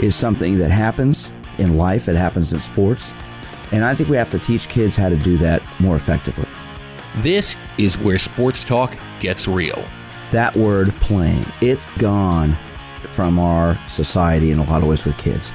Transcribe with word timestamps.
is 0.00 0.16
something 0.16 0.58
that 0.58 0.70
happens 0.70 1.28
in 1.58 1.76
life, 1.76 2.08
it 2.08 2.16
happens 2.16 2.52
in 2.52 2.60
sports. 2.60 3.12
And 3.72 3.84
I 3.84 3.94
think 3.94 4.08
we 4.08 4.16
have 4.16 4.30
to 4.30 4.38
teach 4.38 4.68
kids 4.68 4.96
how 4.96 5.08
to 5.08 5.16
do 5.16 5.36
that 5.38 5.62
more 5.78 5.96
effectively. 5.96 6.48
This 7.18 7.56
is 7.78 7.98
where 7.98 8.18
sports 8.18 8.64
talk 8.64 8.96
gets 9.20 9.46
real. 9.46 9.84
That 10.32 10.56
word 10.56 10.90
playing, 11.00 11.44
it's 11.60 11.86
gone 11.98 12.56
from 13.12 13.38
our 13.38 13.78
society 13.88 14.50
in 14.50 14.58
a 14.58 14.64
lot 14.64 14.82
of 14.82 14.88
ways 14.88 15.04
with 15.04 15.18
kids. 15.18 15.50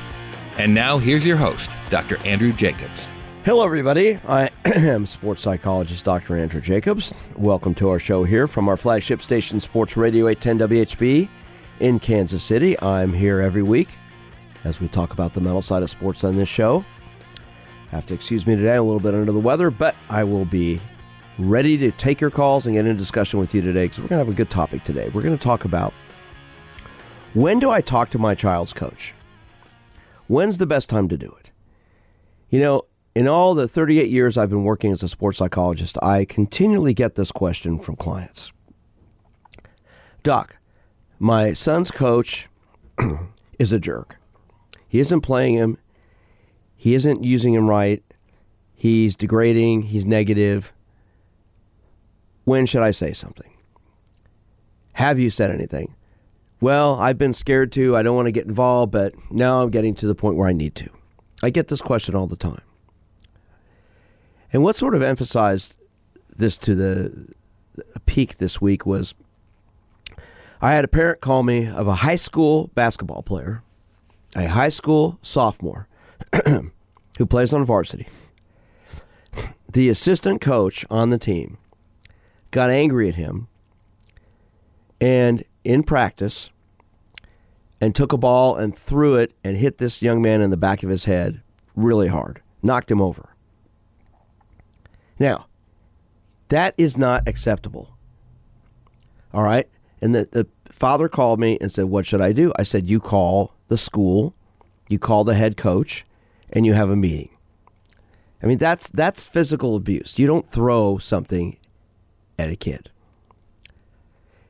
And 0.58 0.74
now 0.74 0.98
here's 0.98 1.26
your 1.26 1.38
host, 1.38 1.70
Dr. 1.90 2.18
Andrew 2.26 2.54
Jacobs. 2.54 3.08
Hello, 3.44 3.64
everybody. 3.66 4.20
I 4.28 4.50
am 4.66 5.06
sports 5.06 5.44
psychologist 5.44 6.04
Dr. 6.04 6.38
Andrew 6.38 6.62
Jacobs. 6.62 7.14
Welcome 7.36 7.76
to 7.76 7.90
our 7.90 8.00
show 8.00 8.24
here 8.24 8.48
from 8.48 8.68
our 8.70 8.78
flagship 8.78 9.22
station, 9.22 9.60
Sports 9.60 9.98
Radio 9.98 10.28
810 10.28 10.86
WHB 10.86 11.30
in 11.80 12.00
Kansas 12.00 12.44
City. 12.44 12.80
I'm 12.82 13.14
here 13.14 13.42
every 13.42 13.62
week 13.62 13.90
as 14.66 14.82
we 14.82 14.90
talk 14.90 15.14
about 15.14 15.34
the 15.34 15.40
mental 15.40 15.62
side 15.62 15.84
of 15.84 15.90
sports 15.90 16.24
on 16.24 16.36
this 16.36 16.50
show. 16.50 16.84
Have 17.92 18.06
to 18.08 18.14
excuse 18.14 18.46
me 18.46 18.56
today, 18.56 18.76
a 18.76 18.84
little 18.84 19.00
bit 19.00 19.14
under 19.14 19.32
the 19.32 19.40
weather, 19.40 19.70
but 19.70 19.96
I 20.10 20.26
will 20.26 20.44
be 20.44 20.82
ready 21.38 21.78
to 21.78 21.92
take 21.92 22.20
your 22.20 22.32
calls 22.32 22.66
and 22.66 22.76
get 22.76 22.86
into 22.86 23.00
discussion 23.00 23.40
with 23.40 23.54
you 23.54 23.62
today 23.62 23.86
because 23.86 24.00
we're 24.00 24.08
going 24.08 24.20
to 24.20 24.26
have 24.26 24.34
a 24.34 24.36
good 24.36 24.50
topic 24.50 24.84
today. 24.84 25.10
We're 25.14 25.22
going 25.22 25.38
to 25.38 25.44
talk 25.44 25.64
about 25.66 25.94
when 27.34 27.60
do 27.60 27.70
I 27.70 27.82
talk 27.82 28.10
to 28.12 28.18
my 28.18 28.34
child's 28.34 28.74
coach? 28.74 29.14
When's 30.28 30.58
the 30.58 30.66
best 30.66 30.90
time 30.90 31.08
to 31.10 31.18
do 31.18 31.34
it? 31.40 31.52
You 32.50 32.60
know, 32.60 32.84
in 33.14 33.28
all 33.28 33.54
the 33.54 33.68
38 33.68 34.10
years 34.10 34.36
I've 34.36 34.50
been 34.50 34.64
working 34.64 34.92
as 34.92 35.04
a 35.04 35.10
sports 35.10 35.38
psychologist, 35.38 35.98
I 36.02 36.26
continually 36.26 36.94
get 36.94 37.16
this 37.16 37.32
question 37.32 37.80
from 37.80 37.96
clients 37.96 38.52
Doc, 40.24 40.58
my 41.20 41.54
son's 41.54 41.92
coach 41.92 42.50
is 43.60 43.72
a 43.72 43.80
jerk. 43.80 44.18
He 44.96 45.02
isn't 45.02 45.20
playing 45.20 45.56
him, 45.56 45.78
he 46.74 46.96
isn't 46.96 47.22
using 47.22 47.54
him 47.54 47.70
right, 47.70 48.02
he's 48.74 49.18
degrading, 49.18 49.82
he's 49.82 50.06
negative. 50.06 50.72
When 52.46 52.66
should 52.66 52.82
I 52.82 52.92
say 52.92 53.12
something? 53.12 53.52
Have 54.94 55.20
you 55.20 55.30
said 55.30 55.52
anything? 55.52 55.96
Well, 56.62 56.96
I've 56.96 57.18
been 57.18 57.34
scared 57.34 57.74
to. 57.74 57.98
I 57.98 58.04
don't 58.04 58.16
want 58.16 58.28
to 58.28 58.32
get 58.32 58.46
involved, 58.46 58.94
but 58.94 59.14
now 59.30 59.62
I'm 59.62 59.70
getting 59.70 59.96
to 59.96 60.08
the 60.08 60.16
point 60.16 60.38
where 60.38 60.48
I 60.48 60.54
need 60.54 60.76
to. 60.76 60.90
I 61.44 61.50
get 61.50 61.68
this 61.68 61.82
question 61.82 62.16
all 62.16 62.28
the 62.28 62.38
time. 62.38 62.64
And 64.54 64.64
what 64.64 64.78
sort 64.78 64.96
of 64.96 65.02
emphasized 65.02 65.74
this 66.34 66.58
to 66.60 66.74
the 66.74 67.34
peak 68.06 68.38
this 68.38 68.62
week 68.62 68.86
was 68.86 69.14
I 70.62 70.74
had 70.74 70.86
a 70.86 70.88
parent 70.88 71.20
call 71.20 71.44
me 71.44 71.68
of 71.68 71.86
a 71.86 71.96
high 71.96 72.16
school 72.16 72.68
basketball 72.76 73.24
player, 73.24 73.62
a 74.36 74.48
high 74.48 74.70
school 74.70 75.18
sophomore 75.22 75.88
who 76.46 77.26
plays 77.28 77.54
on 77.54 77.66
varsity. 77.66 78.08
The 79.72 79.90
assistant 79.90 80.42
coach 80.42 80.86
on 80.90 81.10
the 81.10 81.18
team 81.18 81.58
got 82.52 82.70
angry 82.70 83.10
at 83.10 83.16
him 83.16 83.48
and 85.02 85.44
in 85.64 85.84
practice 85.84 86.50
and 87.82 87.94
took 87.96 88.14
a 88.14 88.18
ball 88.18 88.56
and 88.56 88.78
threw 88.78 89.16
it 89.16 89.34
and 89.44 89.58
hit 89.58 89.78
this 89.78 90.02
young 90.02 90.22
man 90.22 90.42
in 90.42 90.50
the 90.50 90.58
back 90.58 90.84
of 90.84 90.90
his 90.90 91.06
head 91.06 91.42
really 91.76 92.08
hard, 92.08 92.42
knocked 92.64 92.90
him 92.90 93.02
over. 93.02 93.36
Now, 95.20 95.48
that 96.50 96.74
is 96.78 96.98
not 96.98 97.28
acceptable. 97.28 97.96
All 99.34 99.44
right? 99.44 99.68
And 100.02 100.14
the, 100.16 100.28
the 100.32 100.48
father 100.70 101.10
called 101.10 101.40
me 101.40 101.58
and 101.60 101.72
said, 101.72 101.86
What 101.86 102.06
should 102.06 102.22
I 102.22 102.32
do? 102.32 102.54
I 102.58 102.64
said, 102.64 102.90
You 102.90 103.00
call 103.00 103.55
the 103.68 103.78
school, 103.78 104.34
you 104.88 105.00
call 105.00 105.24
the 105.24 105.36
head 105.36 105.58
coach, 105.58 106.06
and 106.52 106.66
you 106.66 106.74
have 106.74 106.90
a 106.90 106.96
meeting. 106.96 107.30
I 108.42 108.48
mean, 108.48 108.58
that's 108.58 108.90
that's 108.90 109.26
physical 109.26 109.76
abuse. 109.76 110.20
You 110.20 110.28
don't 110.28 110.48
throw 110.48 110.98
something 110.98 111.58
at 112.38 112.50
a 112.50 112.56
kid. 112.56 112.92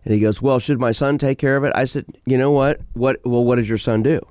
And 0.03 0.13
he 0.13 0.19
goes, 0.19 0.41
"Well, 0.41 0.59
should 0.59 0.79
my 0.79 0.91
son 0.91 1.17
take 1.17 1.39
care 1.39 1.55
of 1.55 1.63
it?" 1.63 1.71
I 1.75 1.85
said, 1.85 2.05
"You 2.25 2.37
know 2.37 2.51
what? 2.51 2.81
What 2.93 3.19
well, 3.25 3.43
what 3.43 3.55
does 3.55 3.69
your 3.69 3.77
son 3.77 4.03
do?" 4.03 4.21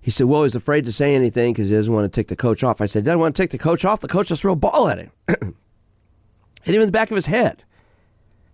He 0.00 0.10
said, 0.10 0.26
"Well, 0.26 0.42
he's 0.42 0.54
afraid 0.54 0.84
to 0.86 0.92
say 0.92 1.14
anything 1.14 1.52
because 1.52 1.68
he 1.68 1.76
doesn't 1.76 1.92
want 1.92 2.10
to 2.10 2.20
take 2.20 2.28
the 2.28 2.36
coach 2.36 2.64
off." 2.64 2.80
I 2.80 2.86
said, 2.86 3.04
"Doesn't 3.04 3.20
want 3.20 3.36
to 3.36 3.42
take 3.42 3.50
the 3.50 3.58
coach 3.58 3.84
off. 3.84 4.00
The 4.00 4.08
coach 4.08 4.28
just 4.28 4.42
throw 4.42 4.52
a 4.52 4.56
ball 4.56 4.88
at 4.88 4.98
him, 4.98 5.10
hit 5.28 6.74
him 6.74 6.82
in 6.82 6.86
the 6.86 6.92
back 6.92 7.10
of 7.10 7.16
his 7.16 7.26
head. 7.26 7.62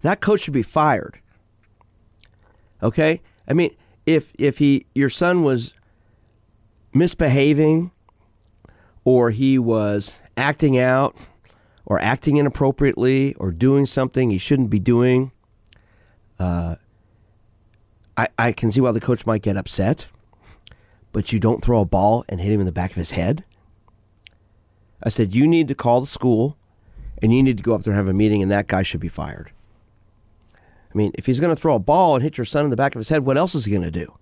That 0.03 0.21
coach 0.21 0.43
should 0.43 0.53
be 0.53 0.63
fired." 0.63 1.19
Okay, 2.81 3.21
I 3.49 3.55
mean, 3.55 3.75
if 4.09 4.33
if 4.39 4.57
he 4.57 4.87
your 4.95 5.11
son 5.11 5.43
was 5.43 5.75
misbehaving, 6.95 7.91
or 9.05 9.31
he 9.31 9.59
was 9.59 10.17
acting 10.37 10.79
out 10.79 11.15
or 11.85 12.01
acting 12.01 12.39
inappropriately 12.39 13.35
or 13.35 13.51
doing 13.51 13.85
something 13.85 14.31
he 14.31 14.39
shouldn't 14.39 14.71
be 14.71 14.79
doing, 14.79 15.31
uh, 16.39 16.77
I, 18.17 18.29
I 18.39 18.53
can 18.53 18.73
see 18.73 18.81
why 18.81 18.93
the 18.93 19.01
coach 19.01 19.27
might 19.27 19.43
get 19.43 19.57
upset, 19.59 20.07
but 21.13 21.33
you 21.33 21.39
don't 21.39 21.63
throw 21.63 21.81
a 21.81 21.87
ball 21.87 22.25
and 22.29 22.41
hit 22.41 22.51
him 22.51 22.61
in 22.61 22.67
the 22.67 22.73
back 22.73 22.91
of 22.91 22.97
his 22.97 23.11
head. 23.11 23.45
I 25.03 25.11
said, 25.11 25.35
you 25.35 25.47
need 25.47 25.69
to 25.69 25.75
call 25.75 26.01
the 26.01 26.07
school 26.07 26.57
and 27.21 27.35
you 27.35 27.43
need 27.43 27.59
to 27.59 27.63
go 27.63 27.75
up 27.75 27.85
there 27.85 27.93
and 27.93 27.99
have 27.99 28.09
a 28.09 28.13
meeting, 28.13 28.43
and 28.43 28.51
that 28.51 28.69
guy 28.69 28.83
should 28.83 29.01
be 29.01 29.09
fired. 29.09 29.51
I 30.93 30.97
mean, 30.97 31.13
if 31.15 31.27
he's 31.27 31.41
going 31.41 31.55
to 31.55 31.61
throw 31.61 31.75
a 31.75 31.81
ball 31.81 32.15
and 32.15 32.23
hit 32.23 32.39
your 32.39 32.45
son 32.45 32.65
in 32.65 32.71
the 32.71 32.77
back 32.77 32.95
of 32.95 33.01
his 33.01 33.09
head, 33.09 33.25
what 33.25 33.37
else 33.37 33.55
is 33.55 33.65
he 33.65 33.71
going 33.71 33.83
to 33.83 33.91
do? 33.91 34.15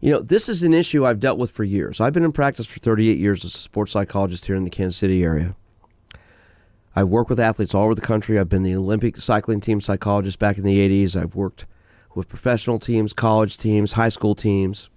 You 0.00 0.12
know, 0.12 0.20
this 0.20 0.48
is 0.48 0.62
an 0.62 0.74
issue 0.74 1.06
I've 1.06 1.18
dealt 1.18 1.38
with 1.38 1.50
for 1.50 1.64
years. 1.64 2.00
I've 2.00 2.12
been 2.12 2.24
in 2.24 2.32
practice 2.32 2.66
for 2.66 2.78
38 2.78 3.18
years 3.18 3.44
as 3.44 3.54
a 3.54 3.58
sports 3.58 3.92
psychologist 3.92 4.44
here 4.44 4.54
in 4.54 4.64
the 4.64 4.70
Kansas 4.70 4.98
City 4.98 5.24
area. 5.24 5.56
I've 6.94 7.08
worked 7.08 7.30
with 7.30 7.40
athletes 7.40 7.74
all 7.74 7.84
over 7.84 7.94
the 7.94 8.00
country. 8.00 8.38
I've 8.38 8.48
been 8.48 8.62
the 8.62 8.76
Olympic 8.76 9.16
cycling 9.16 9.60
team 9.60 9.80
psychologist 9.80 10.38
back 10.38 10.58
in 10.58 10.64
the 10.64 10.78
80s. 10.78 11.20
I've 11.20 11.34
worked 11.34 11.66
with 12.14 12.28
professional 12.28 12.78
teams, 12.78 13.12
college 13.12 13.58
teams, 13.58 13.92
high 13.92 14.10
school 14.10 14.34
teams. 14.34 14.90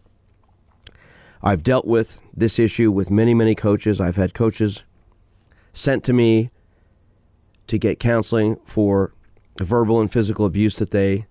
I've 1.42 1.64
dealt 1.64 1.86
with 1.86 2.20
this 2.36 2.60
issue 2.60 2.92
with 2.92 3.10
many, 3.10 3.34
many 3.34 3.56
coaches. 3.56 4.02
I've 4.02 4.16
had 4.16 4.34
coaches 4.34 4.84
sent 5.74 6.04
to 6.04 6.14
me 6.14 6.52
to 7.68 7.78
get 7.78 8.00
counseling 8.00 8.58
for 8.66 9.14
verbal 9.60 10.00
and 10.02 10.12
physical 10.12 10.46
abuse 10.46 10.78
that 10.78 10.92
they 10.92 11.26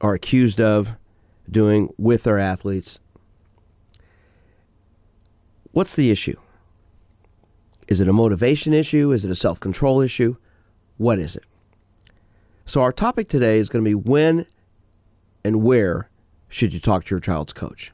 are 0.00 0.14
accused 0.14 0.60
of 0.60 0.94
doing 1.50 1.92
with 1.98 2.24
their 2.24 2.38
athletes. 2.38 2.98
What's 5.72 5.94
the 5.94 6.10
issue? 6.10 6.38
Is 7.88 8.00
it 8.00 8.08
a 8.08 8.12
motivation 8.12 8.72
issue? 8.72 9.12
Is 9.12 9.24
it 9.24 9.30
a 9.30 9.34
self 9.34 9.60
control 9.60 10.00
issue? 10.00 10.36
What 10.96 11.18
is 11.18 11.36
it? 11.36 11.44
So, 12.66 12.80
our 12.80 12.92
topic 12.92 13.28
today 13.28 13.58
is 13.58 13.68
going 13.68 13.84
to 13.84 13.88
be 13.88 13.94
when 13.94 14.46
and 15.44 15.62
where 15.62 16.08
should 16.48 16.72
you 16.72 16.80
talk 16.80 17.04
to 17.04 17.10
your 17.10 17.20
child's 17.20 17.52
coach? 17.52 17.92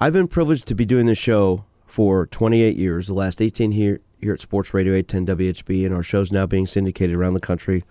I've 0.00 0.12
been 0.12 0.28
privileged 0.28 0.66
to 0.68 0.74
be 0.74 0.84
doing 0.84 1.06
this 1.06 1.18
show 1.18 1.64
for 1.86 2.26
28 2.26 2.76
years, 2.76 3.06
the 3.06 3.14
last 3.14 3.40
18 3.40 3.72
here, 3.72 4.00
here 4.20 4.32
at 4.34 4.40
Sports 4.40 4.74
Radio 4.74 4.94
810 4.94 5.36
WHB, 5.36 5.86
and 5.86 5.94
our 5.94 6.02
show's 6.02 6.32
now 6.32 6.46
being 6.46 6.66
syndicated 6.66 7.16
around 7.16 7.34
the 7.34 7.40
country. 7.40 7.84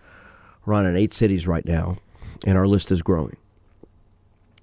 We're 0.65 0.73
on 0.73 0.85
in 0.85 0.95
eight 0.95 1.13
cities 1.13 1.47
right 1.47 1.65
now, 1.65 1.97
and 2.45 2.57
our 2.57 2.67
list 2.67 2.91
is 2.91 3.01
growing. 3.01 3.37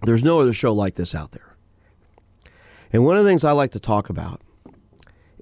There's 0.03 0.23
no 0.23 0.41
other 0.41 0.53
show 0.53 0.73
like 0.73 0.95
this 0.95 1.15
out 1.15 1.33
there. 1.33 1.57
And 2.93 3.05
one 3.05 3.17
of 3.17 3.25
the 3.25 3.31
things 3.31 3.45
I 3.45 3.53
like 3.53 3.73
to 3.73 3.81
talk 3.81 4.11
about 4.11 4.41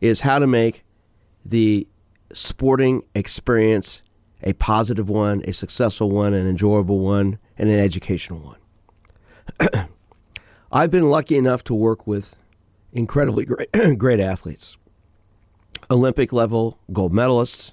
is 0.01 0.21
how 0.21 0.39
to 0.39 0.47
make 0.47 0.85
the 1.45 1.87
sporting 2.33 3.03
experience 3.15 4.03
a 4.43 4.53
positive 4.55 5.09
one, 5.09 5.43
a 5.47 5.53
successful 5.53 6.11
one, 6.11 6.35
an 6.35 6.47
enjoyable 6.47 7.01
one, 7.01 7.39
and 7.59 7.69
an 7.69 7.79
educational 7.79 8.57
one. 9.61 9.89
I've 10.73 10.91
been 10.91 11.11
lucky 11.11 11.37
enough 11.37 11.63
to 11.65 11.75
work 11.75 12.07
with 12.07 12.35
incredibly 12.93 13.45
great, 13.45 13.71
great 13.99 14.21
athletes, 14.21 14.79
Olympic 15.93 16.33
level 16.33 16.79
gold 16.93 17.13
medalists, 17.13 17.73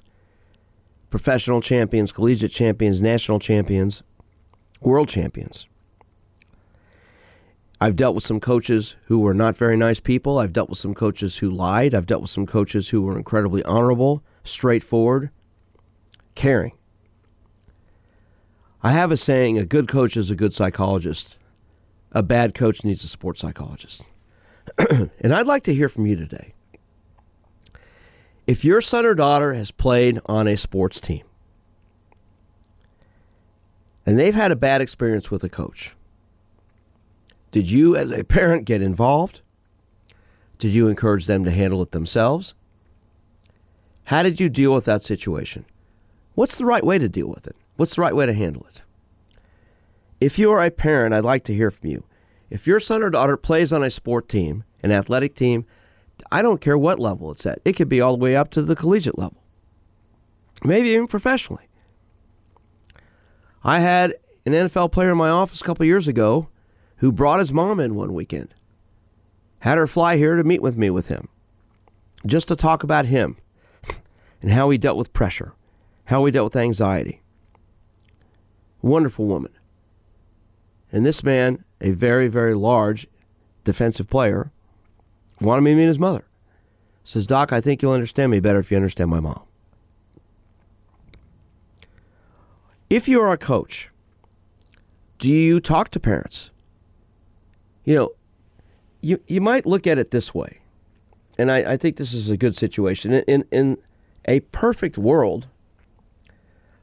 professional 1.10 1.62
champions, 1.62 2.12
collegiate 2.12 2.52
champions, 2.52 3.02
national 3.02 3.40
champions, 3.40 4.04
world 4.82 5.08
champions. 5.10 5.68
I've 7.82 7.96
dealt 7.96 8.14
with 8.14 8.26
some 8.26 8.42
coaches 8.42 8.98
who 9.06 9.20
were 9.20 9.34
not 9.34 9.56
very 9.56 9.78
nice 9.78 10.02
people. 10.02 10.38
I've 10.38 10.52
dealt 10.52 10.70
with 10.70 10.78
some 10.78 10.94
coaches 10.94 11.38
who 11.38 11.50
lied. 11.50 11.96
I've 11.96 12.06
dealt 12.06 12.22
with 12.22 12.30
some 12.30 12.46
coaches 12.46 12.90
who 12.90 13.02
were 13.04 13.18
incredibly 13.18 13.64
honorable, 13.64 14.22
straightforward, 14.44 15.30
caring. 16.36 16.74
I 18.84 18.92
have 18.92 19.12
a 19.12 19.18
saying 19.18 19.58
a 19.58 19.66
good 19.66 19.88
coach 19.88 20.18
is 20.18 20.30
a 20.30 20.36
good 20.36 20.54
psychologist, 20.54 21.38
a 22.12 22.22
bad 22.22 22.54
coach 22.54 22.84
needs 22.84 23.04
a 23.04 23.08
sports 23.08 23.40
psychologist. 23.40 24.04
and 24.90 25.34
I'd 25.34 25.48
like 25.48 25.64
to 25.64 25.74
hear 25.74 25.90
from 25.90 26.06
you 26.06 26.16
today. 26.18 26.54
If 28.50 28.66
your 28.66 28.82
son 28.82 29.06
or 29.06 29.14
daughter 29.14 29.54
has 29.54 29.70
played 29.70 30.20
on 30.26 30.48
a 30.48 30.58
sports 30.58 31.00
team 31.00 31.22
and 34.08 34.18
they've 34.18 34.34
had 34.34 34.52
a 34.52 34.56
bad 34.56 34.82
experience 34.82 35.30
with 35.30 35.44
a 35.44 35.50
coach, 35.50 35.92
did 37.52 37.70
you, 37.70 37.96
as 37.96 38.10
a 38.10 38.24
parent, 38.24 38.66
get 38.66 38.82
involved? 38.82 39.42
Did 40.58 40.74
you 40.74 40.88
encourage 40.88 41.28
them 41.28 41.46
to 41.46 41.52
handle 41.52 41.84
it 41.84 41.92
themselves? 41.92 42.56
How 44.06 44.24
did 44.24 44.40
you 44.40 44.50
deal 44.50 44.74
with 44.74 44.86
that 44.86 45.04
situation? 45.04 45.64
What's 46.34 46.56
the 46.56 46.66
right 46.66 46.84
way 46.84 46.98
to 46.98 47.08
deal 47.08 47.28
with 47.28 47.46
it? 47.46 47.56
What's 47.76 47.98
the 47.98 48.02
right 48.02 48.16
way 48.16 48.26
to 48.26 48.34
handle 48.34 48.66
it? 48.74 48.82
If 50.20 50.40
you 50.40 50.50
are 50.50 50.66
a 50.66 50.72
parent, 50.72 51.14
I'd 51.14 51.24
like 51.24 51.44
to 51.44 51.54
hear 51.54 51.70
from 51.70 51.92
you. 51.92 52.04
If 52.50 52.66
your 52.66 52.80
son 52.80 53.04
or 53.04 53.12
daughter 53.12 53.38
plays 53.38 53.72
on 53.72 53.84
a 53.84 53.92
sport 53.92 54.28
team, 54.28 54.64
an 54.82 54.92
athletic 54.92 55.36
team, 55.36 55.68
I 56.32 56.42
don't 56.42 56.62
care 56.62 56.78
what 56.78 57.00
level 57.00 57.32
it's 57.32 57.46
at. 57.46 57.60
It 57.66 57.74
could 57.74 57.90
be 57.90 58.02
all 58.02 58.14
the 58.14 58.24
way 58.24 58.36
up 58.36 58.52
to 58.52 58.62
the 58.62 58.76
collegiate 58.76 59.18
level, 59.18 59.44
maybe 60.64 60.90
even 60.90 61.08
professionally. 61.08 61.68
I 63.64 63.80
had 63.80 64.16
an 64.46 64.54
NFL 64.54 64.92
player 64.92 65.12
in 65.12 65.18
my 65.18 65.30
office 65.30 65.62
a 65.62 65.64
couple 65.64 65.86
years 65.86 66.08
ago 66.08 66.50
who 66.98 67.12
brought 67.12 67.40
his 67.40 67.54
mom 67.54 67.80
in 67.80 67.96
one 67.96 68.14
weekend, 68.14 68.54
had 69.60 69.78
her 69.78 69.88
fly 69.88 70.18
here 70.18 70.36
to 70.36 70.44
meet 70.44 70.62
with 70.62 70.78
me 70.78 70.90
with 70.90 71.08
him, 71.08 71.28
just 72.26 72.48
to 72.48 72.56
talk 72.56 72.84
about 72.84 73.06
him 73.06 73.38
and 74.42 74.52
how 74.52 74.70
he 74.70 74.78
dealt 74.78 74.98
with 74.98 75.14
pressure, 75.14 75.54
how 76.06 76.24
he 76.26 76.32
dealt 76.32 76.54
with 76.54 76.62
anxiety. 76.62 77.22
Wonderful 78.82 79.26
woman. 79.26 79.52
And 80.92 81.06
this 81.06 81.24
man, 81.24 81.64
a 81.82 81.92
very, 81.92 82.28
very 82.28 82.56
large 82.56 83.08
defensive 83.64 84.10
player, 84.10 84.52
wanted 85.42 85.62
me 85.62 85.72
to 85.72 85.78
meet 85.78 85.88
his 85.88 86.00
mother. 86.00 86.26
Says, 87.04 87.26
Doc, 87.26 87.52
I 87.52 87.62
think 87.62 87.82
you'll 87.82 87.94
understand 87.94 88.32
me 88.32 88.40
better 88.40 88.60
if 88.60 88.70
you 88.70 88.78
understand 88.78 89.10
my 89.10 89.20
mom. 89.20 89.42
If 92.90 93.08
you 93.08 93.22
are 93.22 93.32
a 93.32 93.38
coach, 93.38 93.90
do 95.20 95.30
you 95.30 95.60
talk 95.60 95.90
to 95.90 96.00
parents? 96.00 96.50
You 97.84 97.96
know, 97.96 98.12
you, 99.02 99.22
you 99.28 99.42
might 99.42 99.66
look 99.66 99.88
at 99.88 99.98
it 99.98 100.12
this 100.12 100.34
way, 100.34 100.60
and 101.38 101.52
I, 101.52 101.74
I 101.74 101.78
think 101.78 101.98
this 101.98 102.14
is 102.14 102.30
a 102.30 102.38
good 102.38 102.56
situation. 102.56 103.14
In, 103.14 103.24
in, 103.24 103.46
in 103.52 103.78
a 104.26 104.40
perfect 104.42 104.98
world, 104.98 105.48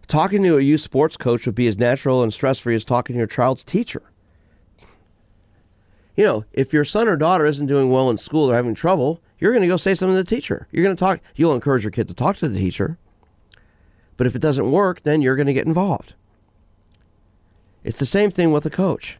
talking 0.08 0.42
to 0.44 0.58
a 0.58 0.60
youth 0.60 0.80
sports 0.80 1.16
coach 1.16 1.46
would 1.46 1.54
be 1.54 1.66
as 1.66 1.78
natural 1.78 2.22
and 2.22 2.32
stress 2.32 2.58
free 2.60 2.74
as 2.74 2.84
talking 2.84 3.14
to 3.14 3.18
your 3.18 3.26
child's 3.26 3.64
teacher. 3.64 4.02
You 6.16 6.24
know, 6.24 6.44
if 6.52 6.72
your 6.72 6.84
son 6.84 7.08
or 7.08 7.16
daughter 7.16 7.44
isn't 7.44 7.66
doing 7.66 7.90
well 7.90 8.08
in 8.10 8.16
school 8.16 8.50
or 8.50 8.54
having 8.54 8.74
trouble, 8.74 9.20
you're 9.38 9.52
going 9.52 9.62
to 9.62 9.68
go 9.68 9.76
say 9.76 9.94
something 9.94 10.16
to 10.16 10.22
the 10.22 10.28
teacher. 10.28 10.66
You're 10.72 10.82
going 10.82 10.96
to 10.96 11.00
talk, 11.00 11.20
you'll 11.34 11.54
encourage 11.54 11.84
your 11.84 11.90
kid 11.90 12.08
to 12.08 12.14
talk 12.14 12.36
to 12.38 12.48
the 12.48 12.58
teacher. 12.58 12.98
But 14.16 14.26
if 14.26 14.34
it 14.34 14.40
doesn't 14.40 14.70
work, 14.70 15.02
then 15.02 15.20
you're 15.20 15.36
going 15.36 15.46
to 15.46 15.52
get 15.52 15.66
involved. 15.66 16.14
It's 17.84 17.98
the 17.98 18.06
same 18.06 18.30
thing 18.30 18.50
with 18.50 18.64
a 18.64 18.70
coach. 18.70 19.18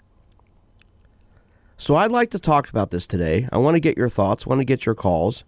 So 1.76 1.96
I'd 1.96 2.10
like 2.10 2.30
to 2.30 2.38
talk 2.38 2.70
about 2.70 2.90
this 2.90 3.06
today. 3.06 3.46
I 3.52 3.58
want 3.58 3.74
to 3.74 3.80
get 3.80 3.98
your 3.98 4.08
thoughts, 4.08 4.46
want 4.46 4.60
to 4.60 4.64
get 4.64 4.86
your 4.86 4.94
calls, 4.94 5.44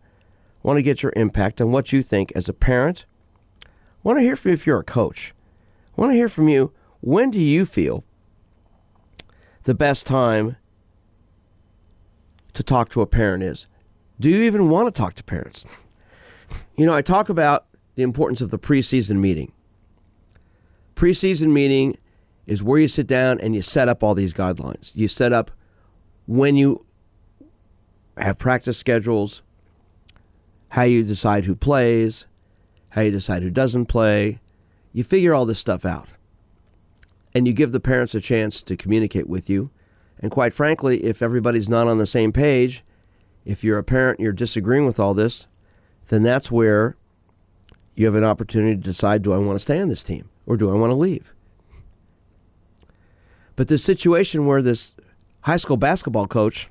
want 0.62 0.76
to 0.76 0.82
get 0.82 1.02
your 1.02 1.14
impact 1.16 1.60
on 1.62 1.72
what 1.72 1.90
you 1.92 2.02
think 2.02 2.30
as 2.36 2.48
a 2.48 2.52
parent. 2.52 3.06
I 3.64 3.68
want 4.02 4.18
to 4.18 4.22
hear 4.22 4.36
from 4.36 4.50
you 4.50 4.54
if 4.54 4.66
you're 4.66 4.80
a 4.80 4.84
coach. 4.84 5.32
I 5.96 6.00
want 6.00 6.12
to 6.12 6.16
hear 6.16 6.28
from 6.28 6.48
you 6.48 6.72
when 7.00 7.30
do 7.30 7.40
you 7.40 7.64
feel 7.64 8.04
the 9.64 9.74
best 9.74 10.06
time 10.06 10.56
to 12.58 12.64
talk 12.64 12.88
to 12.88 13.02
a 13.02 13.06
parent 13.06 13.44
is? 13.44 13.68
Do 14.18 14.28
you 14.28 14.42
even 14.42 14.68
want 14.68 14.92
to 14.92 15.00
talk 15.00 15.14
to 15.14 15.22
parents? 15.22 15.64
You 16.76 16.86
know, 16.86 16.92
I 16.92 17.02
talk 17.02 17.28
about 17.28 17.66
the 17.94 18.02
importance 18.02 18.40
of 18.40 18.50
the 18.50 18.58
preseason 18.58 19.18
meeting. 19.20 19.52
Preseason 20.96 21.52
meeting 21.52 21.96
is 22.46 22.60
where 22.60 22.80
you 22.80 22.88
sit 22.88 23.06
down 23.06 23.38
and 23.38 23.54
you 23.54 23.62
set 23.62 23.88
up 23.88 24.02
all 24.02 24.16
these 24.16 24.34
guidelines. 24.34 24.90
You 24.96 25.06
set 25.06 25.32
up 25.32 25.52
when 26.26 26.56
you 26.56 26.84
have 28.16 28.38
practice 28.38 28.76
schedules, 28.76 29.40
how 30.70 30.82
you 30.82 31.04
decide 31.04 31.44
who 31.44 31.54
plays, 31.54 32.24
how 32.88 33.02
you 33.02 33.12
decide 33.12 33.44
who 33.44 33.50
doesn't 33.50 33.86
play. 33.86 34.40
You 34.92 35.04
figure 35.04 35.32
all 35.32 35.46
this 35.46 35.60
stuff 35.60 35.84
out. 35.84 36.08
And 37.34 37.46
you 37.46 37.52
give 37.52 37.70
the 37.70 37.78
parents 37.78 38.16
a 38.16 38.20
chance 38.20 38.62
to 38.62 38.76
communicate 38.76 39.28
with 39.28 39.48
you. 39.48 39.70
And 40.20 40.30
quite 40.30 40.54
frankly, 40.54 41.04
if 41.04 41.22
everybody's 41.22 41.68
not 41.68 41.86
on 41.86 41.98
the 41.98 42.06
same 42.06 42.32
page, 42.32 42.84
if 43.44 43.62
you're 43.62 43.78
a 43.78 43.84
parent 43.84 44.18
and 44.18 44.24
you're 44.24 44.32
disagreeing 44.32 44.86
with 44.86 44.98
all 44.98 45.14
this, 45.14 45.46
then 46.08 46.22
that's 46.22 46.50
where 46.50 46.96
you 47.94 48.06
have 48.06 48.14
an 48.14 48.24
opportunity 48.24 48.76
to 48.76 48.82
decide 48.82 49.22
do 49.22 49.32
I 49.32 49.38
want 49.38 49.56
to 49.56 49.62
stay 49.62 49.80
on 49.80 49.88
this 49.88 50.02
team 50.02 50.28
or 50.46 50.56
do 50.56 50.70
I 50.70 50.74
want 50.74 50.90
to 50.90 50.94
leave? 50.94 51.32
But 53.56 53.68
this 53.68 53.82
situation 53.82 54.46
where 54.46 54.62
this 54.62 54.94
high 55.42 55.56
school 55.56 55.76
basketball 55.76 56.26
coach 56.26 56.68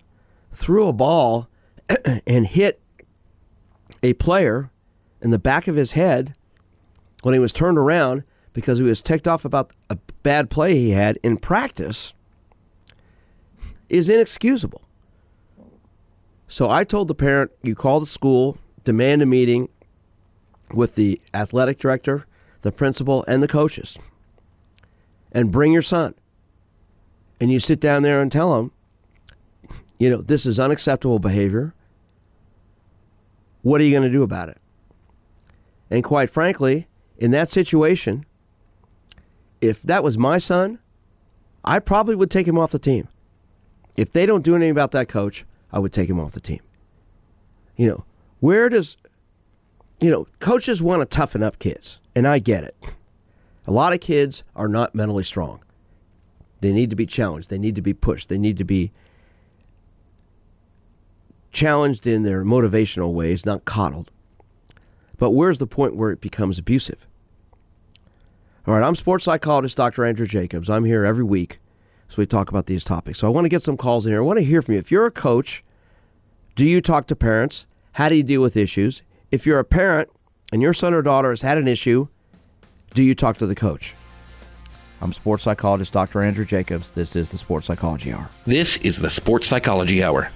threw 0.51 0.88
a 0.88 0.94
ball 0.94 1.49
and 2.27 2.47
hit 2.47 2.81
a 4.03 4.13
player 4.13 4.71
in 5.21 5.31
the 5.31 5.39
back 5.39 5.67
of 5.67 5.75
his 5.75 5.94
head 5.94 6.35
when 7.23 7.33
he 7.33 7.39
was 7.39 7.53
turned 7.53 7.77
around 7.77 8.23
because 8.53 8.77
he 8.77 8.83
was 8.83 9.01
ticked 9.01 9.27
off 9.27 9.45
about 9.45 9.71
a 9.89 9.97
bad 10.23 10.49
play 10.49 10.75
he 10.75 10.91
had 10.91 11.17
in 11.23 11.38
practice 11.38 12.13
is 13.89 14.10
inexcusable. 14.10 14.81
So 16.48 16.69
I 16.69 16.84
told 16.84 17.07
the 17.07 17.16
parent, 17.16 17.51
you 17.62 17.75
call 17.75 18.00
the 18.00 18.06
school, 18.06 18.57
demand 18.84 19.22
a 19.22 19.25
meeting 19.25 19.69
with 20.73 20.95
the 20.95 21.21
athletic 21.33 21.78
director, 21.78 22.26
the 22.61 22.71
principal, 22.71 23.23
and 23.28 23.44
the 23.44 23.47
coaches, 23.47 23.97
and 25.31 25.52
bring 25.52 25.73
your 25.73 25.81
son 25.81 26.14
and 27.40 27.52
you 27.52 27.59
sit 27.59 27.80
down 27.80 28.04
there 28.04 28.21
and 28.21 28.31
tell 28.31 28.56
them, 28.56 28.71
you 30.00 30.09
know, 30.09 30.21
this 30.21 30.45
is 30.45 30.59
unacceptable 30.59 31.19
behavior. 31.19 31.73
What 33.61 33.81
are 33.81 33.83
you 33.83 33.92
going 33.92 34.04
to 34.04 34.09
do 34.09 34.23
about 34.23 34.50
it? 34.50 34.57
And 35.90 36.04
quite 36.04 36.30
frankly, 36.30 36.88
in 37.18 37.31
that 37.31 37.50
situation, 37.50 38.26
if 39.61 39.81
that 39.83 40.04
was 40.04 40.18
my 40.18 40.38
son, 40.38 40.80
I 41.64 41.80
probably 41.80 42.16
would 42.16 42.31
take 42.31 42.47
him 42.47 42.57
off 42.57 42.71
the 42.71 42.80
team. 42.80 43.07
If 43.97 44.11
they 44.11 44.27
don't 44.27 44.44
do 44.44 44.56
anything 44.56 44.71
about 44.71 44.92
that 44.92 45.09
coach, 45.09 45.44
I 45.73 45.80
would 45.80 45.92
take 45.92 46.09
him 46.09 46.19
off 46.19 46.33
the 46.33 46.39
team. 46.39 46.61
You 47.75 47.87
know, 47.87 48.06
where 48.39 48.69
does, 48.69 48.95
you 49.99 50.11
know, 50.11 50.27
coaches 50.39 50.81
want 50.81 51.01
to 51.01 51.06
toughen 51.06 51.44
up 51.44 51.59
kids, 51.59 51.99
and 52.16 52.27
I 52.27 52.39
get 52.39 52.63
it. 52.63 52.75
A 53.66 53.71
lot 53.71 53.94
of 53.94 53.99
kids 53.99 54.44
are 54.56 54.69
not 54.69 54.95
mentally 54.95 55.23
strong. 55.23 55.61
They 56.61 56.71
need 56.71 56.92
to 56.92 56.95
be 56.95 57.06
challenged. 57.06 57.49
They 57.49 57.57
need 57.57 57.75
to 57.75 57.81
be 57.81 57.94
pushed. 57.94 58.30
They 58.30 58.37
need 58.37 58.57
to 58.57 58.63
be 58.63 58.92
challenged 61.51 62.07
in 62.07 62.23
their 62.23 62.45
motivational 62.45 63.13
ways, 63.13 63.45
not 63.45 63.66
coddled. 63.66 64.11
But 65.18 65.31
where's 65.31 65.57
the 65.57 65.68
point 65.68 65.95
where 65.95 66.11
it 66.11 66.21
becomes 66.21 66.59
abusive? 66.59 67.07
All 68.66 68.75
right, 68.75 68.85
I'm 68.85 68.95
sports 68.95 69.25
psychologist 69.25 69.77
Dr. 69.77 70.06
Andrew 70.06 70.27
Jacobs. 70.27 70.69
I'm 70.69 70.85
here 70.85 71.04
every 71.04 71.23
week 71.23 71.59
so 72.09 72.16
we 72.18 72.26
talk 72.26 72.49
about 72.49 72.66
these 72.66 72.83
topics. 72.83 73.19
So 73.19 73.28
I 73.28 73.30
want 73.30 73.45
to 73.45 73.49
get 73.49 73.61
some 73.61 73.78
calls 73.78 74.06
in 74.06 74.11
here. 74.11 74.21
I 74.21 74.26
want 74.26 74.40
to 74.40 74.45
hear 74.45 74.61
from 74.61 74.76
you. 74.76 74.80
If 74.80 74.92
you're 74.92 75.06
a 75.06 75.11
coach, 75.11 75.64
do 76.56 76.66
you 76.66 76.81
talk 76.81 77.07
to 77.07 77.16
parents? 77.16 77.66
How 77.94 78.09
do 78.09 78.16
you 78.16 78.23
deal 78.23 78.42
with 78.42 78.56
issues? 78.57 79.02
If 79.31 79.45
you're 79.45 79.59
a 79.59 79.66
parent 79.66 80.09
and 80.52 80.61
your 80.61 80.73
son 80.73 80.94
or 80.94 81.02
daughter 81.02 81.30
has 81.30 81.42
had 81.42 81.57
an 81.57 81.68
issue, 81.68 82.07
do 82.94 83.04
you 83.04 83.14
talk 83.14 83.37
to 83.37 83.45
the 83.45 83.56
coach? 83.56 83.94
I'm 85.02 85.14
sports 85.14 85.44
psychologist 85.44 85.94
Dr. 85.94 86.23
Andrew 86.23 86.45
Jacobs. 86.45 86.92
This 86.92 87.16
is 87.16 87.30
the 87.30 87.37
Sports 87.37 87.68
Psychology 87.68 88.14
Hour. 88.14 88.30
This 88.45 88.78
is 88.78 88.97
the 88.97 89.09
Sports 89.09 89.47
Psychology 89.47 90.04
Hour. 90.04 90.31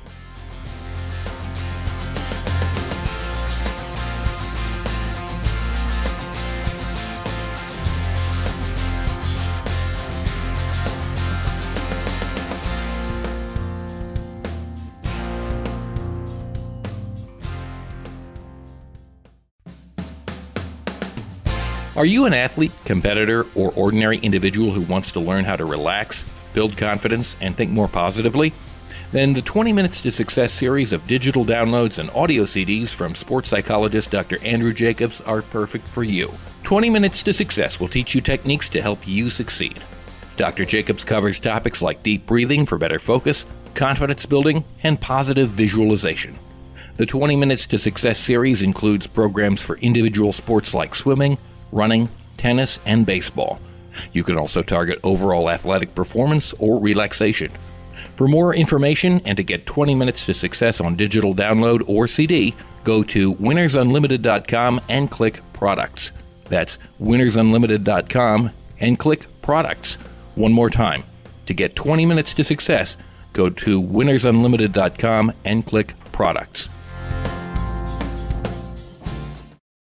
Are 22.02 22.14
you 22.14 22.26
an 22.26 22.34
athlete, 22.34 22.72
competitor, 22.84 23.46
or 23.54 23.72
ordinary 23.76 24.18
individual 24.18 24.72
who 24.72 24.82
wants 24.82 25.12
to 25.12 25.20
learn 25.20 25.46
how 25.46 25.56
to 25.56 25.66
relax, 25.66 26.26
build 26.52 26.76
confidence, 26.76 27.36
and 27.40 27.56
think 27.56 27.70
more 27.70 27.88
positively? 27.88 28.54
Then 29.12 29.36
the 29.36 29.44
20 29.44 29.72
Minutes 29.72 30.02
to 30.02 30.10
Success 30.10 30.52
series 30.52 30.94
of 30.94 31.06
digital 31.06 31.46
downloads 31.46 32.00
and 32.00 32.10
audio 32.10 32.46
CDs 32.46 32.90
from 32.90 33.14
sports 33.14 33.50
psychologist 33.50 34.10
Dr. 34.10 34.44
Andrew 34.44 34.74
Jacobs 34.74 35.22
are 35.22 35.44
perfect 35.44 35.88
for 35.88 36.04
you. 36.04 36.34
20 36.64 36.90
Minutes 36.90 37.22
to 37.22 37.34
Success 37.34 37.80
will 37.80 37.88
teach 37.88 38.16
you 38.16 38.22
techniques 38.22 38.68
to 38.70 38.82
help 38.82 39.08
you 39.08 39.30
succeed. 39.30 39.80
Dr. 40.38 40.66
Jacobs 40.66 41.04
covers 41.04 41.38
topics 41.38 41.84
like 41.84 42.02
deep 42.02 42.26
breathing 42.26 42.66
for 42.66 42.80
better 42.80 42.98
focus, 42.98 43.46
confidence 43.76 44.26
building, 44.26 44.66
and 44.82 45.00
positive 45.00 45.50
visualization. 45.50 46.36
The 46.98 47.06
20 47.06 47.36
Minutes 47.36 47.68
to 47.68 47.78
Success 47.78 48.18
series 48.18 48.64
includes 48.64 49.06
programs 49.06 49.62
for 49.62 49.78
individual 49.78 50.34
sports 50.34 50.74
like 50.74 50.96
swimming, 50.96 51.38
running, 51.72 52.10
tennis, 52.38 52.80
and 52.86 53.06
baseball. 53.06 53.60
You 54.14 54.24
can 54.24 54.38
also 54.38 54.62
target 54.62 55.00
overall 55.04 55.50
athletic 55.50 55.96
performance 55.96 56.54
or 56.54 56.80
relaxation. 56.80 57.52
For 58.16 58.28
more 58.28 58.54
information 58.54 59.22
and 59.26 59.38
to 59.38 59.44
get 59.44 59.66
20 59.66 59.96
minutes 59.96 60.26
to 60.26 60.34
success 60.34 60.80
on 60.80 60.96
digital 60.96 61.34
download 61.34 61.84
or 61.88 62.08
CD, 62.08 62.54
go 62.84 63.04
to 63.04 63.36
winnersunlimited.com 63.36 64.82
and 64.90 65.10
click 65.10 65.42
products. 65.54 66.12
That's 66.46 66.78
winnersunlimited.com 67.02 68.52
and 68.80 69.00
click 69.00 69.26
products. 69.42 69.96
One 70.36 70.54
more 70.54 70.70
time. 70.70 71.04
To 71.48 71.54
get 71.54 71.76
20 71.76 72.06
minutes 72.06 72.34
to 72.36 72.44
success, 72.44 72.98
go 73.34 73.50
to 73.50 73.82
winnersunlimited.com 73.82 75.34
and 75.46 75.66
click 75.66 75.94
products. 76.12 76.70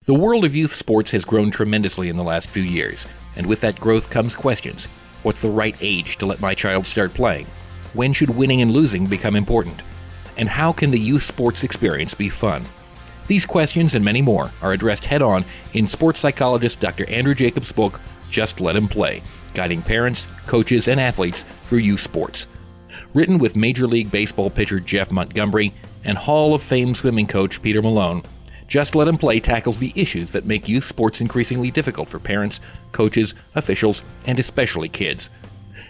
The 0.09 0.15
world 0.15 0.43
of 0.43 0.55
youth 0.55 0.73
sports 0.73 1.11
has 1.11 1.23
grown 1.23 1.51
tremendously 1.51 2.09
in 2.09 2.15
the 2.15 2.23
last 2.23 2.49
few 2.49 2.63
years, 2.63 3.05
and 3.35 3.45
with 3.45 3.61
that 3.61 3.79
growth 3.79 4.09
comes 4.09 4.33
questions. 4.33 4.87
What's 5.21 5.39
the 5.39 5.51
right 5.51 5.75
age 5.81 6.17
to 6.17 6.25
let 6.25 6.39
my 6.39 6.55
child 6.55 6.87
start 6.87 7.13
playing? 7.13 7.45
When 7.93 8.11
should 8.11 8.31
winning 8.31 8.61
and 8.61 8.71
losing 8.71 9.05
become 9.05 9.35
important? 9.35 9.83
And 10.35 10.49
how 10.49 10.73
can 10.73 10.89
the 10.89 10.99
youth 10.99 11.21
sports 11.21 11.63
experience 11.63 12.15
be 12.15 12.27
fun? 12.27 12.65
These 13.27 13.45
questions 13.45 13.93
and 13.93 14.03
many 14.03 14.23
more 14.23 14.49
are 14.63 14.73
addressed 14.73 15.05
head 15.05 15.21
on 15.21 15.45
in 15.73 15.85
sports 15.85 16.21
psychologist 16.21 16.79
Dr. 16.79 17.07
Andrew 17.07 17.35
Jacobs' 17.35 17.71
book, 17.71 18.01
Just 18.31 18.59
Let 18.59 18.75
Him 18.75 18.87
Play, 18.87 19.21
guiding 19.53 19.83
parents, 19.83 20.25
coaches, 20.47 20.87
and 20.87 20.99
athletes 20.99 21.45
through 21.65 21.85
youth 21.85 22.01
sports. 22.01 22.47
Written 23.13 23.37
with 23.37 23.55
Major 23.55 23.85
League 23.85 24.09
Baseball 24.09 24.49
pitcher 24.49 24.79
Jeff 24.79 25.11
Montgomery 25.11 25.71
and 26.03 26.17
Hall 26.17 26.55
of 26.55 26.63
Fame 26.63 26.95
swimming 26.95 27.27
coach 27.27 27.61
Peter 27.61 27.83
Malone, 27.83 28.23
just 28.69 28.93
Let 28.93 29.07
Him 29.07 29.17
Play 29.17 29.39
tackles 29.39 29.79
the 29.79 29.91
issues 29.95 30.31
that 30.31 30.45
make 30.45 30.69
youth 30.69 30.83
sports 30.83 31.21
increasingly 31.21 31.71
difficult 31.71 32.07
for 32.07 32.19
parents, 32.19 32.61
coaches, 32.91 33.33
officials, 33.55 34.03
and 34.27 34.37
especially 34.37 34.87
kids. 34.87 35.29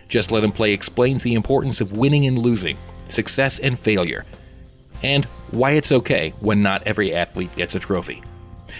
Just 0.07 0.31
Let 0.31 0.45
Him 0.45 0.53
Play 0.53 0.71
explains 0.71 1.21
the 1.21 1.33
importance 1.33 1.81
of 1.81 1.97
winning 1.97 2.25
and 2.25 2.39
losing, 2.39 2.77
success 3.09 3.59
and 3.59 3.77
failure, 3.77 4.25
and 5.03 5.25
why 5.51 5.71
it's 5.71 5.91
okay 5.91 6.33
when 6.39 6.63
not 6.63 6.81
every 6.87 7.13
athlete 7.13 7.53
gets 7.57 7.75
a 7.75 7.79
trophy. 7.79 8.23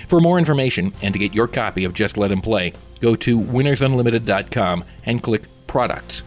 For 0.07 0.21
more 0.21 0.39
information 0.39 0.93
and 1.01 1.13
to 1.13 1.19
get 1.19 1.33
your 1.33 1.47
copy 1.47 1.83
of 1.83 1.93
Just 1.93 2.15
Let 2.15 2.31
Him 2.31 2.41
Play, 2.41 2.71
go 3.01 3.17
to 3.17 3.37
winnersunlimited.com 3.37 4.85
and 5.03 5.21
click 5.21 5.43
Products. 5.67 6.21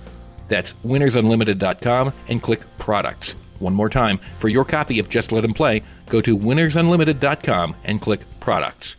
That's 0.49 0.75
winnersunlimited.com 0.85 2.12
and 2.29 2.43
click 2.43 2.61
Products. 2.79 3.35
One 3.61 3.75
more 3.75 3.88
time, 3.88 4.21
for 4.41 4.49
your 4.49 4.67
copy 4.67 4.99
of 4.99 5.09
Just 5.09 5.33
Let 5.33 5.45
Him 5.45 5.55
Play, 5.55 5.83
go 6.09 6.21
to 6.21 6.37
winnersunlimited.com 6.37 7.77
and 7.85 8.01
click 8.01 8.21
Products. 8.41 8.97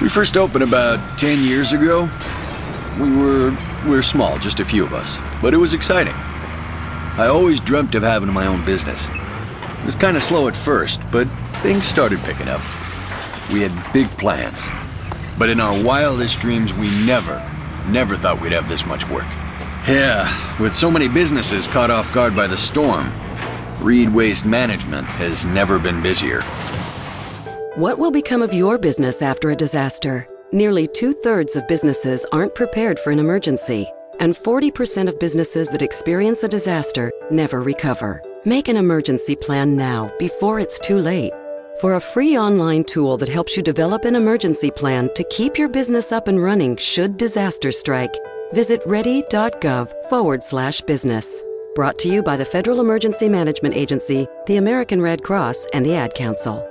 We 0.00 0.08
first 0.08 0.36
opened 0.36 0.64
about 0.64 1.18
10 1.18 1.44
years 1.44 1.72
ago. 1.72 2.08
We 3.00 3.16
were 3.16 3.56
we 3.84 3.90
were 3.90 4.02
small, 4.02 4.38
just 4.38 4.60
a 4.60 4.64
few 4.64 4.84
of 4.84 4.92
us, 4.92 5.18
but 5.40 5.54
it 5.54 5.58
was 5.58 5.74
exciting. 5.74 6.14
I 6.14 7.26
always 7.28 7.60
dreamt 7.60 7.94
of 7.94 8.02
having 8.02 8.32
my 8.32 8.46
own 8.46 8.64
business. 8.64 9.08
It 9.08 9.86
was 9.86 9.94
kind 9.94 10.16
of 10.16 10.22
slow 10.22 10.48
at 10.48 10.56
first, 10.56 11.00
but 11.10 11.26
things 11.62 11.84
started 11.84 12.18
picking 12.20 12.48
up. 12.48 12.60
We 13.52 13.60
had 13.60 13.92
big 13.92 14.08
plans. 14.18 14.66
But 15.38 15.50
in 15.50 15.60
our 15.60 15.82
wildest 15.82 16.40
dreams, 16.40 16.72
we 16.72 16.90
never, 17.04 17.38
never 17.88 18.16
thought 18.16 18.40
we'd 18.40 18.52
have 18.52 18.68
this 18.68 18.86
much 18.86 19.08
work. 19.08 19.26
Yeah, 19.88 20.58
with 20.60 20.72
so 20.72 20.90
many 20.90 21.08
businesses 21.08 21.66
caught 21.66 21.90
off 21.90 22.12
guard 22.14 22.36
by 22.36 22.46
the 22.46 22.56
storm, 22.56 23.12
Reed 23.80 24.12
Waste 24.14 24.46
Management 24.46 25.06
has 25.06 25.44
never 25.44 25.78
been 25.78 26.02
busier. 26.02 26.42
What 27.76 27.98
will 27.98 28.10
become 28.10 28.42
of 28.42 28.52
your 28.52 28.78
business 28.78 29.22
after 29.22 29.50
a 29.50 29.56
disaster? 29.56 30.28
Nearly 30.52 30.86
two 30.86 31.12
thirds 31.12 31.56
of 31.56 31.66
businesses 31.66 32.26
aren't 32.30 32.54
prepared 32.54 32.98
for 33.00 33.10
an 33.10 33.18
emergency, 33.18 33.90
and 34.20 34.34
40% 34.34 35.08
of 35.08 35.18
businesses 35.18 35.68
that 35.70 35.82
experience 35.82 36.42
a 36.42 36.48
disaster 36.48 37.10
never 37.30 37.62
recover. 37.62 38.22
Make 38.44 38.68
an 38.68 38.76
emergency 38.76 39.34
plan 39.34 39.76
now 39.76 40.12
before 40.18 40.60
it's 40.60 40.78
too 40.78 40.98
late. 40.98 41.32
For 41.80 41.94
a 41.94 42.00
free 42.00 42.36
online 42.36 42.84
tool 42.84 43.16
that 43.16 43.28
helps 43.28 43.56
you 43.56 43.62
develop 43.62 44.04
an 44.04 44.14
emergency 44.14 44.70
plan 44.70 45.08
to 45.14 45.24
keep 45.24 45.56
your 45.56 45.68
business 45.68 46.12
up 46.12 46.28
and 46.28 46.42
running 46.42 46.76
should 46.76 47.16
disaster 47.16 47.72
strike, 47.72 48.14
visit 48.52 48.82
ready.gov 48.84 49.90
forward 50.10 50.42
slash 50.42 50.82
business. 50.82 51.42
Brought 51.74 51.98
to 52.00 52.08
you 52.10 52.22
by 52.22 52.36
the 52.36 52.44
Federal 52.44 52.80
Emergency 52.80 53.30
Management 53.30 53.74
Agency, 53.74 54.28
the 54.46 54.58
American 54.58 55.00
Red 55.00 55.22
Cross, 55.22 55.66
and 55.72 55.86
the 55.86 55.94
Ad 55.94 56.12
Council. 56.12 56.68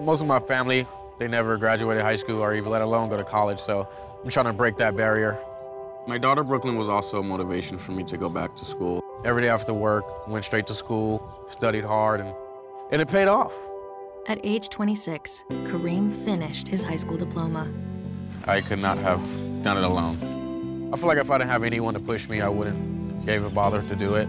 Most 0.00 0.20
of 0.20 0.26
my 0.26 0.40
family, 0.40 0.84
they 1.20 1.28
never 1.28 1.56
graduated 1.56 2.02
high 2.02 2.16
school 2.16 2.42
or 2.42 2.52
even 2.52 2.72
let 2.72 2.82
alone 2.82 3.08
go 3.08 3.16
to 3.16 3.22
college, 3.22 3.60
so 3.60 3.88
I'm 4.20 4.30
trying 4.30 4.46
to 4.46 4.52
break 4.52 4.76
that 4.78 4.96
barrier. 4.96 5.38
My 6.08 6.18
daughter 6.18 6.42
Brooklyn 6.42 6.74
was 6.74 6.88
also 6.88 7.20
a 7.20 7.22
motivation 7.22 7.78
for 7.78 7.92
me 7.92 8.02
to 8.02 8.16
go 8.16 8.28
back 8.28 8.56
to 8.56 8.64
school. 8.64 9.00
Every 9.24 9.42
day 9.42 9.48
after 9.48 9.72
work, 9.72 10.26
went 10.26 10.44
straight 10.44 10.66
to 10.66 10.74
school, 10.74 11.44
studied 11.46 11.84
hard, 11.84 12.18
and, 12.18 12.34
and 12.90 13.00
it 13.00 13.06
paid 13.06 13.28
off. 13.28 13.54
At 14.26 14.40
age 14.42 14.70
26, 14.70 15.44
Kareem 15.48 16.12
finished 16.12 16.66
his 16.66 16.82
high 16.82 16.96
school 16.96 17.16
diploma. 17.16 17.72
I 18.46 18.60
could 18.60 18.80
not 18.80 18.98
have 18.98 19.22
done 19.62 19.76
it 19.76 19.84
alone. 19.84 20.33
I 20.94 20.96
feel 20.96 21.08
like 21.08 21.18
if 21.18 21.28
I 21.28 21.38
didn't 21.38 21.50
have 21.50 21.64
anyone 21.64 21.94
to 21.94 21.98
push 21.98 22.28
me, 22.28 22.40
I 22.40 22.48
wouldn't 22.48 23.28
even 23.28 23.52
bother 23.52 23.82
to 23.82 23.96
do 23.96 24.14
it. 24.14 24.28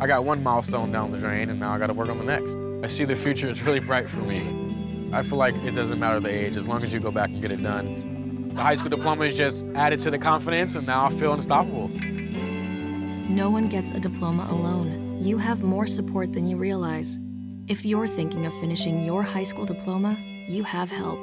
I 0.00 0.08
got 0.08 0.24
one 0.24 0.42
milestone 0.42 0.90
down 0.90 1.12
the 1.12 1.18
drain, 1.18 1.50
and 1.50 1.60
now 1.60 1.72
I 1.72 1.78
got 1.78 1.86
to 1.86 1.92
work 1.92 2.08
on 2.08 2.18
the 2.18 2.24
next. 2.24 2.56
I 2.82 2.88
see 2.88 3.04
the 3.04 3.14
future 3.14 3.48
is 3.48 3.62
really 3.62 3.78
bright 3.78 4.10
for 4.10 4.16
me. 4.16 5.12
I 5.12 5.22
feel 5.22 5.38
like 5.38 5.54
it 5.54 5.70
doesn't 5.70 6.00
matter 6.00 6.18
the 6.18 6.30
age, 6.30 6.56
as 6.56 6.68
long 6.68 6.82
as 6.82 6.92
you 6.92 6.98
go 6.98 7.12
back 7.12 7.28
and 7.28 7.40
get 7.40 7.52
it 7.52 7.62
done. 7.62 8.50
The 8.56 8.60
high 8.60 8.74
school 8.74 8.90
diploma 8.90 9.26
is 9.26 9.36
just 9.36 9.66
added 9.76 10.00
to 10.00 10.10
the 10.10 10.18
confidence, 10.18 10.74
and 10.74 10.84
now 10.84 11.06
I 11.06 11.10
feel 11.10 11.32
unstoppable. 11.32 11.86
No 11.86 13.48
one 13.48 13.68
gets 13.68 13.92
a 13.92 14.00
diploma 14.00 14.48
alone. 14.50 15.22
You 15.22 15.38
have 15.38 15.62
more 15.62 15.86
support 15.86 16.32
than 16.32 16.48
you 16.48 16.56
realize. 16.56 17.20
If 17.68 17.84
you're 17.86 18.08
thinking 18.08 18.46
of 18.46 18.54
finishing 18.58 19.04
your 19.04 19.22
high 19.22 19.44
school 19.44 19.64
diploma, 19.64 20.18
you 20.48 20.64
have 20.64 20.90
help. 20.90 21.20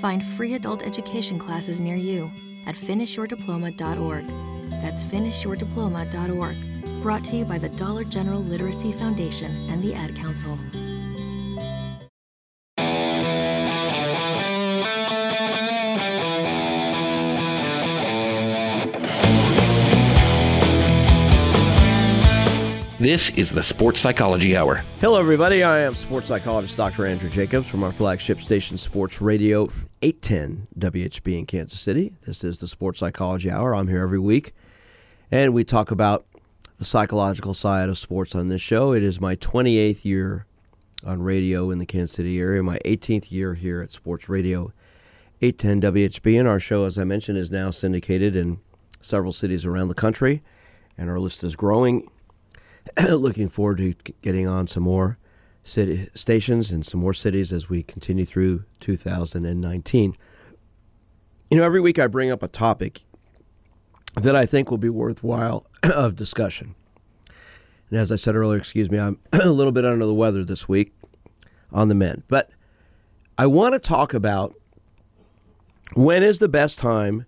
Find 0.00 0.24
free 0.24 0.54
adult 0.54 0.82
education 0.82 1.38
classes 1.38 1.80
near 1.80 1.94
you 1.94 2.32
at 2.66 2.74
finishyourdiploma.org. 2.74 4.28
That's 4.80 5.04
finishyourdiploma.org. 5.04 7.02
Brought 7.02 7.24
to 7.24 7.36
you 7.36 7.44
by 7.44 7.58
the 7.58 7.68
Dollar 7.68 8.04
General 8.04 8.40
Literacy 8.40 8.92
Foundation 8.92 9.68
and 9.68 9.82
the 9.82 9.94
Ad 9.94 10.14
Council. 10.16 10.58
This 23.04 23.28
is 23.36 23.50
the 23.50 23.62
Sports 23.62 24.00
Psychology 24.00 24.56
Hour. 24.56 24.76
Hello, 24.98 25.20
everybody. 25.20 25.62
I 25.62 25.80
am 25.80 25.94
sports 25.94 26.28
psychologist 26.28 26.78
Dr. 26.78 27.04
Andrew 27.04 27.28
Jacobs 27.28 27.66
from 27.66 27.82
our 27.84 27.92
flagship 27.92 28.40
station, 28.40 28.78
Sports 28.78 29.20
Radio 29.20 29.68
810 30.00 30.66
WHB 30.78 31.40
in 31.40 31.44
Kansas 31.44 31.78
City. 31.78 32.14
This 32.24 32.44
is 32.44 32.56
the 32.56 32.66
Sports 32.66 33.00
Psychology 33.00 33.50
Hour. 33.50 33.74
I'm 33.74 33.88
here 33.88 34.02
every 34.02 34.18
week, 34.18 34.54
and 35.30 35.52
we 35.52 35.64
talk 35.64 35.90
about 35.90 36.24
the 36.78 36.86
psychological 36.86 37.52
side 37.52 37.90
of 37.90 37.98
sports 37.98 38.34
on 38.34 38.48
this 38.48 38.62
show. 38.62 38.94
It 38.94 39.02
is 39.02 39.20
my 39.20 39.36
28th 39.36 40.06
year 40.06 40.46
on 41.04 41.20
radio 41.20 41.70
in 41.70 41.76
the 41.76 41.84
Kansas 41.84 42.16
City 42.16 42.40
area, 42.40 42.62
my 42.62 42.78
18th 42.86 43.30
year 43.30 43.52
here 43.52 43.82
at 43.82 43.92
Sports 43.92 44.30
Radio 44.30 44.72
810 45.42 45.92
WHB. 45.92 46.38
And 46.38 46.48
our 46.48 46.58
show, 46.58 46.84
as 46.84 46.96
I 46.96 47.04
mentioned, 47.04 47.36
is 47.36 47.50
now 47.50 47.70
syndicated 47.70 48.34
in 48.34 48.60
several 49.02 49.34
cities 49.34 49.66
around 49.66 49.88
the 49.88 49.94
country, 49.94 50.42
and 50.96 51.10
our 51.10 51.20
list 51.20 51.44
is 51.44 51.54
growing. 51.54 52.08
Looking 53.08 53.48
forward 53.48 53.78
to 53.78 53.94
getting 54.22 54.46
on 54.46 54.66
some 54.66 54.82
more 54.82 55.18
city 55.64 56.08
stations 56.14 56.70
and 56.70 56.84
some 56.84 57.00
more 57.00 57.14
cities 57.14 57.52
as 57.52 57.68
we 57.68 57.82
continue 57.82 58.24
through 58.24 58.64
2019. 58.80 60.16
You 61.50 61.56
know, 61.56 61.64
every 61.64 61.80
week 61.80 61.98
I 61.98 62.06
bring 62.06 62.30
up 62.30 62.42
a 62.42 62.48
topic 62.48 63.04
that 64.16 64.36
I 64.36 64.46
think 64.46 64.70
will 64.70 64.78
be 64.78 64.90
worthwhile 64.90 65.66
of 65.82 66.16
discussion. 66.16 66.74
And 67.90 67.98
as 67.98 68.12
I 68.12 68.16
said 68.16 68.36
earlier, 68.36 68.58
excuse 68.58 68.90
me, 68.90 68.98
I'm 68.98 69.18
a 69.32 69.48
little 69.48 69.72
bit 69.72 69.84
under 69.84 70.04
the 70.06 70.14
weather 70.14 70.44
this 70.44 70.68
week 70.68 70.92
on 71.72 71.88
the 71.88 71.94
men. 71.94 72.22
But 72.28 72.50
I 73.38 73.46
want 73.46 73.72
to 73.72 73.78
talk 73.78 74.14
about 74.14 74.54
when 75.94 76.22
is 76.22 76.38
the 76.38 76.48
best 76.48 76.78
time, 76.78 77.26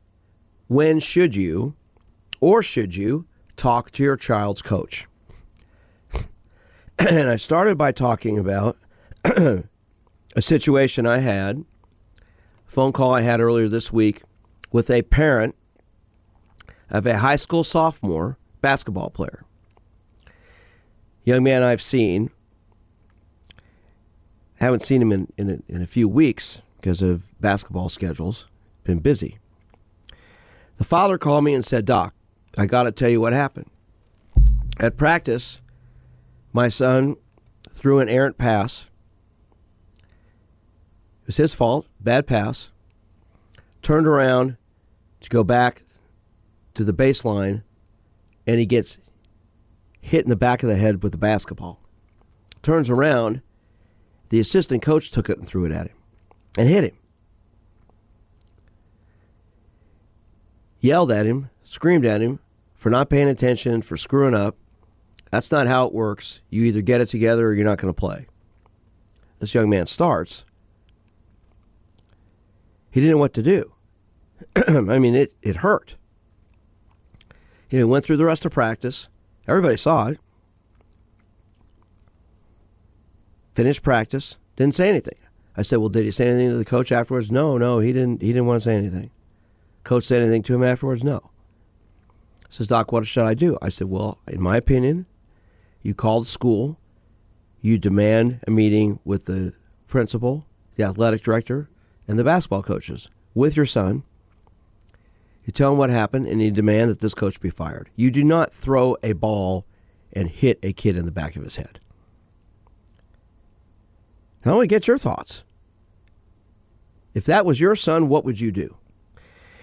when 0.68 1.00
should 1.00 1.34
you, 1.34 1.74
or 2.40 2.62
should 2.62 2.94
you, 2.94 3.26
talk 3.56 3.90
to 3.92 4.02
your 4.02 4.16
child's 4.16 4.62
coach. 4.62 5.06
and 6.98 7.28
I 7.28 7.36
started 7.36 7.76
by 7.76 7.92
talking 7.92 8.38
about 8.38 8.78
a 9.24 9.62
situation 10.38 11.06
I 11.06 11.18
had, 11.18 11.64
phone 12.66 12.92
call 12.92 13.14
I 13.14 13.20
had 13.20 13.40
earlier 13.40 13.68
this 13.68 13.92
week 13.92 14.22
with 14.72 14.90
a 14.90 15.02
parent 15.02 15.54
of 16.88 17.06
a 17.06 17.18
high 17.18 17.36
school 17.36 17.64
sophomore 17.64 18.38
basketball 18.62 19.10
player. 19.10 19.44
Young 21.24 21.42
man 21.42 21.62
I've 21.62 21.82
seen. 21.82 22.30
Haven't 24.54 24.82
seen 24.82 25.02
him 25.02 25.12
in, 25.12 25.32
in, 25.36 25.50
a, 25.50 25.58
in 25.68 25.82
a 25.82 25.86
few 25.86 26.08
weeks 26.08 26.62
because 26.76 27.02
of 27.02 27.22
basketball 27.40 27.90
schedules. 27.90 28.46
Been 28.84 29.00
busy. 29.00 29.38
The 30.78 30.84
father 30.84 31.18
called 31.18 31.44
me 31.44 31.52
and 31.52 31.64
said, 31.64 31.84
Doc, 31.84 32.14
I 32.56 32.64
got 32.64 32.84
to 32.84 32.92
tell 32.92 33.10
you 33.10 33.20
what 33.20 33.34
happened. 33.34 33.68
At 34.78 34.96
practice, 34.96 35.60
my 36.56 36.70
son 36.70 37.16
threw 37.70 37.98
an 37.98 38.08
errant 38.08 38.38
pass. 38.38 38.86
It 41.20 41.26
was 41.26 41.36
his 41.36 41.52
fault, 41.52 41.86
bad 42.00 42.26
pass. 42.26 42.70
Turned 43.82 44.06
around 44.06 44.56
to 45.20 45.28
go 45.28 45.44
back 45.44 45.82
to 46.72 46.82
the 46.82 46.94
baseline, 46.94 47.62
and 48.46 48.58
he 48.58 48.64
gets 48.64 48.96
hit 50.00 50.24
in 50.24 50.30
the 50.30 50.34
back 50.34 50.62
of 50.62 50.70
the 50.70 50.76
head 50.76 51.02
with 51.02 51.12
the 51.12 51.18
basketball. 51.18 51.78
Turns 52.62 52.88
around, 52.88 53.42
the 54.30 54.40
assistant 54.40 54.80
coach 54.80 55.10
took 55.10 55.28
it 55.28 55.36
and 55.36 55.46
threw 55.46 55.66
it 55.66 55.72
at 55.72 55.88
him 55.88 55.96
and 56.56 56.70
hit 56.70 56.84
him. 56.84 56.96
Yelled 60.80 61.12
at 61.12 61.26
him, 61.26 61.50
screamed 61.64 62.06
at 62.06 62.22
him 62.22 62.38
for 62.74 62.88
not 62.88 63.10
paying 63.10 63.28
attention, 63.28 63.82
for 63.82 63.98
screwing 63.98 64.34
up. 64.34 64.56
That's 65.30 65.50
not 65.50 65.66
how 65.66 65.86
it 65.86 65.92
works. 65.92 66.40
You 66.50 66.64
either 66.64 66.80
get 66.80 67.00
it 67.00 67.08
together 67.08 67.48
or 67.48 67.54
you're 67.54 67.64
not 67.64 67.78
going 67.78 67.92
to 67.92 67.98
play. 67.98 68.26
This 69.38 69.54
young 69.54 69.68
man 69.68 69.86
starts. 69.86 70.44
He 72.90 73.00
didn't 73.00 73.16
know 73.16 73.20
what 73.20 73.34
to 73.34 73.42
do. 73.42 73.72
I 74.68 74.98
mean, 74.98 75.14
it, 75.14 75.34
it 75.42 75.56
hurt. 75.56 75.96
He 77.68 77.82
went 77.82 78.04
through 78.04 78.16
the 78.16 78.24
rest 78.24 78.44
of 78.44 78.52
practice. 78.52 79.08
Everybody 79.46 79.76
saw 79.76 80.08
it. 80.08 80.20
Finished 83.54 83.82
practice. 83.82 84.36
Didn't 84.54 84.74
say 84.74 84.88
anything. 84.88 85.18
I 85.56 85.62
said, 85.62 85.78
"Well, 85.78 85.88
did 85.88 86.04
he 86.04 86.10
say 86.10 86.28
anything 86.28 86.50
to 86.50 86.58
the 86.58 86.64
coach 86.64 86.92
afterwards?" 86.92 87.30
No, 87.30 87.56
no, 87.56 87.78
he 87.78 87.92
didn't. 87.92 88.20
He 88.20 88.28
didn't 88.28 88.46
want 88.46 88.60
to 88.60 88.64
say 88.64 88.76
anything. 88.76 89.10
Coach 89.86 90.02
said 90.02 90.20
anything 90.20 90.42
to 90.42 90.54
him 90.54 90.64
afterwards? 90.64 91.04
No. 91.04 91.30
Says 92.50 92.66
Doc, 92.66 92.90
what 92.90 93.06
should 93.06 93.24
I 93.24 93.34
do? 93.34 93.56
I 93.62 93.68
said, 93.68 93.88
Well, 93.88 94.18
in 94.26 94.42
my 94.42 94.56
opinion, 94.56 95.06
you 95.86 95.94
call 95.94 96.18
the 96.20 96.26
school, 96.26 96.80
you 97.60 97.78
demand 97.78 98.40
a 98.44 98.50
meeting 98.50 98.98
with 99.04 99.26
the 99.26 99.52
principal, 99.86 100.44
the 100.74 100.82
athletic 100.82 101.22
director, 101.22 101.70
and 102.08 102.18
the 102.18 102.24
basketball 102.24 102.62
coaches 102.62 103.08
with 103.34 103.56
your 103.56 103.66
son. 103.66 104.02
You 105.44 105.52
tell 105.52 105.70
him 105.70 105.78
what 105.78 105.90
happened, 105.90 106.26
and 106.26 106.42
you 106.42 106.50
demand 106.50 106.90
that 106.90 106.98
this 106.98 107.14
coach 107.14 107.40
be 107.40 107.50
fired. 107.50 107.88
You 107.94 108.10
do 108.10 108.24
not 108.24 108.52
throw 108.52 108.96
a 109.04 109.12
ball 109.12 109.64
and 110.12 110.28
hit 110.28 110.58
a 110.60 110.72
kid 110.72 110.96
in 110.96 111.06
the 111.06 111.12
back 111.12 111.36
of 111.36 111.44
his 111.44 111.54
head. 111.54 111.78
Now, 114.44 114.52
I 114.52 114.54
want 114.56 114.64
to 114.64 114.74
get 114.74 114.88
your 114.88 114.98
thoughts. 114.98 115.44
If 117.14 117.24
that 117.26 117.46
was 117.46 117.60
your 117.60 117.76
son, 117.76 118.08
what 118.08 118.24
would 118.24 118.40
you 118.40 118.50
do? 118.50 118.76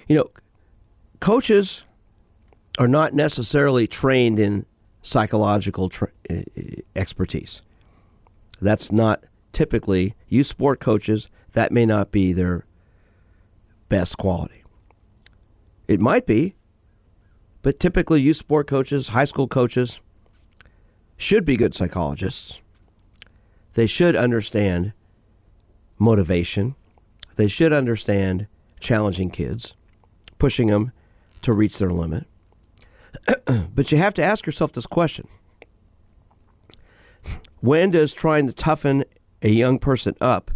You 0.08 0.16
know, 0.16 0.32
coaches 1.20 1.84
are 2.80 2.88
not 2.88 3.14
necessarily 3.14 3.88
trained 3.88 4.40
in 4.40 4.66
psychological 5.04 5.90
tra- 5.90 6.13
expertise. 6.96 7.62
That's 8.62 8.92
not 8.92 9.24
typically, 9.52 10.16
youth 10.28 10.48
sport 10.48 10.80
coaches, 10.80 11.30
that 11.54 11.72
may 11.72 11.86
not 11.86 12.12
be 12.12 12.34
their 12.34 12.66
best 13.90 14.18
quality. 14.18 14.64
It 15.88 16.00
might 16.00 16.26
be, 16.26 16.56
but 17.62 17.80
typically, 17.80 18.22
youth 18.22 18.38
sport 18.38 18.68
coaches, 18.68 19.10
high 19.10 19.26
school 19.26 19.48
coaches, 19.48 20.00
should 21.18 21.46
be 21.46 21.56
good 21.56 21.76
psychologists. 21.76 22.58
They 23.76 23.88
should 23.88 24.16
understand 24.16 24.94
motivation. 25.98 26.76
They 27.36 27.48
should 27.48 27.74
understand 27.74 28.48
challenging 28.80 29.30
kids, 29.30 29.76
pushing 30.38 30.68
them 30.68 30.92
to 31.42 31.54
reach 31.54 31.78
their 31.78 31.92
limit. 31.92 32.28
but 33.74 33.92
you 33.92 33.98
have 33.98 34.14
to 34.16 34.24
ask 34.24 34.46
yourself 34.46 34.74
this 34.74 34.88
question 34.88 35.28
When 37.64 37.92
does 37.92 38.12
trying 38.12 38.48
to 38.48 38.52
toughen 38.52 39.06
a 39.42 39.48
young 39.48 39.80
person 39.80 40.18
up 40.20 40.52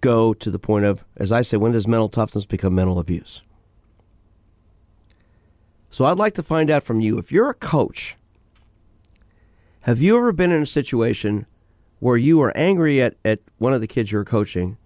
go 0.00 0.32
to 0.32 0.50
the 0.50 0.58
point 0.58 0.86
of, 0.86 1.04
as 1.18 1.30
I 1.30 1.42
say, 1.42 1.58
when 1.58 1.72
does 1.72 1.86
mental 1.86 2.08
toughness 2.08 2.46
become 2.46 2.74
mental 2.74 2.98
abuse? 2.98 3.42
So 5.90 6.06
I'd 6.06 6.16
like 6.16 6.32
to 6.36 6.42
find 6.42 6.70
out 6.70 6.84
from 6.84 7.02
you 7.02 7.18
if 7.18 7.30
you're 7.30 7.50
a 7.50 7.54
coach, 7.54 8.16
have 9.80 10.00
you 10.00 10.16
ever 10.16 10.32
been 10.32 10.52
in 10.52 10.62
a 10.62 10.66
situation 10.66 11.44
where 11.98 12.16
you 12.16 12.38
were 12.38 12.56
angry 12.56 13.02
at, 13.02 13.16
at 13.22 13.40
one 13.58 13.74
of 13.74 13.82
the 13.82 13.86
kids 13.86 14.10
you 14.10 14.16
were 14.16 14.24
coaching, 14.24 14.78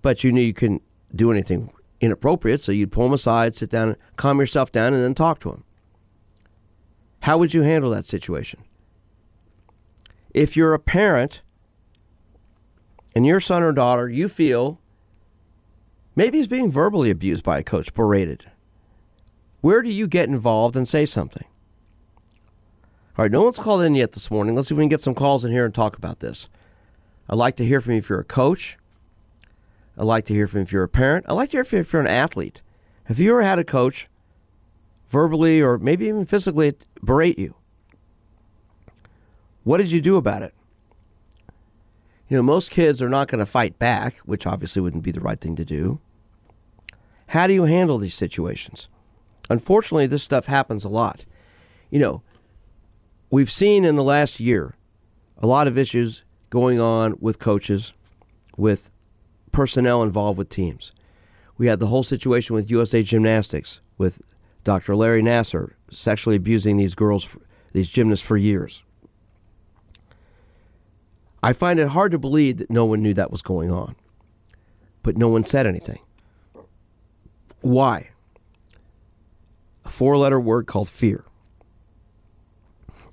but 0.00 0.24
you 0.24 0.32
knew 0.32 0.40
you 0.40 0.54
couldn't 0.54 0.82
do 1.14 1.30
anything 1.30 1.70
inappropriate, 2.00 2.62
so 2.62 2.72
you'd 2.72 2.92
pull 2.92 3.04
him 3.04 3.12
aside, 3.12 3.54
sit 3.54 3.68
down, 3.68 3.94
calm 4.16 4.40
yourself 4.40 4.72
down, 4.72 4.94
and 4.94 5.04
then 5.04 5.14
talk 5.14 5.38
to 5.40 5.50
him? 5.50 5.64
How 7.20 7.36
would 7.36 7.52
you 7.52 7.60
handle 7.60 7.90
that 7.90 8.06
situation? 8.06 8.64
If 10.32 10.56
you're 10.56 10.74
a 10.74 10.78
parent 10.78 11.42
and 13.14 13.26
your 13.26 13.40
son 13.40 13.62
or 13.62 13.72
daughter, 13.72 14.08
you 14.08 14.28
feel 14.28 14.80
maybe 16.14 16.38
he's 16.38 16.48
being 16.48 16.70
verbally 16.70 17.10
abused 17.10 17.44
by 17.44 17.58
a 17.58 17.62
coach, 17.62 17.92
berated 17.94 18.50
where 19.60 19.82
do 19.82 19.90
you 19.90 20.06
get 20.06 20.28
involved 20.28 20.76
and 20.76 20.86
say 20.86 21.04
something? 21.04 21.46
All 23.16 23.24
right, 23.24 23.30
no 23.30 23.42
one's 23.42 23.58
called 23.58 23.82
in 23.82 23.94
yet 23.94 24.12
this 24.12 24.30
morning. 24.30 24.54
Let's 24.54 24.68
see 24.68 24.74
if 24.74 24.78
we 24.78 24.82
can 24.84 24.88
get 24.88 25.00
some 25.00 25.14
calls 25.14 25.44
in 25.44 25.50
here 25.50 25.64
and 25.64 25.74
talk 25.74 25.96
about 25.96 26.20
this. 26.20 26.48
I'd 27.28 27.36
like 27.36 27.56
to 27.56 27.64
hear 27.66 27.80
from 27.80 27.92
you 27.92 27.98
if 27.98 28.08
you're 28.08 28.20
a 28.20 28.24
coach. 28.24 28.78
I'd 29.98 30.04
like 30.04 30.24
to 30.26 30.32
hear 30.32 30.46
from 30.46 30.60
you 30.60 30.62
if 30.62 30.72
you're 30.72 30.84
a 30.84 30.88
parent. 30.88 31.26
I'd 31.28 31.34
like 31.34 31.50
to 31.50 31.56
hear 31.56 31.64
from 31.64 31.78
you 31.78 31.80
if 31.80 31.92
you're 31.92 32.02
an 32.02 32.08
athlete. 32.08 32.62
Have 33.04 33.18
you 33.18 33.30
ever 33.30 33.42
had 33.42 33.58
a 33.58 33.64
coach 33.64 34.08
verbally 35.08 35.60
or 35.60 35.78
maybe 35.78 36.06
even 36.06 36.24
physically 36.24 36.74
berate 37.02 37.38
you? 37.38 37.56
What 39.68 39.76
did 39.76 39.92
you 39.92 40.00
do 40.00 40.16
about 40.16 40.40
it? 40.40 40.54
You 42.26 42.38
know, 42.38 42.42
most 42.42 42.70
kids 42.70 43.02
are 43.02 43.08
not 43.10 43.28
going 43.28 43.40
to 43.40 43.44
fight 43.44 43.78
back, 43.78 44.16
which 44.20 44.46
obviously 44.46 44.80
wouldn't 44.80 45.02
be 45.02 45.10
the 45.10 45.20
right 45.20 45.38
thing 45.38 45.56
to 45.56 45.64
do. 45.66 46.00
How 47.26 47.46
do 47.46 47.52
you 47.52 47.64
handle 47.64 47.98
these 47.98 48.14
situations? 48.14 48.88
Unfortunately, 49.50 50.06
this 50.06 50.22
stuff 50.22 50.46
happens 50.46 50.84
a 50.84 50.88
lot. 50.88 51.26
You 51.90 51.98
know, 51.98 52.22
we've 53.30 53.52
seen 53.52 53.84
in 53.84 53.96
the 53.96 54.02
last 54.02 54.40
year 54.40 54.74
a 55.36 55.46
lot 55.46 55.66
of 55.66 55.76
issues 55.76 56.24
going 56.48 56.80
on 56.80 57.18
with 57.20 57.38
coaches, 57.38 57.92
with 58.56 58.90
personnel 59.52 60.02
involved 60.02 60.38
with 60.38 60.48
teams. 60.48 60.92
We 61.58 61.66
had 61.66 61.78
the 61.78 61.88
whole 61.88 62.04
situation 62.04 62.54
with 62.54 62.70
USA 62.70 63.02
Gymnastics, 63.02 63.80
with 63.98 64.22
Dr. 64.64 64.96
Larry 64.96 65.22
Nassar 65.22 65.72
sexually 65.90 66.36
abusing 66.36 66.78
these 66.78 66.94
girls, 66.94 67.36
these 67.74 67.90
gymnasts 67.90 68.26
for 68.26 68.38
years. 68.38 68.82
I 71.42 71.52
find 71.52 71.78
it 71.78 71.88
hard 71.88 72.12
to 72.12 72.18
believe 72.18 72.58
that 72.58 72.70
no 72.70 72.84
one 72.84 73.02
knew 73.02 73.14
that 73.14 73.30
was 73.30 73.42
going 73.42 73.70
on, 73.70 73.94
but 75.02 75.16
no 75.16 75.28
one 75.28 75.44
said 75.44 75.66
anything. 75.66 76.00
Why? 77.60 78.10
a 79.88 79.90
four 79.90 80.18
letter 80.18 80.38
word 80.38 80.66
called 80.66 80.88
fear. 80.88 81.24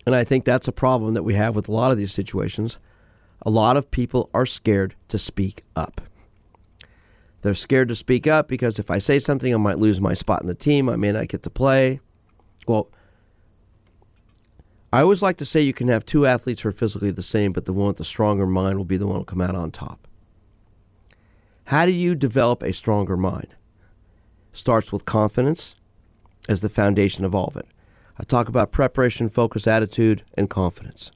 And 0.06 0.14
I 0.14 0.24
think 0.24 0.46
that's 0.46 0.68
a 0.68 0.74
problem 0.74 1.16
that 1.16 1.24
we 1.24 1.34
have 1.34 1.56
with 1.56 1.68
a 1.68 1.72
lot 1.72 1.92
of 1.92 1.98
these 1.98 2.14
situations. 2.14 2.78
A 3.44 3.50
lot 3.50 3.78
of 3.78 3.90
people 3.90 4.30
are 4.34 4.46
scared 4.46 4.94
to 5.08 5.18
speak 5.18 5.64
up. 5.76 6.02
They're 7.42 7.56
scared 7.56 7.88
to 7.90 7.96
speak 7.96 8.28
up 8.28 8.48
because 8.48 8.78
if 8.78 8.92
I 8.92 9.00
say 9.00 9.20
something, 9.20 9.54
I 9.54 9.58
might 9.58 9.80
lose 9.80 10.02
my 10.02 10.14
spot 10.14 10.42
in 10.42 10.48
the 10.48 10.56
team. 10.56 10.90
I 10.90 10.96
may 10.96 11.12
not 11.12 11.28
get 11.30 11.44
to 11.44 11.50
play. 11.50 12.02
Well, 12.68 12.90
I 14.96 15.02
always 15.02 15.22
like 15.22 15.36
to 15.38 15.46
say 15.46 15.60
you 15.60 15.74
can 15.74 15.90
have 15.90 16.06
two 16.06 16.26
athletes 16.26 16.62
who 16.62 16.70
are 16.70 16.72
physically 16.72 17.12
the 17.12 17.22
same, 17.22 17.52
but 17.52 17.66
the 17.66 17.74
one 17.74 17.88
with 17.88 17.98
the 17.98 18.06
stronger 18.06 18.48
mind 18.48 18.78
will 18.78 18.86
be 18.86 18.96
the 18.96 19.06
one 19.06 19.20
who 19.20 19.26
come 19.26 19.42
out 19.42 19.54
on 19.54 19.70
top. 19.70 20.08
How 21.66 21.86
do 21.86 21.92
you 21.92 22.16
develop 22.16 22.64
a 22.64 22.72
stronger 22.72 23.18
mind? 23.18 23.50
Starts 24.54 24.94
with 24.94 25.04
confidence 25.04 25.76
as 26.48 26.62
the 26.62 26.70
foundation 26.70 27.26
of 27.26 27.36
all 27.36 27.48
of 27.48 27.58
it. 27.58 27.68
I 28.18 28.24
talk 28.24 28.48
about 28.48 28.72
preparation, 28.72 29.28
focus, 29.28 29.68
attitude, 29.68 30.24
and 30.36 30.50
confidence. 30.50 31.12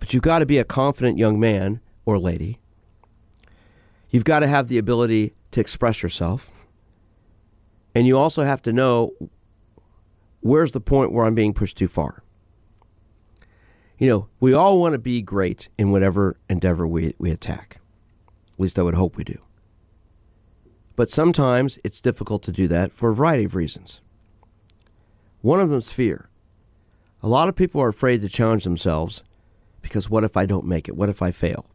But 0.00 0.12
you've 0.12 0.24
got 0.24 0.40
to 0.40 0.46
be 0.46 0.58
a 0.58 0.64
confident 0.64 1.18
young 1.18 1.38
man, 1.38 1.78
or 2.04 2.18
lady. 2.18 2.58
You've 4.08 4.24
got 4.24 4.40
to 4.40 4.48
have 4.48 4.66
the 4.66 4.78
ability 4.78 5.34
to 5.52 5.60
express 5.60 6.02
yourself. 6.02 6.50
And 7.94 8.08
you 8.08 8.18
also 8.18 8.42
have 8.42 8.60
to 8.62 8.72
know 8.72 9.12
where's 10.40 10.72
the 10.72 10.80
point 10.80 11.12
where 11.12 11.26
I'm 11.26 11.36
being 11.36 11.54
pushed 11.54 11.78
too 11.78 11.86
far. 11.86 12.24
You 14.00 14.08
know, 14.08 14.28
we 14.40 14.54
all 14.54 14.80
want 14.80 14.94
to 14.94 14.98
be 14.98 15.20
great 15.20 15.68
in 15.76 15.90
whatever 15.90 16.38
endeavor 16.48 16.88
we, 16.88 17.14
we 17.18 17.30
attack. 17.30 17.80
At 18.54 18.58
least 18.58 18.78
I 18.78 18.82
would 18.82 18.94
hope 18.94 19.14
we 19.14 19.24
do. 19.24 19.38
But 20.96 21.10
sometimes 21.10 21.78
it's 21.84 22.00
difficult 22.00 22.42
to 22.44 22.52
do 22.52 22.66
that 22.68 22.94
for 22.94 23.10
a 23.10 23.14
variety 23.14 23.44
of 23.44 23.54
reasons. 23.54 24.00
One 25.42 25.60
of 25.60 25.68
them 25.68 25.78
is 25.78 25.92
fear. 25.92 26.30
A 27.22 27.28
lot 27.28 27.50
of 27.50 27.56
people 27.56 27.82
are 27.82 27.90
afraid 27.90 28.22
to 28.22 28.30
challenge 28.30 28.64
themselves 28.64 29.22
because 29.82 30.08
what 30.08 30.24
if 30.24 30.34
I 30.34 30.46
don't 30.46 30.64
make 30.64 30.88
it? 30.88 30.96
What 30.96 31.10
if 31.10 31.20
I 31.20 31.30
fail? 31.30 31.66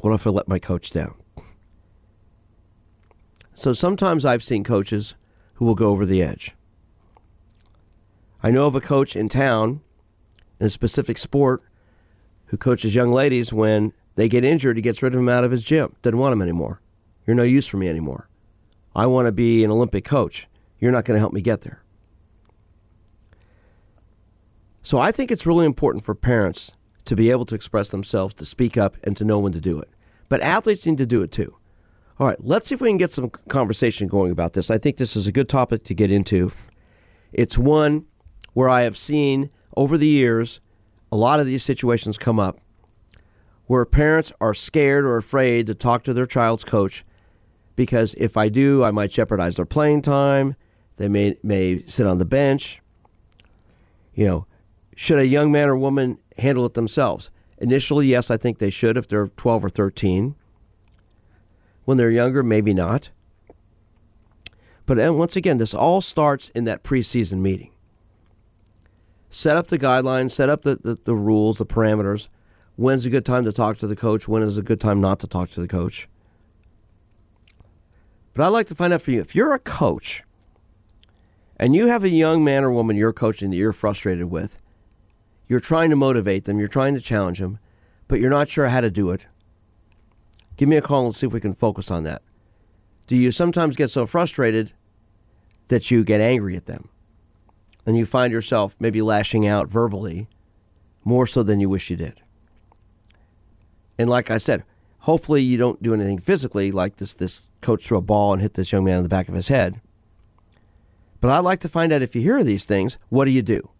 What 0.00 0.14
if 0.14 0.26
I 0.26 0.30
let 0.30 0.48
my 0.48 0.58
coach 0.58 0.92
down? 0.92 1.14
So 3.52 3.74
sometimes 3.74 4.24
I've 4.24 4.42
seen 4.42 4.64
coaches 4.64 5.14
who 5.54 5.66
will 5.66 5.74
go 5.74 5.88
over 5.88 6.06
the 6.06 6.22
edge. 6.22 6.52
I 8.42 8.50
know 8.50 8.64
of 8.64 8.74
a 8.74 8.80
coach 8.80 9.14
in 9.14 9.28
town 9.28 9.82
in 10.62 10.66
a 10.68 10.70
specific 10.70 11.18
sport 11.18 11.60
who 12.46 12.56
coaches 12.56 12.94
young 12.94 13.10
ladies 13.10 13.52
when 13.52 13.92
they 14.14 14.28
get 14.28 14.44
injured, 14.44 14.76
he 14.76 14.82
gets 14.82 15.02
rid 15.02 15.12
of 15.12 15.18
them 15.18 15.28
out 15.28 15.42
of 15.42 15.50
his 15.50 15.64
gym. 15.64 15.96
Doesn't 16.02 16.18
want 16.20 16.30
them 16.30 16.40
anymore. 16.40 16.80
You're 17.26 17.34
no 17.34 17.42
use 17.42 17.66
for 17.66 17.78
me 17.78 17.88
anymore. 17.88 18.28
I 18.94 19.06
want 19.06 19.26
to 19.26 19.32
be 19.32 19.64
an 19.64 19.72
Olympic 19.72 20.04
coach. 20.04 20.46
You're 20.78 20.92
not 20.92 21.04
going 21.04 21.16
to 21.16 21.20
help 21.20 21.32
me 21.32 21.40
get 21.40 21.62
there. 21.62 21.82
So 24.84 25.00
I 25.00 25.10
think 25.10 25.32
it's 25.32 25.46
really 25.46 25.66
important 25.66 26.04
for 26.04 26.14
parents 26.14 26.70
to 27.06 27.16
be 27.16 27.32
able 27.32 27.46
to 27.46 27.56
express 27.56 27.88
themselves, 27.88 28.32
to 28.34 28.44
speak 28.44 28.76
up, 28.76 28.96
and 29.02 29.16
to 29.16 29.24
know 29.24 29.40
when 29.40 29.52
to 29.52 29.60
do 29.60 29.80
it. 29.80 29.90
But 30.28 30.42
athletes 30.42 30.86
need 30.86 30.98
to 30.98 31.06
do 31.06 31.22
it 31.22 31.32
too. 31.32 31.56
All 32.20 32.28
right, 32.28 32.38
let's 32.38 32.68
see 32.68 32.76
if 32.76 32.80
we 32.80 32.90
can 32.90 32.98
get 32.98 33.10
some 33.10 33.30
conversation 33.48 34.06
going 34.06 34.30
about 34.30 34.52
this. 34.52 34.70
I 34.70 34.78
think 34.78 34.96
this 34.96 35.16
is 35.16 35.26
a 35.26 35.32
good 35.32 35.48
topic 35.48 35.82
to 35.84 35.94
get 35.94 36.12
into. 36.12 36.52
It's 37.32 37.58
one 37.58 38.04
where 38.52 38.68
I 38.68 38.82
have 38.82 38.96
seen 38.96 39.50
over 39.76 39.96
the 39.96 40.06
years 40.06 40.60
a 41.10 41.16
lot 41.16 41.40
of 41.40 41.46
these 41.46 41.62
situations 41.62 42.16
come 42.16 42.40
up 42.40 42.58
where 43.66 43.84
parents 43.84 44.32
are 44.40 44.54
scared 44.54 45.04
or 45.04 45.16
afraid 45.16 45.66
to 45.66 45.74
talk 45.74 46.04
to 46.04 46.14
their 46.14 46.26
child's 46.26 46.64
coach 46.64 47.04
because 47.76 48.14
if 48.14 48.36
I 48.36 48.48
do, 48.48 48.84
I 48.84 48.90
might 48.90 49.10
jeopardize 49.10 49.56
their 49.56 49.66
playing 49.66 50.02
time. 50.02 50.56
They 50.96 51.08
may 51.08 51.36
may 51.42 51.82
sit 51.86 52.06
on 52.06 52.18
the 52.18 52.24
bench. 52.24 52.80
You 54.14 54.26
know, 54.26 54.46
should 54.94 55.18
a 55.18 55.26
young 55.26 55.50
man 55.50 55.68
or 55.68 55.76
woman 55.76 56.18
handle 56.38 56.66
it 56.66 56.74
themselves? 56.74 57.30
Initially, 57.58 58.06
yes, 58.06 58.30
I 58.30 58.36
think 58.36 58.58
they 58.58 58.70
should 58.70 58.96
if 58.96 59.08
they're 59.08 59.28
12 59.28 59.64
or 59.64 59.70
13. 59.70 60.34
When 61.84 61.96
they're 61.96 62.10
younger, 62.10 62.42
maybe 62.42 62.74
not. 62.74 63.10
But 64.84 65.14
once 65.14 65.36
again, 65.36 65.58
this 65.58 65.72
all 65.72 66.00
starts 66.00 66.50
in 66.50 66.64
that 66.64 66.82
preseason 66.82 67.38
meeting. 67.38 67.71
Set 69.34 69.56
up 69.56 69.68
the 69.68 69.78
guidelines, 69.78 70.32
set 70.32 70.50
up 70.50 70.60
the, 70.60 70.76
the, 70.76 70.98
the 71.04 71.14
rules, 71.14 71.56
the 71.56 71.64
parameters. 71.64 72.28
When's 72.76 73.06
a 73.06 73.10
good 73.10 73.24
time 73.24 73.46
to 73.46 73.52
talk 73.52 73.78
to 73.78 73.86
the 73.86 73.96
coach? 73.96 74.28
When 74.28 74.42
is 74.42 74.58
a 74.58 74.62
good 74.62 74.78
time 74.78 75.00
not 75.00 75.20
to 75.20 75.26
talk 75.26 75.48
to 75.52 75.60
the 75.60 75.66
coach? 75.66 76.06
But 78.34 78.44
I'd 78.44 78.48
like 78.48 78.66
to 78.66 78.74
find 78.74 78.92
out 78.92 79.00
for 79.00 79.10
you 79.10 79.22
if 79.22 79.34
you're 79.34 79.54
a 79.54 79.58
coach 79.58 80.22
and 81.56 81.74
you 81.74 81.86
have 81.86 82.04
a 82.04 82.10
young 82.10 82.44
man 82.44 82.62
or 82.62 82.70
woman 82.70 82.94
you're 82.94 83.14
coaching 83.14 83.48
that 83.50 83.56
you're 83.56 83.72
frustrated 83.72 84.26
with, 84.26 84.60
you're 85.48 85.60
trying 85.60 85.88
to 85.88 85.96
motivate 85.96 86.44
them, 86.44 86.58
you're 86.58 86.68
trying 86.68 86.92
to 86.92 87.00
challenge 87.00 87.38
them, 87.38 87.58
but 88.08 88.20
you're 88.20 88.28
not 88.28 88.50
sure 88.50 88.68
how 88.68 88.82
to 88.82 88.90
do 88.90 89.10
it, 89.12 89.24
give 90.58 90.68
me 90.68 90.76
a 90.76 90.82
call 90.82 91.06
and 91.06 91.14
see 91.14 91.26
if 91.26 91.32
we 91.32 91.40
can 91.40 91.54
focus 91.54 91.90
on 91.90 92.02
that. 92.04 92.20
Do 93.06 93.16
you 93.16 93.32
sometimes 93.32 93.76
get 93.76 93.90
so 93.90 94.04
frustrated 94.04 94.74
that 95.68 95.90
you 95.90 96.04
get 96.04 96.20
angry 96.20 96.54
at 96.54 96.66
them 96.66 96.90
and 97.86 97.96
you 97.96 98.06
find 98.06 98.32
yourself 98.32 98.76
maybe 98.78 99.02
lashing 99.02 99.46
out 99.46 99.68
verbally 99.68 100.28
more 101.04 101.26
so 101.26 101.42
than 101.42 101.60
you 101.60 101.68
wish 101.68 101.90
you 101.90 101.96
did? 101.96 102.20
And 103.98 104.08
like 104.08 104.30
I 104.30 104.38
said, 104.38 104.64
hopefully 105.00 105.42
you 105.42 105.56
don't 105.56 105.82
do 105.82 105.94
anything 105.94 106.18
physically 106.18 106.72
like 106.72 106.96
this 106.96 107.14
this 107.14 107.46
coach 107.60 107.86
threw 107.86 107.98
a 107.98 108.02
ball 108.02 108.32
and 108.32 108.42
hit 108.42 108.54
this 108.54 108.72
young 108.72 108.84
man 108.84 108.98
in 108.98 109.02
the 109.02 109.08
back 109.08 109.28
of 109.28 109.34
his 109.34 109.48
head. 109.48 109.80
But 111.20 111.30
I'd 111.30 111.40
like 111.40 111.60
to 111.60 111.68
find 111.68 111.92
out 111.92 112.02
if 112.02 112.16
you 112.16 112.22
hear 112.22 112.42
these 112.42 112.64
things, 112.64 112.98
what 113.08 113.26
do 113.26 113.30
you 113.30 113.42
do? 113.42 113.70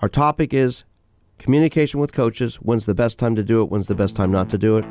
Our 0.00 0.08
topic 0.08 0.54
is 0.54 0.84
communication 1.38 2.00
with 2.00 2.12
coaches. 2.12 2.56
When's 2.56 2.86
the 2.86 2.94
best 2.94 3.18
time 3.18 3.36
to 3.36 3.42
do 3.42 3.62
it? 3.62 3.70
When's 3.70 3.86
the 3.86 3.94
best 3.94 4.16
time 4.16 4.32
not 4.32 4.48
to 4.50 4.58
do 4.58 4.78
it? 4.78 4.84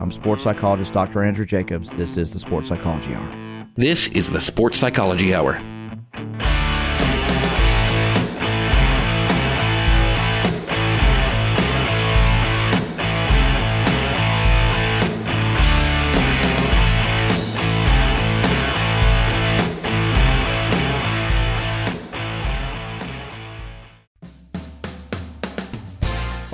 I'm 0.00 0.12
sports 0.12 0.44
psychologist 0.44 0.92
Dr. 0.92 1.24
Andrew 1.24 1.44
Jacobs. 1.44 1.90
This 1.90 2.16
is 2.16 2.32
the 2.32 2.38
Sports 2.38 2.68
Psychology 2.68 3.14
Hour. 3.14 3.66
This 3.76 4.08
is 4.08 4.30
the 4.30 4.40
Sports 4.40 4.78
Psychology 4.78 5.34
Hour. 5.34 5.60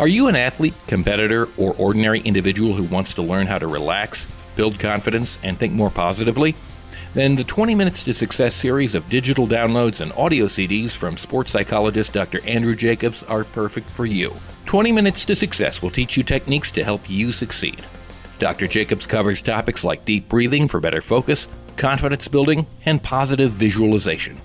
Are 0.03 0.09
you 0.09 0.27
an 0.27 0.35
athlete, 0.35 0.75
competitor, 0.88 1.49
or 1.57 1.77
ordinary 1.79 2.19
individual 2.23 2.75
who 2.75 2.83
wants 2.83 3.15
to 3.15 3.23
learn 3.23 3.47
how 3.47 3.59
to 3.59 3.69
relax, 3.69 4.27
build 4.57 4.81
confidence, 4.81 5.38
and 5.45 5.57
think 5.57 5.75
more 5.75 5.91
positively? 5.91 6.57
Then 7.15 7.37
the 7.37 7.45
20 7.45 7.77
Minutes 7.77 8.03
to 8.03 8.12
Success 8.12 8.53
series 8.53 8.97
of 8.97 9.09
digital 9.09 9.47
downloads 9.47 10.01
and 10.01 10.12
audio 10.15 10.47
CDs 10.47 10.91
from 10.91 11.17
sports 11.17 11.53
psychologist 11.53 12.12
Dr. 12.12 12.45
Andrew 12.45 12.75
Jacobs 12.75 13.23
are 13.23 13.45
perfect 13.45 13.88
for 13.91 14.05
you. 14.05 14.35
20 14.67 14.91
Minutes 14.91 15.25
to 15.25 15.37
Success 15.37 15.81
will 15.81 15.91
teach 15.93 16.17
you 16.17 16.25
techniques 16.25 16.73
to 16.73 16.83
help 16.83 17.09
you 17.09 17.31
succeed. 17.31 17.81
Dr. 18.41 18.67
Jacobs 18.67 19.07
covers 19.07 19.41
topics 19.41 19.85
like 19.85 20.05
deep 20.05 20.29
breathing 20.29 20.67
for 20.67 20.81
better 20.81 21.01
focus, 21.01 21.47
confidence 21.77 22.27
building, 22.27 22.67
and 22.87 23.01
positive 23.05 23.53
visualization. 23.53 24.37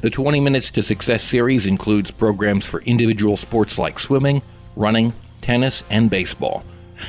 The 0.00 0.08
20 0.08 0.40
Minutes 0.40 0.70
to 0.70 0.82
Success 0.82 1.22
series 1.22 1.66
includes 1.66 2.10
programs 2.10 2.64
for 2.64 2.80
individual 2.80 3.36
sports 3.36 3.78
like 3.78 4.00
swimming, 4.00 4.40
running, 4.76 5.12
tennis, 5.42 5.82
and 5.90 6.10
baseball. 6.10 6.64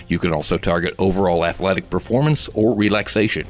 You 0.08 0.19
can 0.19 0.34
also 0.34 0.58
target 0.58 0.95
overall 0.97 1.45
athletic 1.45 1.89
performance 1.89 2.47
or 2.49 2.75
relaxation. 2.75 3.47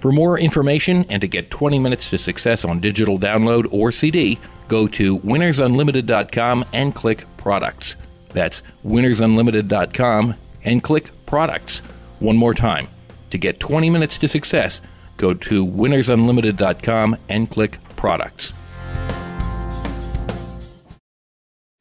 For 0.00 0.12
more 0.12 0.38
information 0.38 1.04
and 1.08 1.20
to 1.20 1.28
get 1.28 1.50
20 1.50 1.78
minutes 1.78 2.10
to 2.10 2.18
success 2.18 2.64
on 2.64 2.80
digital 2.80 3.18
download 3.18 3.66
or 3.70 3.90
CD, 3.90 4.38
go 4.68 4.86
to 4.88 5.18
winnersunlimited.com 5.20 6.64
and 6.72 6.94
click 6.94 7.26
products. 7.36 7.96
That's 8.30 8.62
winnersunlimited.com 8.84 10.34
and 10.64 10.82
click 10.82 11.10
products. 11.26 11.78
One 12.20 12.36
more 12.36 12.54
time. 12.54 12.88
To 13.30 13.38
get 13.38 13.60
20 13.60 13.90
minutes 13.90 14.18
to 14.18 14.28
success, 14.28 14.80
go 15.16 15.34
to 15.34 15.66
winnersunlimited.com 15.66 17.16
and 17.28 17.50
click 17.50 17.78
products. 17.96 18.52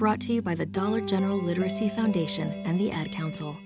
Brought 0.00 0.20
to 0.20 0.32
you 0.32 0.40
by 0.40 0.54
the 0.54 0.64
Dollar 0.64 1.02
General 1.02 1.36
Literacy 1.36 1.90
Foundation 1.90 2.52
and 2.64 2.80
the 2.80 2.90
Ad 2.90 3.12
Council. 3.12 3.58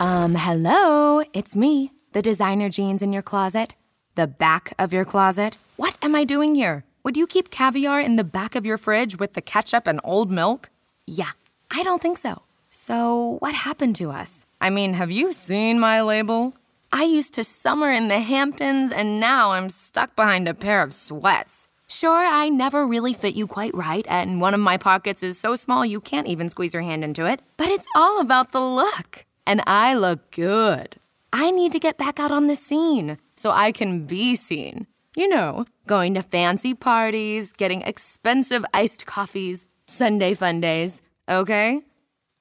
Um, 0.00 0.34
hello, 0.34 1.22
it's 1.34 1.54
me, 1.54 1.92
the 2.14 2.22
designer 2.22 2.70
jeans 2.70 3.02
in 3.02 3.12
your 3.12 3.20
closet, 3.20 3.74
the 4.14 4.26
back 4.26 4.72
of 4.78 4.90
your 4.90 5.04
closet. 5.04 5.58
What 5.76 5.98
am 6.00 6.14
I 6.14 6.24
doing 6.24 6.54
here? 6.54 6.84
Would 7.04 7.18
you 7.18 7.26
keep 7.26 7.50
caviar 7.50 8.00
in 8.00 8.16
the 8.16 8.24
back 8.24 8.54
of 8.54 8.64
your 8.64 8.78
fridge 8.78 9.18
with 9.18 9.34
the 9.34 9.42
ketchup 9.42 9.86
and 9.86 10.00
old 10.02 10.30
milk? 10.30 10.70
Yeah, 11.06 11.32
I 11.70 11.82
don't 11.82 12.00
think 12.00 12.16
so. 12.16 12.44
So, 12.70 13.36
what 13.40 13.54
happened 13.54 13.96
to 13.96 14.10
us? 14.10 14.46
I 14.62 14.70
mean, 14.70 14.94
have 14.94 15.10
you 15.10 15.34
seen 15.34 15.78
my 15.78 16.00
label? 16.00 16.54
I 16.90 17.04
used 17.04 17.34
to 17.34 17.44
summer 17.44 17.90
in 17.90 18.08
the 18.08 18.20
Hamptons, 18.20 18.90
and 18.90 19.20
now 19.20 19.50
I'm 19.50 19.68
stuck 19.68 20.16
behind 20.16 20.48
a 20.48 20.54
pair 20.54 20.82
of 20.82 20.94
sweats. 20.94 21.67
Sure, 21.90 22.26
I 22.26 22.50
never 22.50 22.86
really 22.86 23.14
fit 23.14 23.34
you 23.34 23.46
quite 23.46 23.74
right, 23.74 24.04
and 24.10 24.42
one 24.42 24.52
of 24.52 24.60
my 24.60 24.76
pockets 24.76 25.22
is 25.22 25.40
so 25.40 25.54
small 25.54 25.86
you 25.86 26.02
can't 26.02 26.26
even 26.26 26.50
squeeze 26.50 26.74
your 26.74 26.82
hand 26.82 27.02
into 27.02 27.24
it. 27.24 27.40
But 27.56 27.68
it's 27.68 27.88
all 27.96 28.20
about 28.20 28.52
the 28.52 28.60
look. 28.60 29.24
And 29.46 29.62
I 29.66 29.94
look 29.94 30.30
good. 30.30 30.96
I 31.32 31.50
need 31.50 31.72
to 31.72 31.78
get 31.78 31.96
back 31.96 32.20
out 32.20 32.30
on 32.30 32.46
the 32.46 32.56
scene 32.56 33.16
so 33.36 33.52
I 33.52 33.72
can 33.72 34.04
be 34.04 34.34
seen. 34.34 34.86
You 35.16 35.28
know, 35.28 35.64
going 35.86 36.12
to 36.12 36.22
fancy 36.22 36.74
parties, 36.74 37.54
getting 37.54 37.80
expensive 37.80 38.66
iced 38.74 39.06
coffees, 39.06 39.64
Sunday 39.86 40.34
fun 40.34 40.60
days, 40.60 41.00
okay? 41.26 41.80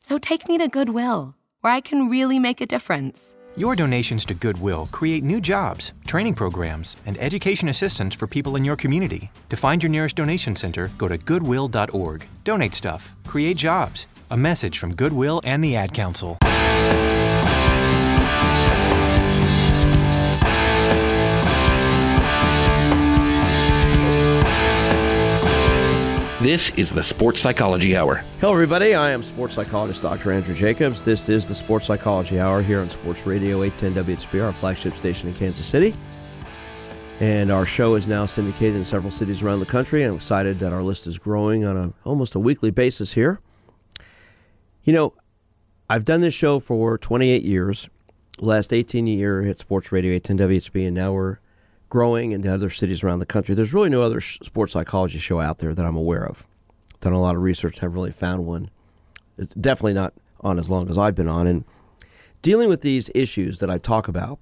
So 0.01 0.17
take 0.17 0.49
me 0.49 0.57
to 0.57 0.67
Goodwill, 0.67 1.35
where 1.61 1.71
I 1.71 1.79
can 1.79 2.09
really 2.09 2.37
make 2.37 2.59
a 2.59 2.65
difference. 2.65 3.37
Your 3.57 3.75
donations 3.75 4.23
to 4.25 4.35
Goodwill 4.35 4.87
create 4.91 5.23
new 5.23 5.41
jobs, 5.41 5.93
training 6.05 6.35
programs, 6.35 6.95
and 7.07 7.17
education 7.17 7.69
assistance 7.69 8.13
for 8.13 8.27
people 8.27 8.55
in 8.55 8.63
your 8.63 8.75
community. 8.75 9.31
To 9.49 9.55
find 9.55 9.81
your 9.81 9.89
nearest 9.89 10.15
donation 10.15 10.55
center, 10.55 10.91
go 10.99 11.07
to 11.07 11.17
goodwill.org. 11.17 12.27
Donate 12.43 12.75
stuff, 12.75 13.15
create 13.25 13.57
jobs. 13.57 14.05
A 14.29 14.37
message 14.37 14.77
from 14.77 14.93
Goodwill 14.93 15.41
and 15.43 15.63
the 15.63 15.75
Ad 15.75 15.91
Council. 15.91 16.37
This 26.47 26.69
is 26.77 26.91
the 26.91 27.03
Sports 27.03 27.41
Psychology 27.41 27.97
Hour. 27.97 28.23
Hello, 28.39 28.53
everybody. 28.53 28.95
I 28.95 29.11
am 29.11 29.21
sports 29.21 29.55
psychologist 29.55 30.01
Dr. 30.01 30.31
Andrew 30.31 30.55
Jacobs. 30.55 31.01
This 31.01 31.27
is 31.27 31.45
the 31.45 31.53
Sports 31.53 31.87
Psychology 31.87 32.39
Hour 32.39 32.61
here 32.61 32.79
on 32.79 32.89
Sports 32.89 33.25
Radio 33.25 33.63
810 33.63 34.15
WHB, 34.15 34.45
our 34.45 34.53
flagship 34.53 34.95
station 34.95 35.27
in 35.27 35.35
Kansas 35.35 35.65
City. 35.65 35.93
And 37.19 37.51
our 37.51 37.65
show 37.65 37.95
is 37.95 38.07
now 38.07 38.25
syndicated 38.25 38.77
in 38.77 38.85
several 38.85 39.11
cities 39.11 39.41
around 39.41 39.59
the 39.59 39.65
country. 39.65 40.03
I'm 40.03 40.15
excited 40.15 40.57
that 40.59 40.71
our 40.71 40.83
list 40.83 41.05
is 41.05 41.17
growing 41.17 41.65
on 41.65 41.75
a 41.75 41.93
almost 42.05 42.33
a 42.35 42.39
weekly 42.39 42.71
basis 42.71 43.11
here. 43.11 43.41
You 44.85 44.93
know, 44.93 45.13
I've 45.89 46.05
done 46.05 46.21
this 46.21 46.33
show 46.33 46.61
for 46.61 46.97
28 46.97 47.43
years. 47.43 47.89
Last 48.39 48.71
18 48.71 49.05
year 49.05 49.41
at 49.41 49.59
Sports 49.59 49.91
Radio 49.91 50.13
810 50.13 50.47
WHB, 50.47 50.87
and 50.87 50.95
now 50.95 51.11
we're 51.11 51.39
growing 51.89 52.31
into 52.31 52.53
other 52.53 52.69
cities 52.69 53.03
around 53.03 53.19
the 53.19 53.25
country. 53.25 53.55
There's 53.55 53.73
really 53.73 53.89
no 53.89 54.01
other 54.01 54.21
sports 54.21 54.73
psychology 54.73 55.19
show 55.19 55.39
out 55.39 55.59
there 55.59 55.73
that 55.73 55.85
I'm 55.85 55.95
aware 55.95 56.25
of. 56.25 56.45
Done 57.01 57.13
a 57.13 57.21
lot 57.21 57.35
of 57.35 57.41
research, 57.41 57.79
haven't 57.79 57.95
really 57.95 58.11
found 58.11 58.45
one. 58.45 58.69
It's 59.37 59.53
definitely 59.55 59.93
not 59.93 60.13
on 60.41 60.59
as 60.59 60.69
long 60.69 60.89
as 60.89 60.97
I've 60.97 61.15
been 61.15 61.27
on. 61.27 61.47
And 61.47 61.63
dealing 62.41 62.69
with 62.69 62.81
these 62.81 63.09
issues 63.15 63.59
that 63.59 63.69
I 63.69 63.77
talk 63.77 64.07
about 64.07 64.39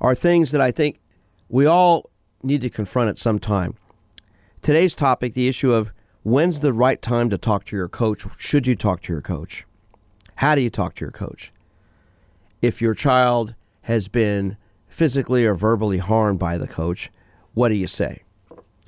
are 0.00 0.14
things 0.14 0.50
that 0.50 0.60
I 0.60 0.70
think 0.70 1.00
we 1.48 1.66
all 1.66 2.10
need 2.42 2.60
to 2.60 2.70
confront 2.70 3.08
at 3.08 3.18
some 3.18 3.38
time. 3.38 3.74
Today's 4.62 4.94
topic, 4.94 5.34
the 5.34 5.48
issue 5.48 5.72
of 5.72 5.92
when's 6.22 6.60
the 6.60 6.72
right 6.72 7.00
time 7.00 7.30
to 7.30 7.38
talk 7.38 7.64
to 7.66 7.76
your 7.76 7.88
coach? 7.88 8.24
Should 8.36 8.66
you 8.66 8.74
talk 8.74 9.00
to 9.02 9.12
your 9.12 9.22
coach? 9.22 9.64
How 10.36 10.54
do 10.54 10.60
you 10.60 10.70
talk 10.70 10.96
to 10.96 11.04
your 11.04 11.12
coach? 11.12 11.52
If 12.60 12.82
your 12.82 12.94
child 12.94 13.54
has 13.82 14.08
been 14.08 14.56
physically 14.96 15.44
or 15.44 15.54
verbally 15.54 15.98
harmed 15.98 16.38
by 16.38 16.56
the 16.56 16.66
coach, 16.66 17.10
what 17.52 17.68
do 17.68 17.74
you 17.74 17.86
say? 17.86 18.22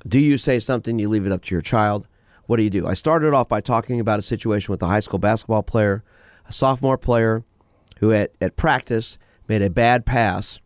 Do 0.07 0.17
you 0.17 0.39
say 0.39 0.59
something? 0.59 0.97
You 0.97 1.07
leave 1.07 1.27
it 1.27 1.31
up 1.31 1.43
to 1.43 1.53
your 1.53 1.61
child. 1.61 2.07
What 2.47 2.57
do 2.57 2.63
you 2.63 2.71
do? 2.71 2.87
I 2.87 2.95
started 2.95 3.35
off 3.35 3.47
by 3.47 3.61
talking 3.61 3.99
about 3.99 4.17
a 4.17 4.23
situation 4.23 4.71
with 4.71 4.81
a 4.81 4.87
high 4.87 5.01
school 5.01 5.19
basketball 5.19 5.61
player, 5.61 6.03
a 6.47 6.51
sophomore 6.51 6.97
player 6.97 7.43
who 7.99 8.11
at, 8.11 8.31
at 8.41 8.55
practice 8.55 9.19
made 9.47 9.61
a 9.61 9.69
bad 9.69 10.03
pass, 10.03 10.59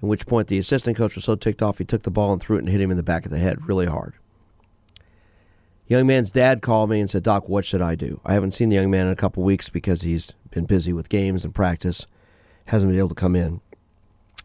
in 0.00 0.06
which 0.06 0.24
point 0.24 0.46
the 0.46 0.58
assistant 0.58 0.96
coach 0.96 1.16
was 1.16 1.24
so 1.24 1.34
ticked 1.34 1.60
off 1.60 1.78
he 1.78 1.84
took 1.84 2.04
the 2.04 2.10
ball 2.12 2.32
and 2.32 2.40
threw 2.40 2.54
it 2.54 2.60
and 2.60 2.68
hit 2.68 2.80
him 2.80 2.92
in 2.92 2.96
the 2.96 3.02
back 3.02 3.24
of 3.24 3.32
the 3.32 3.38
head 3.38 3.66
really 3.66 3.86
hard. 3.86 4.14
Young 5.88 6.06
man's 6.06 6.30
dad 6.30 6.62
called 6.62 6.90
me 6.90 7.00
and 7.00 7.10
said, 7.10 7.24
Doc, 7.24 7.48
what 7.48 7.64
should 7.64 7.82
I 7.82 7.96
do? 7.96 8.20
I 8.24 8.34
haven't 8.34 8.52
seen 8.52 8.68
the 8.68 8.76
young 8.76 8.90
man 8.92 9.06
in 9.06 9.12
a 9.12 9.16
couple 9.16 9.42
weeks 9.42 9.68
because 9.68 10.02
he's 10.02 10.32
been 10.52 10.64
busy 10.64 10.92
with 10.92 11.08
games 11.08 11.44
and 11.44 11.52
practice, 11.52 12.06
hasn't 12.66 12.92
been 12.92 12.98
able 12.98 13.08
to 13.08 13.16
come 13.16 13.34
in. 13.34 13.60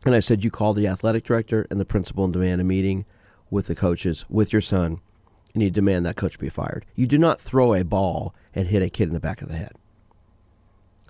And 0.06 0.16
I 0.16 0.20
said, 0.20 0.44
You 0.44 0.52
call 0.52 0.74
the 0.74 0.88
athletic 0.88 1.24
director 1.24 1.68
and 1.70 1.80
the 1.80 1.86
principal 1.86 2.24
and 2.24 2.34
demand 2.34 2.62
a 2.62 2.64
meeting 2.64 3.06
with 3.50 3.68
the 3.68 3.76
coaches, 3.76 4.26
with 4.30 4.54
your 4.54 4.62
son, 4.62 5.02
and 5.54 5.64
you 5.64 5.70
demand 5.70 6.06
that 6.06 6.16
coach 6.16 6.40
be 6.40 6.50
fired. 6.50 6.86
You 6.96 7.08
do 7.08 7.18
not 7.18 7.42
throw 7.42 7.74
a 7.74 7.84
ball 7.84 8.34
and 8.54 8.68
hit 8.68 8.84
a 8.84 8.90
kid 8.90 9.08
in 9.08 9.14
the 9.14 9.20
back 9.20 9.42
of 9.42 9.50
the 9.50 9.58
head. 9.58 9.74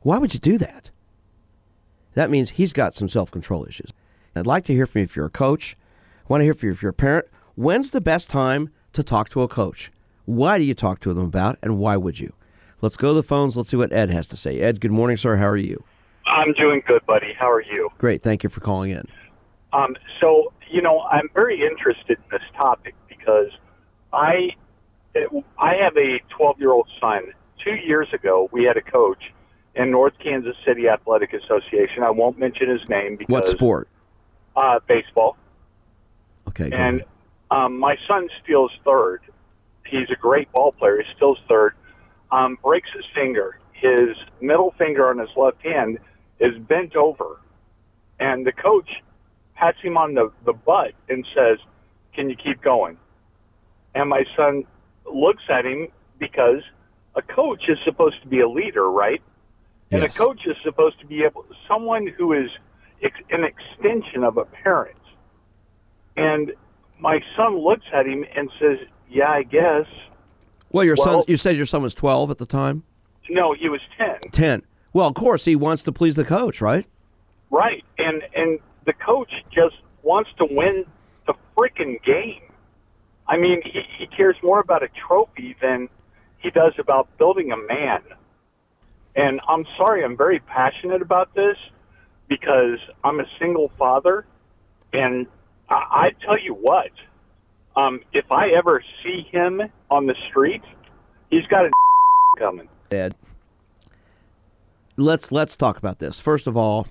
Why 0.01 0.17
would 0.17 0.33
you 0.33 0.39
do 0.39 0.57
that? 0.57 0.89
That 2.13 2.29
means 2.29 2.51
he's 2.51 2.73
got 2.73 2.95
some 2.95 3.09
self 3.09 3.31
control 3.31 3.65
issues. 3.65 3.93
I'd 4.35 4.47
like 4.47 4.63
to 4.65 4.73
hear 4.73 4.85
from 4.85 4.99
you 4.99 5.03
if 5.03 5.15
you're 5.15 5.25
a 5.25 5.31
coach. 5.31 5.75
I 6.21 6.25
want 6.27 6.41
to 6.41 6.45
hear 6.45 6.53
from 6.53 6.67
you 6.67 6.73
if 6.73 6.81
you're 6.81 6.91
a 6.91 6.93
parent. 6.93 7.25
When's 7.55 7.91
the 7.91 8.01
best 8.01 8.29
time 8.29 8.69
to 8.93 9.03
talk 9.03 9.29
to 9.29 9.41
a 9.41 9.47
coach? 9.47 9.91
Why 10.25 10.57
do 10.57 10.63
you 10.63 10.73
talk 10.73 10.99
to 11.01 11.13
them 11.13 11.25
about, 11.25 11.57
and 11.61 11.77
why 11.77 11.97
would 11.97 12.19
you? 12.19 12.33
Let's 12.81 12.97
go 12.97 13.09
to 13.09 13.13
the 13.15 13.23
phones. 13.23 13.57
Let's 13.57 13.69
see 13.69 13.77
what 13.77 13.91
Ed 13.91 14.09
has 14.09 14.27
to 14.29 14.37
say. 14.37 14.59
Ed, 14.61 14.79
good 14.79 14.91
morning, 14.91 15.17
sir. 15.17 15.35
How 15.35 15.47
are 15.47 15.57
you? 15.57 15.83
I'm 16.39 16.53
doing 16.53 16.81
good, 16.87 17.05
buddy. 17.05 17.33
How 17.37 17.51
are 17.51 17.61
you? 17.61 17.89
Great. 17.97 18.21
Thank 18.21 18.43
you 18.43 18.49
for 18.49 18.61
calling 18.61 18.91
in. 18.91 19.05
Um, 19.73 19.95
so, 20.21 20.53
you 20.71 20.81
know, 20.81 21.01
I'm 21.01 21.29
very 21.35 21.61
interested 21.61 22.17
in 22.17 22.23
this 22.31 22.47
topic 22.55 22.95
because 23.09 23.49
I 24.13 24.55
I 25.57 25.75
have 25.75 25.97
a 25.97 26.19
12 26.29 26.59
year 26.59 26.71
old 26.71 26.87
son. 26.99 27.33
Two 27.63 27.75
years 27.75 28.07
ago, 28.13 28.47
we 28.53 28.63
had 28.63 28.77
a 28.77 28.81
coach 28.81 29.33
in 29.75 29.91
North 29.91 30.13
Kansas 30.23 30.55
City 30.65 30.87
Athletic 30.87 31.33
Association. 31.33 32.03
I 32.03 32.09
won't 32.09 32.39
mention 32.39 32.69
his 32.69 32.87
name 32.87 33.17
because 33.17 33.31
What 33.31 33.47
sport? 33.47 33.89
Uh, 34.55 34.79
baseball. 34.87 35.35
Okay. 36.47 36.69
And 36.71 37.03
um, 37.51 37.77
my 37.77 37.97
son 38.07 38.29
steals 38.41 38.71
third. 38.87 39.21
He's 39.85 40.09
a 40.09 40.15
great 40.15 40.49
ball 40.53 40.71
player. 40.71 41.01
He 41.01 41.13
steals 41.17 41.39
third. 41.49 41.73
Um, 42.31 42.57
breaks 42.63 42.89
his 42.95 43.05
finger. 43.13 43.59
His 43.73 44.15
middle 44.39 44.73
finger 44.77 45.09
on 45.09 45.17
his 45.19 45.29
left 45.35 45.61
hand 45.61 45.99
is 46.39 46.57
bent 46.57 46.95
over, 46.95 47.39
and 48.19 48.45
the 48.45 48.51
coach 48.51 48.89
pats 49.55 49.77
him 49.81 49.97
on 49.97 50.13
the 50.13 50.31
the 50.45 50.53
butt 50.53 50.93
and 51.09 51.25
says, 51.35 51.57
"Can 52.13 52.29
you 52.29 52.35
keep 52.35 52.61
going?" 52.61 52.97
And 53.95 54.09
my 54.09 54.23
son 54.37 54.63
looks 55.11 55.43
at 55.49 55.65
him 55.65 55.87
because 56.19 56.61
a 57.15 57.21
coach 57.21 57.63
is 57.67 57.77
supposed 57.83 58.21
to 58.21 58.27
be 58.27 58.39
a 58.39 58.47
leader, 58.47 58.89
right? 58.89 59.21
Yes. 59.89 60.01
And 60.01 60.03
a 60.03 60.09
coach 60.09 60.45
is 60.45 60.55
supposed 60.63 60.99
to 60.99 61.05
be 61.05 61.23
able 61.23 61.45
someone 61.67 62.07
who 62.07 62.33
is 62.33 62.49
ex- 63.01 63.19
an 63.31 63.43
extension 63.43 64.23
of 64.23 64.37
a 64.37 64.45
parent. 64.45 64.95
And 66.15 66.53
my 66.99 67.21
son 67.35 67.57
looks 67.57 67.85
at 67.93 68.05
him 68.05 68.25
and 68.35 68.49
says, 68.59 68.77
"Yeah, 69.09 69.29
I 69.31 69.43
guess." 69.43 69.87
Well, 70.71 70.85
your 70.85 70.95
son, 70.95 71.23
you 71.27 71.37
said 71.37 71.57
your 71.57 71.65
son 71.65 71.81
was 71.81 71.95
12 71.95 72.29
at 72.29 72.37
the 72.37 72.45
time? 72.45 72.83
No, 73.29 73.53
he 73.53 73.69
was 73.69 73.81
ten. 73.97 74.19
10. 74.31 74.61
Well, 74.99 75.07
of 75.07 75.15
course, 75.15 75.45
he 75.45 75.55
wants 75.55 75.83
to 75.83 75.93
please 75.93 76.17
the 76.17 76.25
coach, 76.25 76.59
right? 76.59 76.85
Right, 77.51 77.85
and 77.97 78.21
and 78.35 78.59
the 78.85 78.91
coach 78.91 79.31
just 79.49 79.77
wants 80.03 80.29
to 80.39 80.45
win 80.51 80.83
the 81.25 81.35
freaking 81.57 82.03
game. 82.03 82.41
I 83.25 83.37
mean, 83.37 83.61
he, 83.63 83.79
he 83.97 84.07
cares 84.07 84.35
more 84.43 84.59
about 84.59 84.83
a 84.83 84.89
trophy 85.07 85.55
than 85.61 85.87
he 86.39 86.49
does 86.49 86.73
about 86.77 87.07
building 87.17 87.53
a 87.53 87.55
man. 87.55 88.01
And 89.15 89.39
I'm 89.47 89.65
sorry, 89.77 90.03
I'm 90.03 90.17
very 90.17 90.41
passionate 90.41 91.01
about 91.01 91.33
this 91.33 91.55
because 92.27 92.79
I'm 93.01 93.21
a 93.21 93.25
single 93.39 93.71
father, 93.79 94.25
and 94.91 95.27
I, 95.69 95.75
I 95.75 96.25
tell 96.25 96.37
you 96.37 96.53
what, 96.53 96.91
um, 97.77 98.01
if 98.11 98.29
I 98.33 98.49
ever 98.49 98.83
see 99.01 99.25
him 99.31 99.61
on 99.89 100.07
the 100.07 100.15
street, 100.29 100.63
he's 101.31 101.47
got 101.47 101.67
a 101.67 101.71
coming. 102.37 102.67
Ed, 102.91 103.15
let's 104.99 105.31
let's 105.31 105.55
talk 105.57 105.77
about 105.77 105.99
this. 105.99 106.19
First 106.19 106.47
of 106.47 106.55
all, 106.57 106.87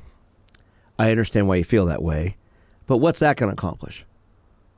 I 0.99 1.11
understand 1.11 1.49
why 1.49 1.57
you 1.57 1.65
feel 1.65 1.87
that 1.87 2.03
way, 2.03 2.37
but 2.87 2.99
what's 2.99 3.21
that 3.21 3.37
going 3.37 3.49
to 3.51 3.55
accomplish? 3.55 4.05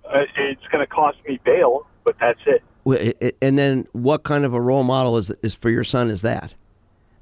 Uh, 0.05 0.23
it's 0.37 0.67
going 0.73 0.85
to 0.85 0.87
cost 0.87 1.19
me 1.27 1.39
bail, 1.45 1.87
but 2.05 2.17
that's 2.21 2.41
it. 2.47 2.63
Well, 2.85 2.99
it- 2.99 3.17
it- 3.21 3.37
And 3.41 3.59
then, 3.59 3.87
what 3.93 4.23
kind 4.25 4.45
of 4.45 4.53
a 4.55 4.61
role 4.61 4.83
model 4.83 5.17
is 5.17 5.31
is 5.43 5.55
for 5.55 5.71
your 5.71 5.85
son? 5.85 6.11
Is 6.11 6.23
that? 6.23 6.55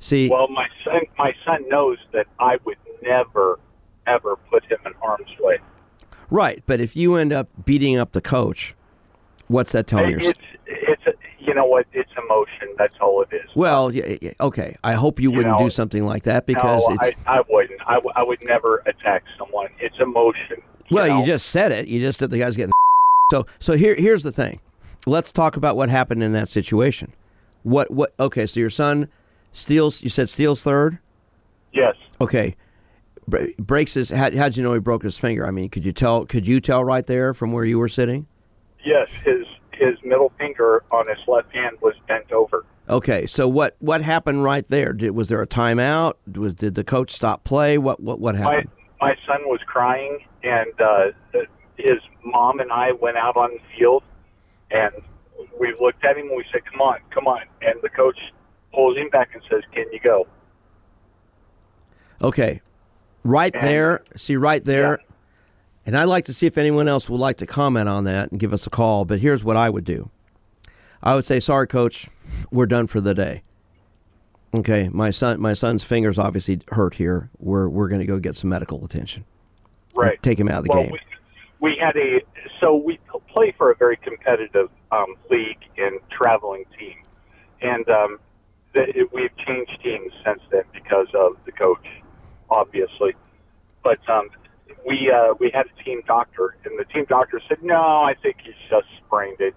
See, 0.01 0.29
Well, 0.29 0.49
my 0.49 0.67
son, 0.85 1.01
my 1.19 1.33
son 1.45 1.69
knows 1.69 1.99
that 2.13 2.27
I 2.39 2.57
would 2.65 2.77
never, 3.03 3.59
ever 4.07 4.37
put 4.51 4.65
him 4.65 4.79
in 4.87 4.93
harm's 5.01 5.29
way. 5.41 5.59
right? 6.31 6.63
But 6.67 6.81
if 6.81 6.95
you 6.95 7.17
end 7.17 7.33
up 7.33 7.49
beating 7.65 7.99
up 7.99 8.13
the 8.13 8.21
coach, 8.21 8.75
what's 9.49 9.73
that 9.73 9.87
telling 9.89 10.11
you? 10.11 10.17
It's, 10.19 10.39
it's, 10.67 11.03
a, 11.07 11.13
you 11.49 11.55
know 11.55 11.65
what? 11.65 11.87
It's 11.93 12.11
emotion. 12.23 12.75
That's 12.77 12.95
all 13.01 13.23
it 13.23 13.35
is. 13.35 13.51
Well, 13.55 13.93
yeah, 13.93 14.17
yeah, 14.21 14.33
okay. 14.41 14.77
I 14.85 14.95
hope 14.95 15.19
you 15.19 15.31
wouldn't 15.31 15.59
know, 15.59 15.65
do 15.65 15.71
something 15.71 16.05
like 16.05 16.25
that 16.25 16.47
because 16.47 16.85
no, 16.89 16.95
it's. 16.95 17.17
I, 17.27 17.39
I 17.39 17.43
wouldn't. 17.49 17.81
I, 17.87 17.95
w- 17.95 18.13
I 18.15 18.23
would 18.23 18.43
never 18.45 18.83
attack 18.87 19.25
someone. 19.39 19.69
It's 19.81 19.97
emotion. 19.99 20.59
well, 20.91 21.09
know? 21.09 21.21
you 21.21 21.27
just 21.27 21.49
said 21.51 21.73
it. 21.73 21.89
You 21.89 22.01
just 22.01 22.19
said 22.19 22.31
the 22.31 22.39
guy's 22.39 22.57
getting. 22.57 22.73
So, 23.31 23.45
so 23.61 23.75
here, 23.75 23.95
here's 23.95 24.23
the 24.23 24.33
thing. 24.33 24.59
Let's 25.07 25.33
talk 25.33 25.59
about 25.59 25.77
what 25.77 25.91
happened 25.91 26.23
in 26.23 26.33
that 26.33 26.49
situation. 26.49 27.13
What, 27.63 27.91
what? 27.91 28.15
Okay, 28.19 28.47
so 28.47 28.59
your 28.59 28.71
son 28.71 29.07
steals. 29.53 30.03
You 30.03 30.09
said 30.09 30.31
steals 30.31 30.63
third. 30.63 30.99
Yes. 31.75 31.95
Okay. 32.23 32.57
Breaks 33.59 33.93
his. 33.93 34.09
How, 34.09 34.35
how'd 34.35 34.57
you 34.57 34.63
know 34.63 34.73
he 34.73 34.81
broke 34.81 35.03
his 35.03 35.19
finger? 35.19 35.47
I 35.47 35.51
mean, 35.51 35.69
could 35.69 35.85
you 35.85 35.93
tell? 35.93 36.25
Could 36.25 36.47
you 36.47 36.59
tell 36.59 36.83
right 36.85 37.07
there 37.07 37.35
from 37.35 37.53
where 37.53 37.67
you 37.67 37.79
were 37.79 37.91
sitting? 37.91 38.27
Yes, 38.83 39.09
his 39.23 39.45
his 39.79 39.97
middle 40.05 40.33
finger 40.39 40.83
on 40.93 41.09
his 41.09 41.19
left 41.27 41.55
hand 41.55 41.77
was 41.81 41.95
bent 42.07 42.33
over. 42.33 42.65
Okay, 42.89 43.27
so 43.27 43.47
what 43.47 43.77
what 43.81 44.03
happened 44.03 44.43
right 44.43 44.67
there? 44.69 44.93
Did 44.93 45.11
was 45.11 45.29
there 45.29 45.43
a 45.43 45.47
timeout? 45.47 46.15
Was 46.37 46.55
did 46.55 46.75
the 46.75 46.85
coach 46.85 47.11
stop 47.11 47.45
play? 47.45 47.79
What 47.79 48.01
what 48.01 48.19
what 48.19 48.35
happened? 48.35 48.71
my 49.01 49.15
son 49.27 49.43
was 49.45 49.61
crying, 49.67 50.19
and 50.43 50.73
uh, 50.81 51.07
his 51.77 51.99
mom 52.25 52.59
and 52.61 52.73
I 52.73 52.93
went 52.93 53.17
out 53.17 53.37
on 53.37 53.51
the 53.53 53.61
field, 53.79 54.03
and 54.71 54.93
we 55.61 55.75
looked 55.81 56.05
at 56.05 56.17
him 56.17 56.29
and 56.29 56.37
we 56.37 56.45
said, 56.51 56.63
"Come 56.71 56.81
on, 56.81 56.99
come 57.11 57.27
on!" 57.27 57.43
And 57.63 57.75
the 57.83 57.91
coach 57.91 58.19
pulls 58.73 58.97
him 58.97 59.09
back 59.11 59.31
and 59.35 59.43
says, 59.51 59.63
"Can 59.73 59.85
you 59.93 60.01
go?" 60.01 60.27
Okay, 62.23 62.61
right 63.23 63.55
And- 63.55 63.67
there. 63.67 64.05
See 64.17 64.37
right 64.37 64.65
there. 64.65 65.01
And 65.89 65.97
I'd 65.97 66.05
like 66.05 66.27
to 66.27 66.35
see 66.35 66.47
if 66.47 66.59
anyone 66.59 66.87
else 66.87 67.09
would 67.09 67.19
like 67.19 67.39
to 67.39 67.47
comment 67.47 67.89
on 67.89 68.05
that 68.05 68.31
and 68.31 68.39
give 68.39 68.53
us 68.53 68.67
a 68.67 68.71
call. 68.71 69.07
But 69.07 69.21
here's 69.21 69.43
what 69.43 69.57
I 69.57 69.71
would 69.71 69.85
do. 69.85 70.11
I 71.03 71.15
would 71.15 71.25
say, 71.25 71.41
"Sorry, 71.41 71.67
coach, 71.67 72.11
we're 72.51 72.67
done 72.67 72.89
for 72.89 73.01
the 73.01 73.15
day." 73.15 73.43
Okay, 74.55 74.91
my 74.91 75.11
son, 75.11 75.41
my 75.41 75.55
son's 75.55 75.83
fingers 75.83 76.19
obviously 76.19 76.61
hurt 76.69 76.93
here. 76.93 77.31
We're 77.39 77.71
we're 77.71 77.89
going 77.89 78.03
to 78.03 78.07
go 78.07 78.19
get 78.19 78.37
some 78.37 78.51
medical 78.51 78.85
attention. 78.85 79.25
Right. 79.95 80.23
Take 80.23 80.39
him 80.39 80.51
out 80.51 80.59
of 80.59 80.65
the 80.65 80.71
well, 80.75 80.83
game. 80.83 80.93
We, 80.93 81.71
we 81.71 81.79
had 81.81 81.97
a 81.97 82.21
so 82.61 82.77
we 82.77 82.99
play 83.27 83.55
for 83.57 83.71
a 83.71 83.75
very 83.75 83.97
competitive 83.97 84.69
um, 84.93 85.15
league 85.31 85.65
and 85.79 86.01
traveling 86.11 86.65
team, 86.79 86.97
and 87.63 87.89
um, 87.89 88.19
the, 88.75 89.09
we've 89.15 89.35
changed 89.39 89.83
teams 89.83 90.13
since 90.23 90.43
then 90.51 90.65
because 90.71 91.09
of 91.15 91.39
the 91.47 91.53
coach, 91.53 91.87
obviously. 92.51 93.15
But 93.83 94.07
um, 94.07 94.29
we 94.89 95.13
uh, 95.15 95.35
we 95.39 95.51
had 95.53 95.67
a 95.67 95.85
team 95.85 96.03
doctor, 96.07 96.57
and 96.65 96.79
the 96.79 96.85
team 96.85 97.05
doctor 97.09 97.41
said, 97.49 97.63
"No, 97.63 97.81
I 97.81 98.15
think 98.23 98.37
he's 98.43 98.55
just 98.71 98.87
sprained 99.05 99.41
it. 99.41 99.55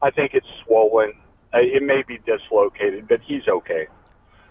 I 0.00 0.10
think 0.10 0.32
it's 0.34 0.46
swollen. 0.64 1.12
Uh, 1.52 1.58
it 1.58 1.82
may 1.82 2.02
be 2.06 2.18
dislocated, 2.18 3.08
but 3.08 3.20
he's 3.20 3.46
okay." 3.48 3.88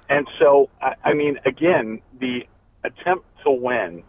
And 0.09 0.27
so, 0.39 0.69
I, 0.81 0.95
I 1.05 1.13
mean, 1.13 1.39
again, 1.45 2.01
the 2.19 2.45
attempt 2.83 3.25
to 3.43 3.51
win 3.51 4.03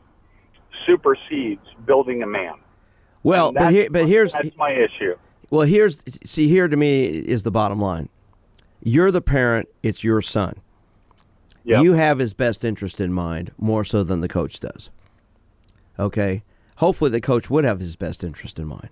supersedes 0.87 1.67
building 1.87 2.23
a 2.23 2.27
man. 2.27 2.55
Well, 3.23 3.53
but 3.53 3.71
here, 3.71 3.89
but 3.91 4.09
here's 4.09 4.33
that's 4.33 4.57
my 4.57 4.73
issue. 4.73 5.15
Well, 5.51 5.67
here's 5.67 5.99
see 6.25 6.49
here 6.49 6.69
to 6.69 6.77
me 6.77 7.05
is 7.07 7.43
the 7.43 7.51
bottom 7.51 7.81
line. 7.81 8.09
You're 8.83 9.11
the 9.11 9.21
parent, 9.21 9.69
it's 9.83 10.03
your 10.03 10.23
son. 10.23 10.57
You 11.83 11.93
have 11.93 12.19
his 12.19 12.33
best 12.33 12.65
interest 12.65 13.01
in 13.01 13.13
mind 13.13 13.53
more 13.59 13.85
so 13.85 14.03
than 14.03 14.23
the 14.23 14.29
coach 14.29 14.59
does. 14.59 14.91
Okay? 16.01 16.43
Hopefully 16.77 17.11
the 17.11 17.21
coach 17.21 17.51
would 17.51 17.65
have 17.65 17.79
his 17.79 17.95
best 17.95 18.25
interest 18.25 18.59
in 18.59 18.67
mind. 18.67 18.89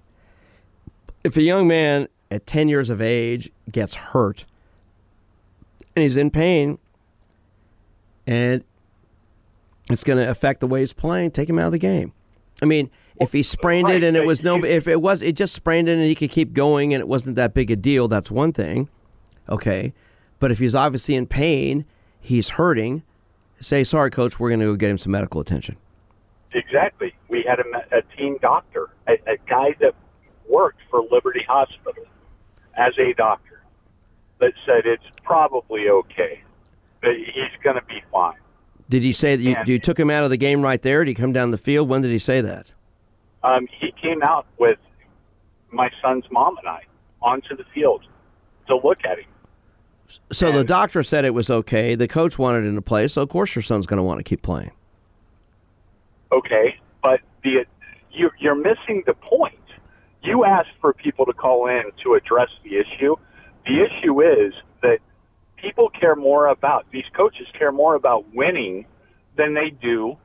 If 1.25 1.37
a 1.37 1.43
young 1.43 1.67
man 1.67 2.09
at 2.31 2.47
10 2.47 2.69
years 2.69 2.91
of 2.91 3.01
age 3.01 3.51
gets 3.71 3.95
hurt 3.95 4.45
and 5.97 6.03
he's 6.03 6.17
in 6.17 6.31
pain 6.31 6.79
and 8.27 8.63
it's 9.91 10.05
going 10.05 10.19
to 10.19 10.29
affect 10.29 10.61
the 10.61 10.67
way 10.67 10.81
he's 10.81 10.93
playing, 10.93 11.31
take 11.31 11.49
him 11.49 11.59
out 11.59 11.67
of 11.67 11.73
the 11.73 11.79
game. 11.79 12.13
I 12.61 12.67
mean, 12.67 12.91
if 13.21 13.33
he 13.33 13.43
sprained 13.43 13.89
it 13.89 14.03
and 14.05 14.17
it 14.17 14.27
was 14.27 14.45
no, 14.45 14.63
if 14.63 14.87
it 14.87 15.01
was, 15.01 15.23
it 15.23 15.35
just 15.35 15.55
sprained 15.55 15.89
it 15.89 15.93
and 15.93 16.03
he 16.03 16.15
could 16.15 16.31
keep 16.31 16.53
going 16.53 16.93
and 16.93 17.01
it 17.01 17.09
wasn't 17.09 17.37
that 17.37 17.55
big 17.55 17.71
a 17.71 17.77
deal, 17.77 18.07
that's 18.07 18.31
one 18.31 18.53
thing. 18.53 18.89
Okay. 19.49 19.95
But 20.39 20.53
if 20.53 20.59
he's 20.59 20.75
obviously 20.75 21.15
in 21.15 21.27
pain, 21.27 21.85
he's 22.21 22.51
hurting, 22.51 23.03
say, 23.61 23.83
sorry, 23.83 24.11
coach, 24.11 24.39
we're 24.39 24.51
going 24.51 24.61
to 24.61 24.67
go 24.67 24.77
get 24.77 24.91
him 24.91 24.99
some 24.99 25.13
medical 25.13 25.41
attention. 25.41 25.77
Exactly. 26.53 27.15
We 27.29 27.45
had 27.47 27.61
a, 27.61 27.99
a 27.99 28.03
team 28.17 28.39
doctor, 28.41 28.89
a, 29.07 29.15
a 29.27 29.37
guy 29.49 29.75
that 29.81 29.95
worked 30.49 30.81
for 30.91 31.03
Liberty 31.11 31.45
Hospital 31.47 32.05
as 32.77 32.93
a 32.99 33.13
doctor, 33.15 33.63
that 34.39 34.53
said 34.67 34.87
it's 34.87 35.05
probably 35.25 35.89
okay, 35.89 36.41
but 37.03 37.11
he's 37.17 37.63
going 37.63 37.77
to 37.77 37.85
be 37.87 38.01
fine. 38.13 38.37
Did 38.89 39.03
he 39.03 39.13
say 39.13 39.37
that 39.37 39.43
you, 39.43 39.55
And- 39.55 39.69
you 39.69 39.79
took 39.79 39.99
him 39.99 40.11
out 40.11 40.25
of 40.25 40.31
the 40.31 40.37
game 40.37 40.63
right 40.63 40.81
there? 40.81 41.05
Did 41.05 41.11
he 41.11 41.15
come 41.15 41.33
down 41.33 41.51
the 41.51 41.59
field? 41.59 41.89
When 41.89 42.03
did 42.03 42.11
he 42.11 42.19
say 42.19 42.41
that? 42.41 42.71
Um, 43.43 43.69
he 43.81 43.93
came 43.93 44.23
out 44.23 44.47
with 44.59 44.79
my 45.71 45.91
son's 46.03 46.25
mom 46.31 46.57
and 46.59 46.69
I 46.69 46.85
onto 47.21 47.57
the 47.57 47.65
field 47.75 48.05
to 48.69 48.77
look 48.77 49.05
at 49.05 49.19
him. 49.19 49.27
So 50.33 50.51
the 50.51 50.65
doctor 50.65 51.03
said 51.03 51.25
it 51.25 51.35
was 51.35 51.51
okay. 51.51 51.95
The 51.95 52.09
coach 52.09 52.39
wanted 52.39 52.65
him 52.65 52.75
to 52.77 52.83
play, 52.83 53.09
so 53.09 53.21
of 53.23 53.29
course 53.29 53.55
your 53.55 53.63
son's 53.63 53.87
going 53.87 53.99
to 53.99 54.03
want 54.03 54.19
to 54.19 54.25
keep 54.25 54.41
playing. 54.43 54.71
Okay, 56.33 56.79
but 57.03 57.21
the 57.43 57.65
you, 58.11 58.31
you're 58.39 58.55
missing 58.55 59.03
the 59.07 59.15
point. 59.15 59.55
You 60.23 60.45
asked 60.45 60.71
for 60.81 60.93
people 60.93 61.25
to 61.27 61.33
call 61.33 61.69
in 61.69 61.85
to 62.03 62.15
address 62.15 62.49
the 62.65 62.77
issue. 62.77 63.17
The 63.67 63.85
issue 63.85 64.21
is 64.21 64.53
that 64.83 64.99
people 65.57 65.89
care 65.91 66.17
more 66.17 66.49
about 66.49 66.87
these 66.91 67.05
coaches 67.17 67.47
care 67.57 67.73
more 67.73 67.95
about 67.95 68.25
winning 68.35 68.87
than 69.37 69.55
they 69.55 69.71
do 69.71 70.17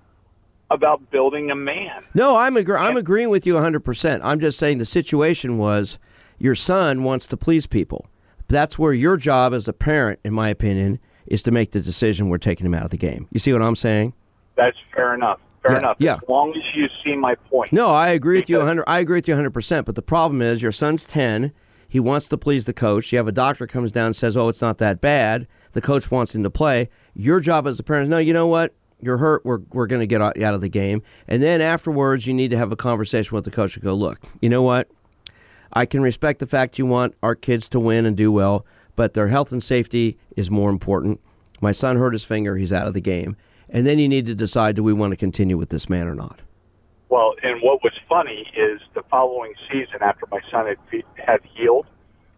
about 0.72 1.12
building 1.12 1.52
a 1.52 1.56
man. 1.56 2.04
No, 2.16 2.36
I'm 2.36 2.58
agree- 2.58 2.78
I'm 2.78 2.98
agreeing 2.98 3.30
with 3.30 3.46
you 3.46 3.54
100%. 3.56 4.22
I'm 4.24 4.40
just 4.40 4.58
saying 4.58 4.80
the 4.80 4.86
situation 4.86 5.58
was 5.60 6.00
your 6.40 6.56
son 6.56 7.04
wants 7.04 7.28
to 7.28 7.38
please 7.38 7.68
people. 7.68 8.08
That's 8.48 8.80
where 8.80 8.94
your 8.94 9.18
job 9.18 9.54
as 9.54 9.68
a 9.68 9.74
parent, 9.74 10.20
in 10.24 10.34
my 10.34 10.50
opinion, 10.50 11.00
is 11.28 11.44
to 11.44 11.52
make 11.52 11.72
the 11.72 11.80
decision 11.80 12.30
we're 12.30 12.38
taking 12.40 12.66
him 12.66 12.74
out 12.74 12.86
of 12.86 12.92
the 12.92 12.98
game. 12.98 13.28
You 13.32 13.40
see 13.40 13.54
what 13.54 13.62
I'm 13.62 13.76
saying? 13.76 14.14
That's 14.56 14.78
fair 14.96 15.14
enough. 15.14 15.40
Fair 15.64 15.72
Yeah, 15.74 15.78
enough. 15.80 15.98
yeah. 16.00 16.14
As 16.16 16.30
long 16.30 16.52
as 16.52 16.64
you 16.76 16.88
see 17.04 17.16
my 17.16 17.36
point. 17.36 17.72
No, 17.74 17.90
I 17.90 18.10
agree 18.10 18.38
with 18.38 18.50
you 18.50 18.58
100. 18.58 18.84
I 18.88 19.00
agree 19.00 19.18
with 19.18 19.28
you 19.28 19.34
100. 19.34 19.52
percent 19.52 19.86
But 19.86 19.96
the 19.96 20.02
problem 20.02 20.42
is, 20.42 20.62
your 20.62 20.72
son's 20.72 21.06
10. 21.06 21.52
He 21.88 22.00
wants 22.00 22.28
to 22.30 22.38
please 22.38 22.66
the 22.66 22.74
coach. 22.74 23.12
You 23.12 23.18
have 23.18 23.28
a 23.28 23.32
doctor 23.32 23.68
comes 23.68 23.92
down 23.92 24.08
and 24.08 24.16
says, 24.16 24.36
"Oh, 24.36 24.50
it's 24.50 24.62
not 24.62 24.80
that 24.80 25.00
bad." 25.00 25.48
The 25.74 25.82
coach 25.82 26.10
wants 26.12 26.34
him 26.36 26.44
to 26.44 26.50
play. 26.50 26.90
Your 27.16 27.40
job 27.40 27.68
as 27.68 27.80
a 27.80 27.84
parent 27.84 28.06
is, 28.06 28.10
no, 28.10 28.18
you 28.18 28.34
know 28.34 28.48
what? 28.48 28.74
You're 29.00 29.18
hurt. 29.18 29.46
We're 29.46 29.60
we're 29.72 29.86
going 29.88 30.00
to 30.02 30.08
get 30.08 30.20
out 30.22 30.42
out 30.42 30.54
of 30.56 30.62
the 30.62 30.70
game. 30.70 31.04
And 31.28 31.42
then 31.44 31.62
afterwards, 31.62 32.26
you 32.26 32.34
need 32.34 32.50
to 32.52 32.58
have 32.58 32.72
a 32.72 32.76
conversation 32.76 33.36
with 33.36 33.44
the 33.44 33.52
coach 33.52 33.76
and 33.76 33.84
go, 33.84 33.94
"Look, 33.94 34.20
you 34.42 34.50
know 34.50 34.64
what? 34.64 34.90
I 35.74 35.86
can 35.86 36.02
respect 36.02 36.40
the 36.40 36.48
fact 36.48 36.80
you 36.80 36.86
want 36.88 37.14
our 37.24 37.36
kids 37.36 37.70
to 37.70 37.80
win 37.80 38.06
and 38.08 38.16
do 38.18 38.32
well, 38.32 38.66
but 38.96 39.14
their 39.14 39.28
health 39.28 39.52
and 39.52 39.62
safety 39.62 40.18
is 40.36 40.50
more 40.52 40.70
important. 40.72 41.20
My 41.62 41.72
son 41.72 41.98
hurt 41.98 42.14
his 42.14 42.24
finger. 42.24 42.58
He's 42.58 42.74
out 42.74 42.88
of 42.88 42.94
the 42.96 43.02
game. 43.02 43.36
And 43.74 43.88
then 43.88 43.98
you 44.00 44.08
need 44.08 44.28
to 44.28 44.36
decide 44.36 44.76
do 44.76 44.84
we 44.84 44.94
want 44.94 45.12
to 45.12 45.18
continue 45.18 45.58
with 45.58 45.70
this 45.70 45.90
man 45.90 46.08
or 46.08 46.16
not? 46.16 46.42
Well, 47.10 47.34
and 47.44 47.62
what 47.62 47.84
was 47.84 47.94
funny 48.08 48.48
is 48.56 48.80
the 48.94 49.04
following 49.10 49.54
season, 49.72 49.98
after 50.02 50.26
my 50.32 50.40
son 50.50 50.68
had 50.68 50.78
had 51.18 51.42
healed, 51.56 51.88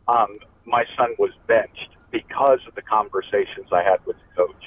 um, 0.07 0.39
my 0.65 0.85
son 0.97 1.13
was 1.19 1.31
benched 1.47 1.89
because 2.11 2.59
of 2.67 2.75
the 2.75 2.81
conversations 2.81 3.67
I 3.71 3.83
had 3.83 4.03
with 4.05 4.15
the 4.15 4.43
coach. 4.43 4.63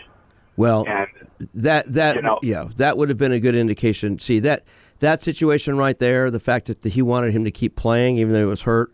Well, 0.56 0.86
And 0.88 1.08
that 1.54 1.92
that 1.94 2.16
You 2.16 2.22
know? 2.22 2.38
yeah, 2.42 2.68
that 2.76 2.96
would 2.98 3.08
have 3.08 3.18
been 3.18 3.32
a 3.32 3.40
good 3.40 3.54
indication. 3.54 4.18
See 4.18 4.38
that 4.40 4.64
that 5.00 5.22
situation 5.22 5.76
right 5.76 5.98
there, 5.98 6.30
the 6.30 6.40
fact 6.40 6.66
that 6.66 6.84
he 6.92 7.00
wanted 7.02 7.32
him 7.32 7.44
to 7.44 7.50
keep 7.50 7.76
playing 7.76 8.18
even 8.18 8.32
though 8.32 8.40
he 8.40 8.44
was 8.46 8.62
hurt. 8.62 8.92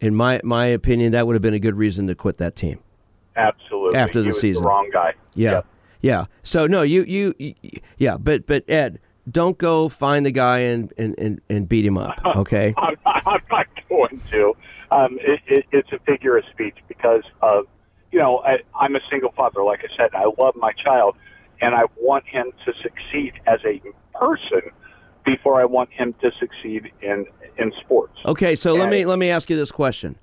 In 0.00 0.14
my 0.14 0.40
my 0.44 0.66
opinion, 0.66 1.12
that 1.12 1.26
would 1.26 1.34
have 1.34 1.42
been 1.42 1.54
a 1.54 1.58
good 1.58 1.76
reason 1.76 2.06
to 2.08 2.14
quit 2.14 2.38
that 2.38 2.56
team. 2.56 2.78
Absolutely. 3.36 3.98
After 3.98 4.20
the 4.20 4.28
was 4.28 4.40
season. 4.40 4.62
the 4.62 4.68
wrong 4.68 4.90
guy. 4.92 5.14
Yeah, 5.34 5.62
yeah. 6.02 6.26
So 6.42 6.66
no, 6.66 6.82
you, 6.82 7.04
you 7.04 7.34
you 7.38 7.54
yeah, 7.96 8.16
but 8.18 8.46
but 8.46 8.68
Ed, 8.68 9.00
don't 9.30 9.56
go 9.56 9.88
find 9.88 10.26
the 10.26 10.30
guy 10.30 10.58
and 10.58 10.92
and 10.98 11.14
and, 11.18 11.40
and 11.48 11.68
beat 11.68 11.86
him 11.86 11.96
up. 11.96 12.20
Okay. 12.36 12.74
I'm 12.76 12.96
not, 13.04 13.26
I'm 13.26 13.40
not 13.50 13.66
going 13.88 14.20
to. 14.30 14.54
Um, 14.90 15.18
it, 15.20 15.40
it, 15.46 15.64
it's 15.70 15.92
a 15.92 15.98
figure 16.00 16.36
of 16.36 16.44
speech 16.50 16.76
because 16.88 17.22
of, 17.40 17.66
you 18.10 18.18
know, 18.18 18.38
I, 18.38 18.58
I'm 18.78 18.94
a 18.96 19.00
single 19.10 19.32
father. 19.32 19.62
Like 19.62 19.80
I 19.80 19.96
said, 19.96 20.10
I 20.14 20.24
love 20.38 20.54
my 20.56 20.72
child, 20.72 21.16
and 21.60 21.74
I 21.74 21.84
want 21.96 22.26
him 22.26 22.52
to 22.66 22.72
succeed 22.82 23.34
as 23.46 23.60
a 23.64 23.80
person 24.18 24.70
before 25.24 25.60
I 25.60 25.64
want 25.64 25.90
him 25.92 26.14
to 26.20 26.30
succeed 26.38 26.90
in 27.00 27.26
in 27.58 27.72
sports. 27.80 28.18
Okay, 28.24 28.56
so 28.56 28.74
let 28.74 28.88
me 28.88 29.04
let 29.04 29.18
me 29.18 29.30
ask 29.30 29.48
you 29.50 29.56
this 29.56 29.70
question. 29.70 30.16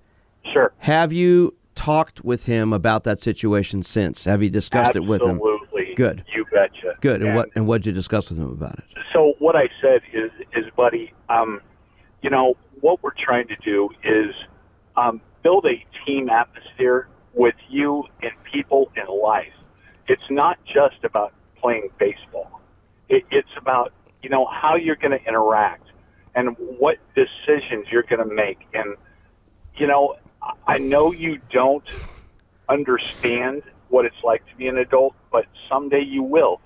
Sure. 0.53 0.73
Have 0.79 1.13
you 1.13 1.55
talked 1.75 2.23
with 2.23 2.45
him 2.45 2.73
about 2.73 3.03
that 3.05 3.21
situation 3.21 3.83
since? 3.83 4.25
Have 4.25 4.43
you 4.43 4.49
discussed 4.49 4.95
it 4.95 5.05
with 5.05 5.21
him? 5.21 5.39
Good. 5.99 6.23
You 6.33 6.45
betcha. 6.45 6.95
Good. 7.01 7.21
And 7.21 7.35
what 7.35 7.49
and 7.55 7.67
what 7.67 7.81
did 7.81 7.87
you 7.87 7.91
discuss 7.91 8.29
with 8.29 8.39
him 8.39 8.49
about 8.49 8.79
it? 8.79 8.85
so 9.11 9.33
what 9.39 9.57
I 9.57 9.67
said 9.81 9.99
is, 10.13 10.31
is 10.55 10.63
buddy, 10.77 11.11
um, 11.27 11.59
you 12.21 12.29
know, 12.29 12.55
what 12.79 13.03
we're 13.03 13.11
trying 13.21 13.49
to 13.49 13.57
do 13.57 13.89
is 14.01 14.33
um, 14.95 15.19
build 15.43 15.65
a 15.65 15.85
team 16.05 16.29
atmosphere 16.29 17.09
with 17.33 17.55
you 17.69 18.05
and 18.21 18.31
people 18.49 18.89
in 18.95 19.13
life. 19.13 19.51
It's 20.07 20.23
not 20.29 20.57
just 20.65 21.03
about 21.03 21.33
playing 21.61 21.89
baseball. 21.99 22.61
It, 23.09 23.25
it's 23.29 23.51
about, 23.57 23.91
you 24.23 24.29
know, 24.29 24.45
how 24.45 24.77
you're 24.77 24.95
going 24.95 25.19
to 25.19 25.27
interact 25.27 25.83
and 26.33 26.55
what 26.57 26.95
decisions 27.13 27.87
you're 27.91 28.03
going 28.03 28.25
to 28.25 28.33
make. 28.33 28.59
And, 28.73 28.95
you 29.75 29.85
know, 29.85 30.15
I 30.65 30.77
know 30.77 31.11
you 31.11 31.39
don't 31.51 31.83
understand 32.69 33.63
what 33.89 34.05
it's 34.05 34.23
like 34.23 34.45
to 34.47 34.55
be 34.55 34.67
an 34.67 34.77
adult, 34.77 35.15
but 35.31 35.45
someday 35.67 36.01
you 36.01 36.23
will. 36.23 36.61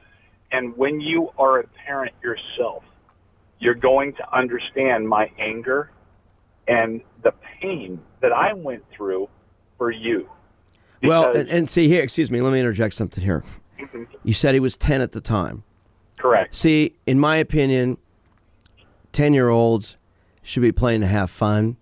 And 0.52 0.76
when 0.78 1.02
you 1.02 1.30
are 1.38 1.60
a 1.60 1.68
parent 1.86 2.14
yourself, 2.24 2.84
you're 3.60 3.74
going 3.74 4.14
to 4.14 4.36
understand 4.36 5.08
my 5.08 5.32
anger 5.40 5.90
and 6.68 7.02
the 7.24 7.34
pain 7.62 8.00
that 8.22 8.32
I 8.32 8.54
went 8.54 8.84
through 8.92 9.30
for 9.78 9.92
you. 9.92 10.30
well, 11.02 11.32
and, 11.32 11.50
and 11.50 11.70
see 11.70 11.88
here, 11.88 12.04
excuse 12.04 12.30
me, 12.30 12.42
let 12.42 12.54
me 12.54 12.60
interject 12.60 12.94
something 12.94 13.24
here. 13.24 13.44
Mm-hmm. 13.80 14.04
You 14.24 14.34
said 14.34 14.54
he 14.54 14.60
was 14.60 14.78
10 14.78 15.02
at 15.02 15.12
the 15.12 15.22
time. 15.22 15.64
Correct. 16.18 16.56
See, 16.56 16.96
in 17.06 17.20
my 17.20 17.38
opinion, 17.38 17.98
10 19.12 19.34
year 19.34 19.50
olds 19.50 19.98
should 20.42 20.62
be 20.62 20.72
playing 20.72 21.02
to 21.02 21.08
have 21.08 21.30
fun. 21.30 21.78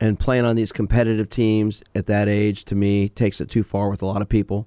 And 0.00 0.18
playing 0.18 0.44
on 0.44 0.56
these 0.56 0.72
competitive 0.72 1.30
teams 1.30 1.82
at 1.94 2.06
that 2.06 2.28
age, 2.28 2.64
to 2.66 2.74
me, 2.74 3.08
takes 3.08 3.40
it 3.40 3.48
too 3.48 3.62
far 3.62 3.88
with 3.88 4.02
a 4.02 4.06
lot 4.06 4.22
of 4.22 4.28
people, 4.28 4.66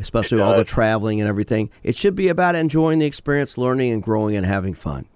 especially 0.00 0.40
all 0.40 0.56
the 0.56 0.64
traveling 0.64 1.20
and 1.20 1.28
everything. 1.28 1.70
It 1.82 1.96
should 1.96 2.14
be 2.14 2.28
about 2.28 2.54
enjoying 2.54 2.98
the 2.98 3.06
experience, 3.06 3.58
learning 3.58 3.92
and 3.92 4.02
growing 4.02 4.36
and 4.36 4.46
having 4.46 4.74
fun. 4.74 5.06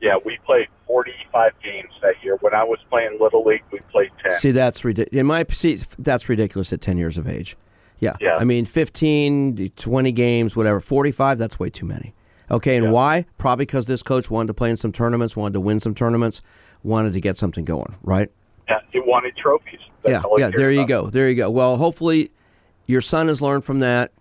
Yeah, 0.00 0.16
we 0.24 0.38
played 0.44 0.66
45 0.86 1.52
games 1.62 1.92
that 2.02 2.14
year. 2.22 2.36
When 2.40 2.54
I 2.54 2.64
was 2.64 2.78
playing 2.90 3.18
Little 3.20 3.44
League, 3.44 3.62
we 3.70 3.78
played 3.90 4.10
10. 4.22 4.32
See, 4.32 4.50
that's 4.50 4.84
ridiculous. 4.84 5.20
In 5.20 5.26
my 5.26 5.46
see, 5.50 5.80
that's 5.98 6.28
ridiculous 6.28 6.72
at 6.72 6.80
ten 6.80 6.98
years 6.98 7.16
of 7.16 7.28
age. 7.28 7.56
Yeah. 8.00 8.16
Yeah. 8.20 8.36
I 8.36 8.44
mean, 8.44 8.64
15, 8.64 9.70
20 9.76 10.12
games, 10.12 10.56
whatever. 10.56 10.80
45, 10.80 11.38
that's 11.38 11.60
way 11.60 11.70
too 11.70 11.86
many. 11.86 12.14
Okay, 12.50 12.76
and 12.76 12.92
why? 12.92 13.24
Probably 13.38 13.64
because 13.64 13.86
this 13.86 14.02
coach 14.02 14.30
wanted 14.30 14.48
to 14.48 14.54
play 14.54 14.70
in 14.70 14.76
some 14.76 14.92
tournaments, 14.92 15.36
wanted 15.36 15.54
to 15.54 15.60
win 15.60 15.80
some 15.80 15.94
tournaments, 15.94 16.42
wanted 16.82 17.12
to 17.14 17.20
get 17.20 17.38
something 17.38 17.64
going, 17.64 17.96
right? 18.02 18.30
Yeah, 18.68 18.80
he 18.92 19.00
wanted 19.00 19.36
trophies. 19.36 19.80
That's 20.02 20.24
yeah, 20.24 20.36
yeah. 20.36 20.50
There 20.54 20.70
you 20.70 20.80
about. 20.80 21.04
go. 21.04 21.10
There 21.10 21.28
you 21.28 21.36
go. 21.36 21.48
Well, 21.48 21.76
hopefully, 21.76 22.30
your 22.86 23.00
son 23.00 23.28
has 23.28 23.40
learned 23.40 23.64
from 23.64 23.80
that. 23.80 24.12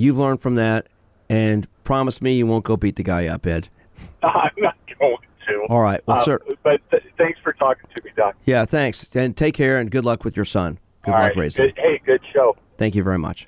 You've 0.00 0.16
learned 0.18 0.40
from 0.40 0.54
that, 0.54 0.86
and 1.28 1.66
promise 1.84 2.22
me 2.22 2.32
you 2.34 2.46
won't 2.46 2.64
go 2.64 2.74
beat 2.76 2.96
the 2.96 3.02
guy 3.02 3.26
up, 3.26 3.46
Ed. 3.46 3.68
I'm 4.22 4.50
not 4.56 4.74
going 4.98 5.16
to. 5.46 5.66
All 5.68 5.82
right. 5.82 6.00
Well, 6.06 6.16
Uh, 6.18 6.22
sir. 6.24 6.40
But 6.62 6.80
th- 6.90 7.02
thanks 7.18 7.38
for 7.42 7.52
talking 7.52 7.84
to 7.94 8.02
me, 8.02 8.10
Doc. 8.16 8.34
Yeah. 8.46 8.64
Thanks, 8.64 9.06
and 9.14 9.36
take 9.36 9.54
care, 9.54 9.78
and 9.78 9.90
good 9.90 10.06
luck 10.06 10.24
with 10.24 10.36
your 10.36 10.46
son. 10.46 10.78
Good 11.04 11.12
All 11.12 11.20
luck 11.20 11.28
right. 11.30 11.36
raising. 11.36 11.66
him. 11.66 11.74
Good, 11.74 11.82
hey, 11.82 12.00
good 12.06 12.20
show. 12.32 12.56
Thank 12.78 12.94
you 12.94 13.02
very 13.02 13.18
much. 13.18 13.46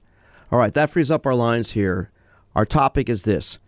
All 0.50 0.58
right, 0.58 0.74
that 0.74 0.90
frees 0.90 1.10
up 1.10 1.24
our 1.24 1.34
lines 1.34 1.70
here. 1.70 2.10
Our 2.54 2.66
topic 2.66 3.08
is 3.08 3.22
this 3.22 3.58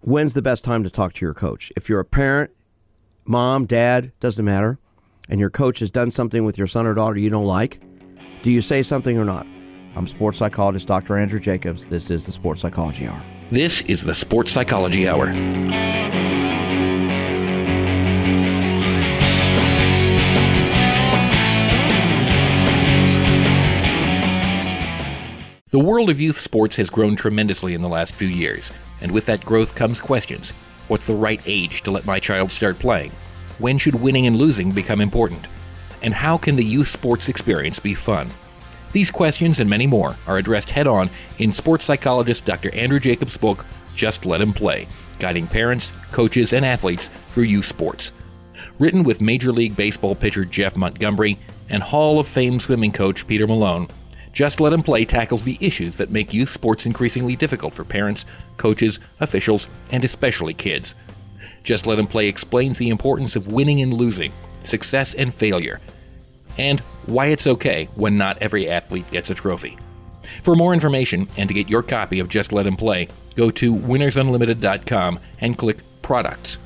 When's 0.00 0.32
the 0.32 0.42
best 0.42 0.64
time 0.64 0.82
to 0.82 0.90
talk 0.90 1.12
to 1.14 1.24
your 1.24 1.34
coach? 1.34 1.72
If 1.76 1.88
you're 1.88 2.00
a 2.00 2.04
parent, 2.04 2.50
mom, 3.24 3.66
dad, 3.66 4.10
doesn't 4.18 4.44
matter, 4.44 4.78
and 5.28 5.38
your 5.38 5.50
coach 5.50 5.78
has 5.78 5.90
done 5.92 6.10
something 6.10 6.44
with 6.44 6.58
your 6.58 6.66
son 6.66 6.86
or 6.86 6.94
daughter 6.94 7.20
you 7.20 7.30
don't 7.30 7.44
like, 7.46 7.80
do 8.42 8.50
you 8.50 8.60
say 8.62 8.82
something 8.82 9.16
or 9.16 9.24
not? 9.24 9.46
I'm 9.96 10.06
sports 10.06 10.38
psychologist 10.38 10.86
Dr. 10.86 11.16
Andrew 11.16 11.40
Jacobs. 11.40 11.86
This 11.86 12.10
is 12.10 12.24
the 12.24 12.32
Sports 12.32 12.60
Psychology 12.60 13.08
Hour. 13.08 13.22
This 13.50 13.80
is 13.82 14.02
the 14.02 14.14
Sports 14.14 14.52
Psychology 14.52 15.08
Hour. 15.08 15.26
The 25.70 25.78
world 25.78 26.08
of 26.10 26.20
youth 26.20 26.38
sports 26.38 26.76
has 26.76 26.88
grown 26.88 27.14
tremendously 27.14 27.74
in 27.74 27.80
the 27.80 27.88
last 27.88 28.14
few 28.14 28.28
years, 28.28 28.70
and 29.00 29.12
with 29.12 29.26
that 29.26 29.44
growth 29.44 29.74
comes 29.74 30.00
questions. 30.00 30.50
What's 30.88 31.06
the 31.06 31.14
right 31.14 31.40
age 31.44 31.82
to 31.82 31.90
let 31.90 32.06
my 32.06 32.18
child 32.18 32.50
start 32.50 32.78
playing? 32.78 33.12
When 33.58 33.76
should 33.76 33.94
winning 33.94 34.26
and 34.26 34.36
losing 34.36 34.70
become 34.72 35.00
important? 35.00 35.46
And 36.00 36.14
how 36.14 36.38
can 36.38 36.56
the 36.56 36.64
youth 36.64 36.88
sports 36.88 37.28
experience 37.28 37.78
be 37.78 37.94
fun? 37.94 38.30
These 38.92 39.10
questions 39.10 39.60
and 39.60 39.68
many 39.68 39.86
more 39.86 40.16
are 40.26 40.38
addressed 40.38 40.70
head 40.70 40.86
on 40.86 41.10
in 41.38 41.52
sports 41.52 41.84
psychologist 41.84 42.44
Dr. 42.46 42.74
Andrew 42.74 42.98
Jacobs' 42.98 43.36
book, 43.36 43.66
Just 43.94 44.24
Let 44.24 44.40
Him 44.40 44.54
Play, 44.54 44.88
guiding 45.18 45.46
parents, 45.46 45.92
coaches, 46.10 46.54
and 46.54 46.64
athletes 46.64 47.10
through 47.30 47.44
youth 47.44 47.66
sports. 47.66 48.12
Written 48.78 49.02
with 49.02 49.20
Major 49.20 49.52
League 49.52 49.76
Baseball 49.76 50.14
pitcher 50.14 50.44
Jeff 50.44 50.74
Montgomery 50.74 51.38
and 51.68 51.82
Hall 51.82 52.18
of 52.18 52.26
Fame 52.26 52.58
swimming 52.58 52.92
coach 52.92 53.26
Peter 53.26 53.46
Malone, 53.46 53.88
Just 54.32 54.58
Let 54.58 54.72
Him 54.72 54.82
Play 54.82 55.04
tackles 55.04 55.44
the 55.44 55.58
issues 55.60 55.98
that 55.98 56.10
make 56.10 56.32
youth 56.32 56.48
sports 56.48 56.86
increasingly 56.86 57.36
difficult 57.36 57.74
for 57.74 57.84
parents, 57.84 58.24
coaches, 58.56 59.00
officials, 59.20 59.68
and 59.92 60.02
especially 60.02 60.54
kids. 60.54 60.94
Just 61.62 61.86
Let 61.86 61.98
Him 61.98 62.06
Play 62.06 62.26
explains 62.26 62.78
the 62.78 62.88
importance 62.88 63.36
of 63.36 63.52
winning 63.52 63.82
and 63.82 63.92
losing, 63.92 64.32
success 64.64 65.12
and 65.14 65.32
failure, 65.32 65.80
and 66.58 66.80
why 67.06 67.26
it's 67.26 67.46
okay 67.46 67.88
when 67.94 68.18
not 68.18 68.38
every 68.42 68.68
athlete 68.68 69.10
gets 69.10 69.30
a 69.30 69.34
trophy. 69.34 69.78
For 70.42 70.54
more 70.54 70.74
information 70.74 71.28
and 71.36 71.48
to 71.48 71.54
get 71.54 71.68
your 71.68 71.82
copy 71.82 72.20
of 72.20 72.28
Just 72.28 72.52
Let 72.52 72.66
Him 72.66 72.76
Play, 72.76 73.08
go 73.34 73.50
to 73.52 73.74
winnersunlimited.com 73.74 75.20
and 75.40 75.56
click 75.56 75.78
Products. 76.02 76.58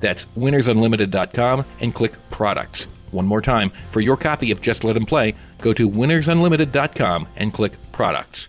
That's 0.00 0.26
winnersunlimited.com 0.36 1.64
and 1.80 1.94
click 1.94 2.14
Products. 2.30 2.86
One 3.10 3.26
more 3.26 3.42
time, 3.42 3.72
for 3.90 4.00
your 4.00 4.16
copy 4.16 4.50
of 4.50 4.60
Just 4.60 4.84
Let 4.84 4.96
Him 4.96 5.06
Play, 5.06 5.34
go 5.58 5.72
to 5.72 5.88
winnersunlimited.com 5.88 7.28
and 7.36 7.52
click 7.52 7.72
Products. 7.92 8.48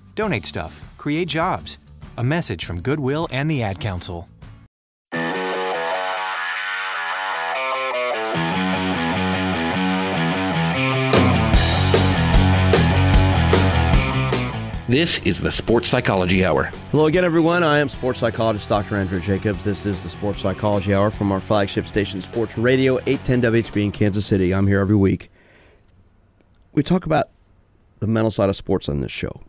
Donate 0.15 0.45
stuff, 0.45 0.93
create 0.97 1.27
jobs. 1.27 1.77
A 2.17 2.23
message 2.23 2.65
from 2.65 2.81
Goodwill 2.81 3.27
and 3.31 3.49
the 3.49 3.63
Ad 3.63 3.79
Council. 3.79 4.27
This 14.91 15.19
is 15.19 15.39
the 15.39 15.53
Sports 15.53 15.87
Psychology 15.87 16.43
Hour. 16.43 16.63
Hello 16.91 17.05
again, 17.05 17.23
everyone. 17.23 17.63
I 17.63 17.79
am 17.79 17.87
sports 17.87 18.19
psychologist 18.19 18.67
Dr. 18.67 18.97
Andrew 18.97 19.21
Jacobs. 19.21 19.63
This 19.63 19.85
is 19.85 20.01
the 20.01 20.09
Sports 20.09 20.41
Psychology 20.41 20.93
Hour 20.93 21.11
from 21.11 21.31
our 21.31 21.39
flagship 21.39 21.87
station, 21.87 22.21
Sports 22.21 22.57
Radio 22.57 22.99
810 23.05 23.41
WHB 23.41 23.83
in 23.85 23.91
Kansas 23.93 24.25
City. 24.25 24.53
I'm 24.53 24.67
here 24.67 24.81
every 24.81 24.97
week. 24.97 25.31
We 26.73 26.83
talk 26.83 27.05
about 27.05 27.29
the 27.99 28.07
mental 28.07 28.31
side 28.31 28.49
of 28.49 28.57
sports 28.57 28.89
on 28.89 28.99
this 28.99 29.13
show. 29.13 29.41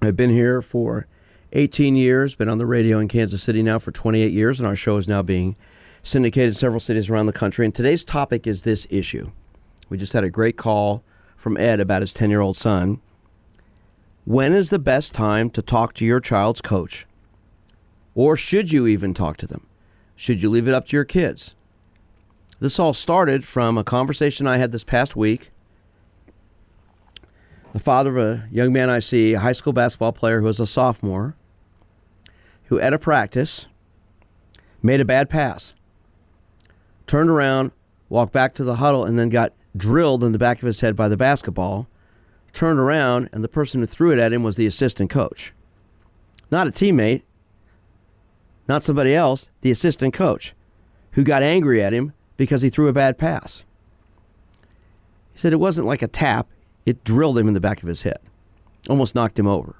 I've 0.00 0.16
been 0.16 0.30
here 0.30 0.62
for 0.62 1.06
18 1.52 1.96
years, 1.96 2.34
been 2.34 2.48
on 2.48 2.58
the 2.58 2.66
radio 2.66 2.98
in 2.98 3.08
Kansas 3.08 3.42
City 3.42 3.62
now 3.62 3.78
for 3.78 3.90
28 3.90 4.32
years, 4.32 4.60
and 4.60 4.66
our 4.66 4.76
show 4.76 4.96
is 4.96 5.08
now 5.08 5.22
being 5.22 5.56
syndicated 6.02 6.48
in 6.48 6.54
several 6.54 6.80
cities 6.80 7.10
around 7.10 7.26
the 7.26 7.32
country. 7.32 7.64
And 7.64 7.74
today's 7.74 8.04
topic 8.04 8.46
is 8.46 8.62
this 8.62 8.86
issue. 8.90 9.30
We 9.88 9.98
just 9.98 10.12
had 10.12 10.24
a 10.24 10.30
great 10.30 10.56
call 10.56 11.02
from 11.36 11.56
Ed 11.56 11.80
about 11.80 12.02
his 12.02 12.14
10 12.14 12.30
year 12.30 12.40
old 12.40 12.56
son 12.56 13.00
when 14.28 14.52
is 14.52 14.68
the 14.68 14.78
best 14.78 15.14
time 15.14 15.48
to 15.48 15.62
talk 15.62 15.94
to 15.94 16.04
your 16.04 16.20
child's 16.20 16.60
coach? 16.60 17.06
Or 18.14 18.36
should 18.36 18.70
you 18.70 18.86
even 18.86 19.14
talk 19.14 19.38
to 19.38 19.46
them? 19.46 19.66
Should 20.16 20.42
you 20.42 20.50
leave 20.50 20.68
it 20.68 20.74
up 20.74 20.88
to 20.88 20.96
your 20.98 21.06
kids? 21.06 21.54
This 22.60 22.78
all 22.78 22.92
started 22.92 23.46
from 23.46 23.78
a 23.78 23.84
conversation 23.84 24.46
I 24.46 24.58
had 24.58 24.70
this 24.70 24.84
past 24.84 25.16
week. 25.16 25.50
The 27.72 27.78
father 27.78 28.16
of 28.16 28.24
a 28.24 28.48
young 28.50 28.72
man 28.72 28.90
I 28.90 28.98
see, 29.00 29.34
a 29.34 29.40
high 29.40 29.52
school 29.52 29.72
basketball 29.72 30.12
player 30.12 30.40
who 30.40 30.46
was 30.46 30.60
a 30.60 30.66
sophomore, 30.66 31.36
who 32.64 32.80
at 32.80 32.92
a 32.92 32.98
practice 32.98 33.66
made 34.82 35.00
a 35.00 35.04
bad 35.04 35.28
pass, 35.28 35.74
turned 37.06 37.30
around, 37.30 37.72
walked 38.08 38.32
back 38.32 38.54
to 38.54 38.64
the 38.64 38.76
huddle, 38.76 39.04
and 39.04 39.18
then 39.18 39.28
got 39.28 39.52
drilled 39.76 40.24
in 40.24 40.32
the 40.32 40.38
back 40.38 40.62
of 40.62 40.66
his 40.66 40.80
head 40.80 40.96
by 40.96 41.08
the 41.08 41.16
basketball 41.16 41.88
turned 42.52 42.80
around, 42.80 43.28
and 43.32 43.44
the 43.44 43.48
person 43.48 43.80
who 43.80 43.86
threw 43.86 44.10
it 44.10 44.18
at 44.18 44.32
him 44.32 44.42
was 44.42 44.56
the 44.56 44.66
assistant 44.66 45.10
coach. 45.10 45.52
Not 46.50 46.66
a 46.66 46.70
teammate, 46.70 47.22
not 48.66 48.82
somebody 48.82 49.14
else, 49.14 49.50
the 49.60 49.70
assistant 49.70 50.14
coach, 50.14 50.54
who 51.12 51.22
got 51.22 51.42
angry 51.42 51.82
at 51.82 51.92
him 51.92 52.12
because 52.36 52.62
he 52.62 52.70
threw 52.70 52.88
a 52.88 52.92
bad 52.92 53.18
pass. 53.18 53.64
He 55.32 55.38
said 55.38 55.52
it 55.52 55.60
wasn't 55.60 55.86
like 55.86 56.02
a 56.02 56.08
tap, 56.08 56.48
it 56.88 57.04
drilled 57.04 57.38
him 57.38 57.48
in 57.48 57.54
the 57.54 57.60
back 57.60 57.82
of 57.82 57.88
his 57.88 58.02
head, 58.02 58.18
almost 58.88 59.14
knocked 59.14 59.38
him 59.38 59.46
over. 59.46 59.76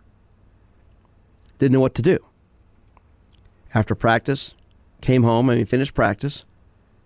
Didn't 1.59 1.73
know 1.73 1.81
what 1.81 1.95
to 1.95 2.03
do. 2.03 2.19
After 3.75 3.95
practice, 3.95 4.55
came 5.01 5.23
home, 5.23 5.49
and 5.49 5.59
mean, 5.59 5.67
finished 5.67 5.95
practice. 5.95 6.45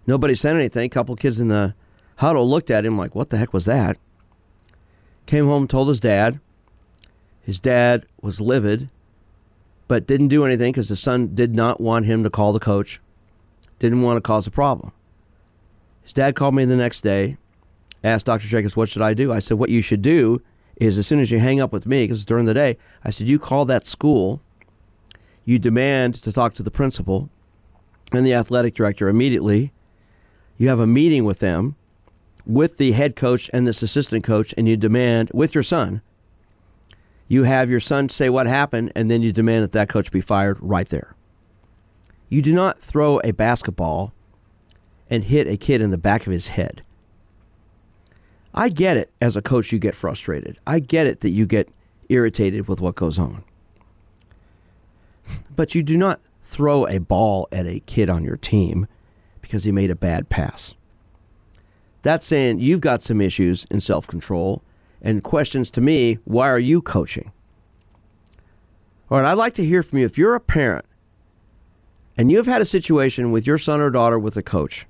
Nobody 0.06 0.34
said 0.34 0.56
anything. 0.56 0.86
A 0.86 0.88
couple 0.88 1.14
kids 1.14 1.38
in 1.38 1.48
the 1.48 1.74
huddle 2.16 2.48
looked 2.48 2.70
at 2.70 2.84
him 2.84 2.98
like, 2.98 3.14
what 3.14 3.30
the 3.30 3.36
heck 3.36 3.52
was 3.52 3.66
that? 3.66 3.96
Came 5.26 5.46
home, 5.46 5.68
told 5.68 5.88
his 5.88 6.00
dad. 6.00 6.40
His 7.42 7.60
dad 7.60 8.06
was 8.20 8.40
livid, 8.40 8.88
but 9.86 10.06
didn't 10.06 10.28
do 10.28 10.44
anything 10.44 10.72
because 10.72 10.88
the 10.88 10.96
son 10.96 11.34
did 11.34 11.54
not 11.54 11.80
want 11.80 12.06
him 12.06 12.24
to 12.24 12.30
call 12.30 12.52
the 12.52 12.60
coach, 12.60 13.00
didn't 13.78 14.02
want 14.02 14.16
to 14.16 14.20
cause 14.20 14.46
a 14.46 14.50
problem. 14.50 14.92
His 16.02 16.12
dad 16.12 16.34
called 16.34 16.54
me 16.54 16.64
the 16.64 16.76
next 16.76 17.02
day, 17.02 17.36
asked 18.04 18.26
Dr. 18.26 18.46
Jacobs, 18.46 18.76
what 18.76 18.88
should 18.88 19.02
I 19.02 19.14
do? 19.14 19.32
I 19.32 19.38
said, 19.38 19.58
what 19.58 19.70
you 19.70 19.80
should 19.80 20.02
do 20.02 20.40
is 20.76 20.98
as 20.98 21.06
soon 21.06 21.20
as 21.20 21.30
you 21.30 21.38
hang 21.38 21.60
up 21.60 21.72
with 21.72 21.86
me, 21.86 22.04
because 22.04 22.24
during 22.24 22.46
the 22.46 22.54
day, 22.54 22.76
I 23.04 23.10
said, 23.10 23.26
you 23.26 23.38
call 23.38 23.64
that 23.66 23.86
school, 23.86 24.40
you 25.44 25.58
demand 25.58 26.14
to 26.22 26.32
talk 26.32 26.54
to 26.54 26.62
the 26.62 26.70
principal 26.70 27.28
and 28.12 28.26
the 28.26 28.34
athletic 28.34 28.74
director 28.74 29.08
immediately. 29.08 29.72
You 30.58 30.68
have 30.68 30.80
a 30.80 30.86
meeting 30.86 31.24
with 31.24 31.38
them 31.38 31.76
with 32.46 32.76
the 32.76 32.92
head 32.92 33.16
coach 33.16 33.50
and 33.52 33.66
this 33.66 33.82
assistant 33.82 34.24
coach 34.24 34.52
and 34.56 34.68
you 34.68 34.76
demand 34.76 35.30
with 35.32 35.54
your 35.54 35.62
son 35.62 36.02
you 37.28 37.44
have 37.44 37.70
your 37.70 37.80
son 37.80 38.08
say 38.08 38.28
what 38.28 38.46
happened 38.46 38.92
and 38.94 39.10
then 39.10 39.22
you 39.22 39.32
demand 39.32 39.62
that 39.62 39.72
that 39.72 39.88
coach 39.88 40.10
be 40.10 40.20
fired 40.20 40.58
right 40.60 40.88
there 40.88 41.14
you 42.28 42.42
do 42.42 42.52
not 42.52 42.80
throw 42.80 43.20
a 43.24 43.30
basketball 43.32 44.12
and 45.08 45.24
hit 45.24 45.46
a 45.46 45.56
kid 45.56 45.80
in 45.80 45.90
the 45.90 45.98
back 45.98 46.26
of 46.26 46.32
his 46.32 46.48
head 46.48 46.82
i 48.54 48.68
get 48.68 48.96
it 48.96 49.10
as 49.20 49.36
a 49.36 49.42
coach 49.42 49.72
you 49.72 49.78
get 49.78 49.94
frustrated 49.94 50.58
i 50.66 50.78
get 50.78 51.06
it 51.06 51.20
that 51.20 51.30
you 51.30 51.46
get 51.46 51.68
irritated 52.08 52.68
with 52.68 52.80
what 52.80 52.94
goes 52.94 53.18
on 53.18 53.42
but 55.54 55.74
you 55.74 55.82
do 55.82 55.96
not 55.96 56.20
throw 56.44 56.86
a 56.86 56.98
ball 56.98 57.48
at 57.52 57.66
a 57.66 57.80
kid 57.80 58.10
on 58.10 58.24
your 58.24 58.36
team 58.36 58.86
because 59.40 59.64
he 59.64 59.72
made 59.72 59.90
a 59.90 59.96
bad 59.96 60.28
pass 60.28 60.74
that's 62.02 62.26
saying 62.26 62.58
you've 62.58 62.80
got 62.80 63.02
some 63.02 63.20
issues 63.20 63.64
in 63.70 63.80
self 63.80 64.06
control 64.06 64.62
and 65.00 65.22
questions 65.22 65.70
to 65.72 65.80
me, 65.80 66.18
why 66.24 66.48
are 66.48 66.58
you 66.58 66.82
coaching? 66.82 67.32
All 69.10 69.20
right, 69.20 69.30
I'd 69.30 69.34
like 69.38 69.54
to 69.54 69.64
hear 69.64 69.82
from 69.82 69.98
you. 69.98 70.06
If 70.06 70.16
you're 70.16 70.34
a 70.34 70.40
parent 70.40 70.84
and 72.16 72.30
you've 72.30 72.46
had 72.46 72.62
a 72.62 72.66
situation 72.66 73.30
with 73.30 73.46
your 73.46 73.58
son 73.58 73.80
or 73.80 73.90
daughter 73.90 74.18
with 74.18 74.36
a 74.36 74.42
coach 74.42 74.86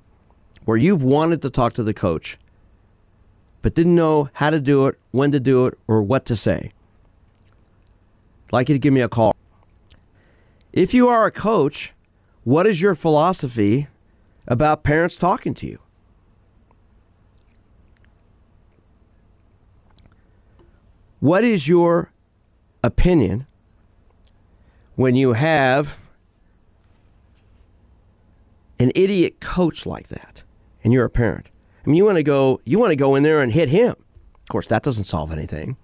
where 0.65 0.77
you've 0.77 1.03
wanted 1.03 1.41
to 1.41 1.49
talk 1.49 1.73
to 1.73 1.83
the 1.83 1.93
coach 1.93 2.37
but 3.63 3.73
didn't 3.73 3.95
know 3.95 4.29
how 4.33 4.51
to 4.51 4.59
do 4.59 4.85
it, 4.85 4.99
when 5.11 5.31
to 5.31 5.39
do 5.39 5.65
it, 5.65 5.79
or 5.87 6.03
what 6.03 6.25
to 6.25 6.35
say, 6.35 6.71
I'd 8.47 8.53
like 8.53 8.69
you 8.69 8.75
to 8.75 8.79
give 8.79 8.93
me 8.93 9.01
a 9.01 9.09
call. 9.09 9.33
If 10.73 10.93
you 10.93 11.07
are 11.07 11.25
a 11.25 11.31
coach, 11.31 11.93
what 12.43 12.67
is 12.67 12.81
your 12.81 12.93
philosophy 12.93 13.87
about 14.47 14.83
parents 14.83 15.17
talking 15.17 15.53
to 15.55 15.65
you? 15.65 15.79
What 21.21 21.45
is 21.45 21.69
your 21.69 22.11
opinion 22.83 23.47
when 24.95 25.15
you 25.15 25.33
have 25.33 25.97
an 28.77 28.91
idiot 28.93 29.39
coach 29.39 29.85
like 29.85 30.09
that 30.09 30.43
and 30.83 30.91
you're 30.91 31.05
a 31.05 31.09
parent? 31.09 31.47
I 31.85 31.89
mean, 31.89 31.95
you 31.95 32.05
want 32.05 32.17
to 32.17 32.23
go, 32.23 32.61
you 32.65 32.79
want 32.79 32.91
to 32.91 32.95
go 32.95 33.15
in 33.15 33.23
there 33.23 33.41
and 33.41 33.51
hit 33.51 33.69
him. 33.69 33.91
Of 33.91 34.49
course, 34.49 34.67
that 34.67 34.83
doesn't 34.83 35.05
solve 35.05 35.31
anything. 35.31 35.77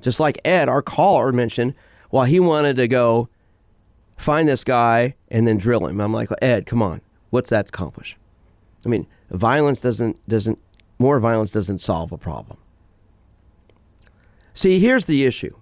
Just 0.00 0.20
like 0.20 0.38
Ed, 0.44 0.68
our 0.68 0.82
caller 0.82 1.32
mentioned, 1.32 1.74
well, 2.10 2.24
he 2.24 2.40
wanted 2.40 2.76
to 2.76 2.88
go 2.88 3.28
find 4.16 4.48
this 4.48 4.64
guy 4.64 5.14
and 5.28 5.46
then 5.46 5.58
drill 5.58 5.86
him. 5.86 6.00
I'm 6.00 6.12
like, 6.12 6.28
Ed, 6.42 6.66
come 6.66 6.82
on, 6.82 7.00
what's 7.30 7.50
that 7.50 7.68
accomplish? 7.68 8.16
I 8.84 8.88
mean, 8.88 9.06
violence 9.30 9.80
doesn't 9.80 10.16
doesn't 10.28 10.58
more 10.98 11.18
violence 11.18 11.52
doesn't 11.52 11.80
solve 11.80 12.12
a 12.12 12.18
problem. 12.18 12.58
See, 14.52 14.78
here's 14.78 15.06
the 15.06 15.24
issue. 15.24 15.56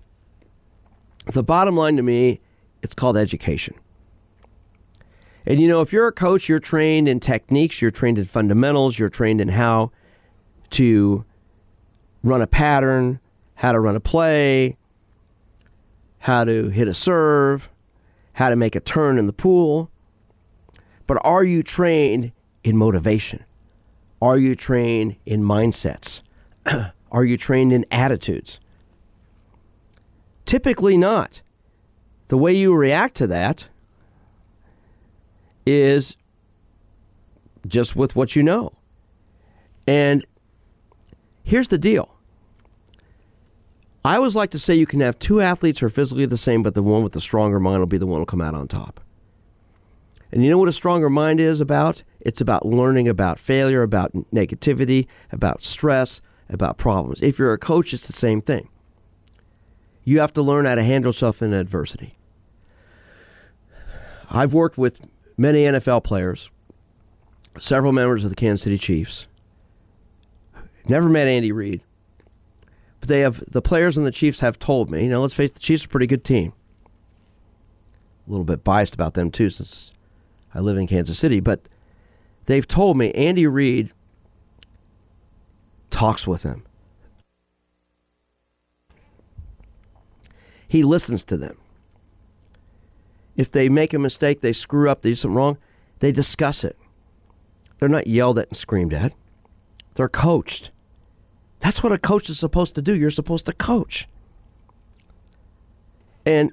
The 1.32 1.42
bottom 1.42 1.76
line 1.76 1.96
to 1.96 2.02
me, 2.02 2.40
it's 2.82 2.94
called 2.94 3.16
education. 3.16 3.74
And 5.46 5.60
you 5.60 5.68
know, 5.68 5.80
if 5.80 5.92
you're 5.92 6.06
a 6.06 6.12
coach, 6.12 6.48
you're 6.48 6.58
trained 6.58 7.08
in 7.08 7.20
techniques, 7.20 7.82
you're 7.82 7.90
trained 7.90 8.18
in 8.18 8.24
fundamentals, 8.24 8.98
you're 8.98 9.08
trained 9.08 9.40
in 9.40 9.48
how 9.48 9.90
to 10.70 11.24
run 12.22 12.42
a 12.42 12.46
pattern, 12.46 13.20
how 13.54 13.72
to 13.72 13.80
run 13.80 13.96
a 13.96 14.00
play, 14.00 14.76
how 16.18 16.44
to 16.44 16.68
hit 16.68 16.86
a 16.86 16.94
serve, 16.94 17.68
how 18.34 18.48
to 18.48 18.56
make 18.56 18.76
a 18.76 18.80
turn 18.80 19.18
in 19.18 19.26
the 19.26 19.32
pool. 19.32 19.90
But 21.06 21.18
are 21.24 21.44
you 21.44 21.62
trained 21.62 22.32
in 22.62 22.76
motivation? 22.76 23.44
Are 24.20 24.38
you 24.38 24.54
trained 24.54 25.16
in 25.26 25.42
mindsets? 25.42 26.22
are 27.12 27.24
you 27.24 27.36
trained 27.36 27.72
in 27.72 27.84
attitudes? 27.90 28.60
Typically 30.46 30.96
not. 30.96 31.40
The 32.28 32.38
way 32.38 32.52
you 32.52 32.74
react 32.74 33.16
to 33.16 33.26
that 33.26 33.68
is 35.66 36.16
just 37.66 37.96
with 37.96 38.16
what 38.16 38.34
you 38.36 38.42
know. 38.42 38.72
And 39.86 40.24
here's 41.44 41.68
the 41.68 41.78
deal. 41.78 42.08
I 44.04 44.16
always 44.16 44.34
like 44.34 44.50
to 44.50 44.58
say 44.58 44.74
you 44.74 44.86
can 44.86 45.00
have 45.00 45.18
two 45.18 45.40
athletes 45.40 45.78
who 45.78 45.86
are 45.86 45.90
physically 45.90 46.26
the 46.26 46.36
same, 46.36 46.62
but 46.62 46.74
the 46.74 46.82
one 46.82 47.04
with 47.04 47.12
the 47.12 47.20
stronger 47.20 47.60
mind 47.60 47.80
will 47.80 47.86
be 47.86 47.98
the 47.98 48.06
one 48.06 48.18
who'll 48.18 48.26
come 48.26 48.40
out 48.40 48.54
on 48.54 48.66
top. 48.66 49.00
And 50.32 50.42
you 50.42 50.50
know 50.50 50.58
what 50.58 50.68
a 50.68 50.72
stronger 50.72 51.10
mind 51.10 51.40
is 51.40 51.60
about? 51.60 52.02
It's 52.20 52.40
about 52.40 52.66
learning 52.66 53.06
about 53.06 53.38
failure, 53.38 53.82
about 53.82 54.12
negativity, 54.32 55.06
about 55.30 55.62
stress, 55.62 56.20
about 56.48 56.78
problems. 56.78 57.22
If 57.22 57.38
you're 57.38 57.52
a 57.52 57.58
coach, 57.58 57.92
it's 57.92 58.06
the 58.06 58.12
same 58.12 58.40
thing. 58.40 58.68
You 60.04 60.18
have 60.20 60.32
to 60.32 60.42
learn 60.42 60.64
how 60.64 60.74
to 60.74 60.82
handle 60.82 61.10
yourself 61.10 61.42
in 61.42 61.52
adversity. 61.52 62.16
I've 64.30 64.54
worked 64.54 64.78
with 64.78 64.98
many 65.36 65.64
NFL 65.64 66.04
players, 66.04 66.50
several 67.58 67.92
members 67.92 68.24
of 68.24 68.30
the 68.30 68.36
Kansas 68.36 68.62
City 68.62 68.78
Chiefs. 68.78 69.26
Never 70.86 71.08
met 71.08 71.28
Andy 71.28 71.52
Reid. 71.52 71.80
But 73.00 73.08
they 73.08 73.20
have 73.20 73.42
the 73.48 73.62
players 73.62 73.96
and 73.96 74.06
the 74.06 74.12
Chiefs 74.12 74.40
have 74.40 74.58
told 74.58 74.90
me, 74.90 75.08
know, 75.08 75.20
let's 75.20 75.34
face 75.34 75.50
it, 75.50 75.54
the 75.54 75.60
Chiefs 75.60 75.84
are 75.84 75.88
a 75.88 75.90
pretty 75.90 76.06
good 76.06 76.24
team. 76.24 76.52
A 78.26 78.30
little 78.30 78.44
bit 78.44 78.62
biased 78.62 78.94
about 78.94 79.14
them 79.14 79.30
too 79.30 79.50
since 79.50 79.92
I 80.54 80.60
live 80.60 80.76
in 80.76 80.86
Kansas 80.86 81.18
City, 81.18 81.40
but 81.40 81.60
they've 82.46 82.66
told 82.66 82.96
me 82.96 83.10
Andy 83.12 83.46
Reid 83.46 83.92
talks 85.90 86.26
with 86.26 86.42
them. 86.42 86.64
He 90.68 90.82
listens 90.82 91.24
to 91.24 91.36
them. 91.36 91.58
If 93.36 93.50
they 93.50 93.68
make 93.68 93.94
a 93.94 93.98
mistake, 93.98 94.40
they 94.40 94.52
screw 94.52 94.90
up, 94.90 95.02
they 95.02 95.10
do 95.10 95.14
something 95.14 95.36
wrong, 95.36 95.58
they 96.00 96.12
discuss 96.12 96.64
it. 96.64 96.76
They're 97.78 97.88
not 97.88 98.06
yelled 98.06 98.38
at 98.38 98.48
and 98.48 98.56
screamed 98.56 98.94
at. 98.94 99.12
They're 99.94 100.08
coached. 100.08 100.70
That's 101.60 101.82
what 101.82 101.92
a 101.92 101.98
coach 101.98 102.28
is 102.28 102.38
supposed 102.38 102.74
to 102.74 102.82
do. 102.82 102.94
You're 102.94 103.10
supposed 103.10 103.46
to 103.46 103.52
coach. 103.52 104.08
And 106.24 106.52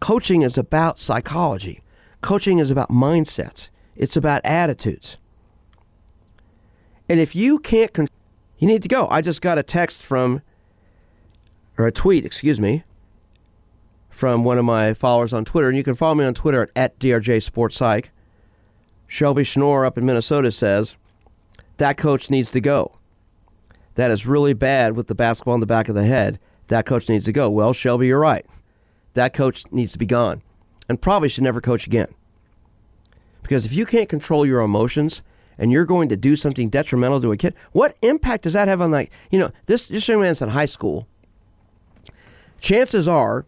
coaching 0.00 0.42
is 0.42 0.58
about 0.58 0.98
psychology. 0.98 1.82
Coaching 2.20 2.58
is 2.58 2.70
about 2.70 2.90
mindsets. 2.90 3.70
It's 3.94 4.16
about 4.16 4.44
attitudes. 4.44 5.16
And 7.08 7.20
if 7.20 7.36
you 7.36 7.58
can't, 7.58 8.10
you 8.58 8.66
need 8.66 8.82
to 8.82 8.88
go. 8.88 9.08
I 9.08 9.20
just 9.20 9.40
got 9.40 9.58
a 9.58 9.62
text 9.62 10.02
from, 10.02 10.42
or 11.78 11.86
a 11.86 11.92
tweet, 11.92 12.24
excuse 12.24 12.58
me, 12.58 12.84
from 14.16 14.44
one 14.44 14.56
of 14.56 14.64
my 14.64 14.94
followers 14.94 15.34
on 15.34 15.44
Twitter. 15.44 15.68
And 15.68 15.76
you 15.76 15.84
can 15.84 15.94
follow 15.94 16.14
me 16.14 16.24
on 16.24 16.32
Twitter 16.32 16.62
at, 16.62 16.70
at 16.74 16.98
DRJ 16.98 17.42
Sports 17.42 17.76
Psych. 17.76 18.10
Shelby 19.06 19.44
Schnorr 19.44 19.84
up 19.84 19.98
in 19.98 20.06
Minnesota 20.06 20.50
says, 20.50 20.96
that 21.76 21.98
coach 21.98 22.30
needs 22.30 22.50
to 22.52 22.60
go. 22.60 22.96
That 23.94 24.10
is 24.10 24.26
really 24.26 24.54
bad 24.54 24.96
with 24.96 25.06
the 25.06 25.14
basketball 25.14 25.54
in 25.54 25.60
the 25.60 25.66
back 25.66 25.88
of 25.88 25.94
the 25.94 26.06
head. 26.06 26.38
That 26.68 26.86
coach 26.86 27.08
needs 27.08 27.26
to 27.26 27.32
go. 27.32 27.50
Well, 27.50 27.72
Shelby, 27.72 28.06
you're 28.06 28.18
right. 28.18 28.46
That 29.14 29.34
coach 29.34 29.64
needs 29.70 29.92
to 29.92 29.98
be 29.98 30.06
gone 30.06 30.42
and 30.88 31.00
probably 31.00 31.28
should 31.28 31.44
never 31.44 31.60
coach 31.60 31.86
again. 31.86 32.08
Because 33.42 33.66
if 33.66 33.72
you 33.72 33.84
can't 33.84 34.08
control 34.08 34.46
your 34.46 34.60
emotions 34.60 35.22
and 35.58 35.70
you're 35.70 35.84
going 35.84 36.08
to 36.08 36.16
do 36.16 36.36
something 36.36 36.70
detrimental 36.70 37.20
to 37.20 37.32
a 37.32 37.36
kid, 37.36 37.54
what 37.72 37.96
impact 38.00 38.44
does 38.44 38.54
that 38.54 38.66
have 38.66 38.80
on 38.80 38.90
like, 38.90 39.12
you 39.30 39.38
know, 39.38 39.52
this, 39.66 39.88
this 39.88 40.08
young 40.08 40.20
man's 40.20 40.42
in 40.42 40.48
high 40.48 40.66
school. 40.66 41.06
Chances 42.60 43.06
are, 43.06 43.46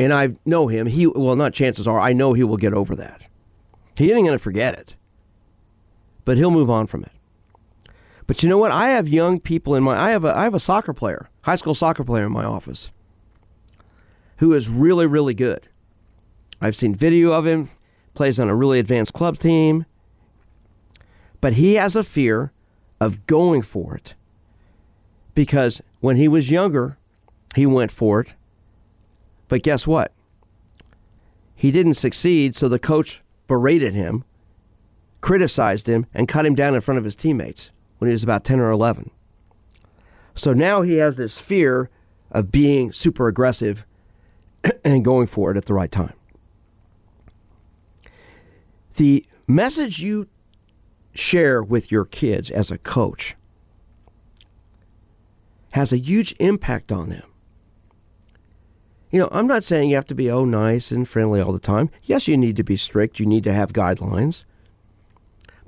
and 0.00 0.14
I 0.14 0.30
know 0.46 0.68
him, 0.68 0.86
he, 0.86 1.06
well, 1.06 1.36
not 1.36 1.52
chances 1.52 1.86
are, 1.86 2.00
I 2.00 2.14
know 2.14 2.32
he 2.32 2.42
will 2.42 2.56
get 2.56 2.72
over 2.72 2.96
that. 2.96 3.26
He 3.98 4.10
ain't 4.10 4.24
going 4.24 4.32
to 4.32 4.38
forget 4.38 4.74
it, 4.74 4.96
but 6.24 6.38
he'll 6.38 6.50
move 6.50 6.70
on 6.70 6.86
from 6.86 7.04
it. 7.04 7.12
But 8.26 8.42
you 8.42 8.48
know 8.48 8.56
what? 8.56 8.72
I 8.72 8.88
have 8.90 9.08
young 9.08 9.40
people 9.40 9.74
in 9.74 9.82
my 9.82 9.98
I 9.98 10.12
have 10.12 10.24
a 10.24 10.34
I 10.34 10.44
have 10.44 10.54
a 10.54 10.60
soccer 10.60 10.94
player, 10.94 11.28
high 11.42 11.56
school 11.56 11.74
soccer 11.74 12.04
player 12.04 12.26
in 12.26 12.32
my 12.32 12.44
office 12.44 12.90
who 14.36 14.54
is 14.54 14.68
really 14.68 15.04
really 15.04 15.34
good. 15.34 15.68
I've 16.60 16.76
seen 16.76 16.94
video 16.94 17.32
of 17.32 17.44
him, 17.44 17.68
plays 18.14 18.38
on 18.38 18.48
a 18.48 18.54
really 18.54 18.78
advanced 18.78 19.12
club 19.12 19.38
team. 19.38 19.84
But 21.40 21.54
he 21.54 21.74
has 21.74 21.96
a 21.96 22.04
fear 22.04 22.52
of 23.00 23.26
going 23.26 23.62
for 23.62 23.96
it. 23.96 24.14
Because 25.34 25.82
when 26.00 26.16
he 26.16 26.28
was 26.28 26.50
younger, 26.50 26.98
he 27.56 27.66
went 27.66 27.90
for 27.90 28.20
it. 28.20 28.28
But 29.50 29.64
guess 29.64 29.84
what? 29.84 30.12
He 31.56 31.72
didn't 31.72 31.94
succeed, 31.94 32.54
so 32.54 32.68
the 32.68 32.78
coach 32.78 33.20
berated 33.48 33.92
him, 33.92 34.24
criticized 35.20 35.88
him, 35.88 36.06
and 36.14 36.28
cut 36.28 36.46
him 36.46 36.54
down 36.54 36.76
in 36.76 36.80
front 36.80 36.98
of 36.98 37.04
his 37.04 37.16
teammates 37.16 37.72
when 37.98 38.08
he 38.08 38.12
was 38.12 38.22
about 38.22 38.44
10 38.44 38.60
or 38.60 38.70
11. 38.70 39.10
So 40.36 40.54
now 40.54 40.82
he 40.82 40.94
has 40.94 41.16
this 41.16 41.40
fear 41.40 41.90
of 42.30 42.52
being 42.52 42.92
super 42.92 43.26
aggressive 43.26 43.84
and 44.84 45.04
going 45.04 45.26
for 45.26 45.50
it 45.50 45.56
at 45.56 45.64
the 45.64 45.74
right 45.74 45.90
time. 45.90 46.14
The 48.96 49.26
message 49.48 49.98
you 49.98 50.28
share 51.12 51.60
with 51.60 51.90
your 51.90 52.04
kids 52.04 52.50
as 52.50 52.70
a 52.70 52.78
coach 52.78 53.34
has 55.72 55.92
a 55.92 55.98
huge 55.98 56.36
impact 56.38 56.92
on 56.92 57.08
them. 57.08 57.29
You 59.10 59.18
know, 59.18 59.28
I'm 59.32 59.46
not 59.46 59.64
saying 59.64 59.90
you 59.90 59.96
have 59.96 60.06
to 60.06 60.14
be 60.14 60.30
oh 60.30 60.44
nice 60.44 60.92
and 60.92 61.08
friendly 61.08 61.40
all 61.40 61.52
the 61.52 61.58
time. 61.58 61.90
Yes, 62.04 62.28
you 62.28 62.36
need 62.36 62.56
to 62.56 62.62
be 62.62 62.76
strict, 62.76 63.18
you 63.18 63.26
need 63.26 63.44
to 63.44 63.52
have 63.52 63.72
guidelines. 63.72 64.44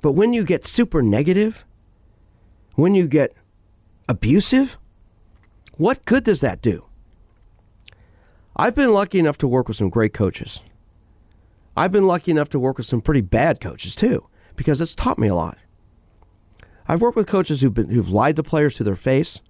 But 0.01 0.13
when 0.13 0.33
you 0.33 0.43
get 0.43 0.65
super 0.65 1.01
negative, 1.01 1.65
when 2.75 2.95
you 2.95 3.07
get 3.07 3.33
abusive, 4.07 4.77
what 5.75 6.05
good 6.05 6.23
does 6.23 6.41
that 6.41 6.61
do? 6.61 6.85
I've 8.55 8.75
been 8.75 8.93
lucky 8.93 9.19
enough 9.19 9.37
to 9.39 9.47
work 9.47 9.67
with 9.67 9.77
some 9.77 9.89
great 9.89 10.13
coaches. 10.13 10.61
I've 11.75 11.91
been 11.91 12.05
lucky 12.05 12.31
enough 12.31 12.49
to 12.49 12.59
work 12.59 12.77
with 12.77 12.85
some 12.85 13.01
pretty 13.01 13.21
bad 13.21 13.59
coaches 13.59 13.95
too, 13.95 14.27
because 14.55 14.79
it's 14.79 14.95
taught 14.95 15.17
me 15.17 15.27
a 15.27 15.35
lot. 15.35 15.57
I've 16.87 17.01
worked 17.01 17.17
with 17.17 17.27
coaches 17.27 17.61
who've 17.61 17.73
been 17.73 17.89
who've 17.89 18.09
lied 18.09 18.35
to 18.35 18.43
players 18.43 18.75
to 18.75 18.83
their 18.83 18.95
face, 18.95 19.41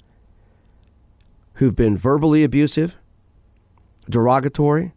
who've 1.55 1.75
been 1.75 1.97
verbally 1.97 2.43
abusive, 2.43 2.95
derogatory. 4.09 4.93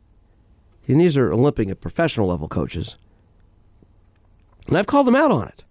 And 0.88 1.00
these 1.00 1.16
are 1.16 1.32
Olympic 1.32 1.68
and 1.68 1.80
professional 1.80 2.28
level 2.28 2.48
coaches. 2.48 2.96
And 4.68 4.76
I've 4.76 4.86
called 4.86 5.06
them 5.06 5.16
out 5.16 5.30
on 5.30 5.48
it. 5.48 5.64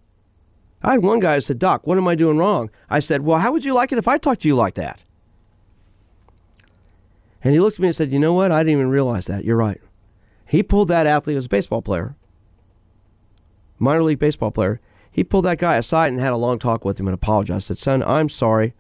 I 0.82 0.92
had 0.92 1.04
one 1.04 1.20
guy 1.20 1.36
who 1.36 1.42
said, 1.42 1.60
Doc, 1.60 1.88
what 1.88 1.98
am 1.98 2.08
I 2.08 2.16
doing 2.16 2.38
wrong? 2.38 2.70
I 2.90 3.00
said, 3.00 3.22
Well, 3.22 3.40
how 3.40 3.52
would 3.52 3.66
you 3.66 3.74
like 3.74 3.92
it 3.92 3.98
if 3.98 4.08
I 4.08 4.18
talked 4.18 4.42
to 4.42 4.48
you 4.48 4.56
like 4.56 4.76
that? 4.76 5.00
And 7.44 7.54
he 7.54 7.60
looked 7.60 7.78
at 7.78 7.80
me 7.80 7.88
and 7.88 7.96
said, 7.96 8.12
You 8.12 8.20
know 8.20 8.34
what? 8.34 8.52
I 8.52 8.62
didn't 8.62 8.80
even 8.80 8.90
realize 8.90 9.26
that. 9.28 9.46
You're 9.46 9.58
right. 9.58 9.82
He 10.48 10.62
pulled 10.62 10.90
that 10.90 11.08
athlete 11.08 11.38
as 11.38 11.46
a 11.46 11.50
baseball 11.50 11.82
player, 11.82 12.16
minor 13.80 14.04
league 14.04 14.20
baseball 14.20 14.52
player. 14.52 14.80
He 15.12 15.24
pulled 15.24 15.46
that 15.46 15.60
guy 15.60 15.78
aside 15.78 16.12
and 16.12 16.20
had 16.20 16.34
a 16.34 16.38
long 16.38 16.60
talk 16.60 16.86
with 16.86 17.00
him 17.00 17.08
and 17.08 17.16
apologized. 17.16 17.68
Said, 17.68 17.78
Son, 17.78 18.04
I'm 18.04 18.30
sorry. 18.30 18.74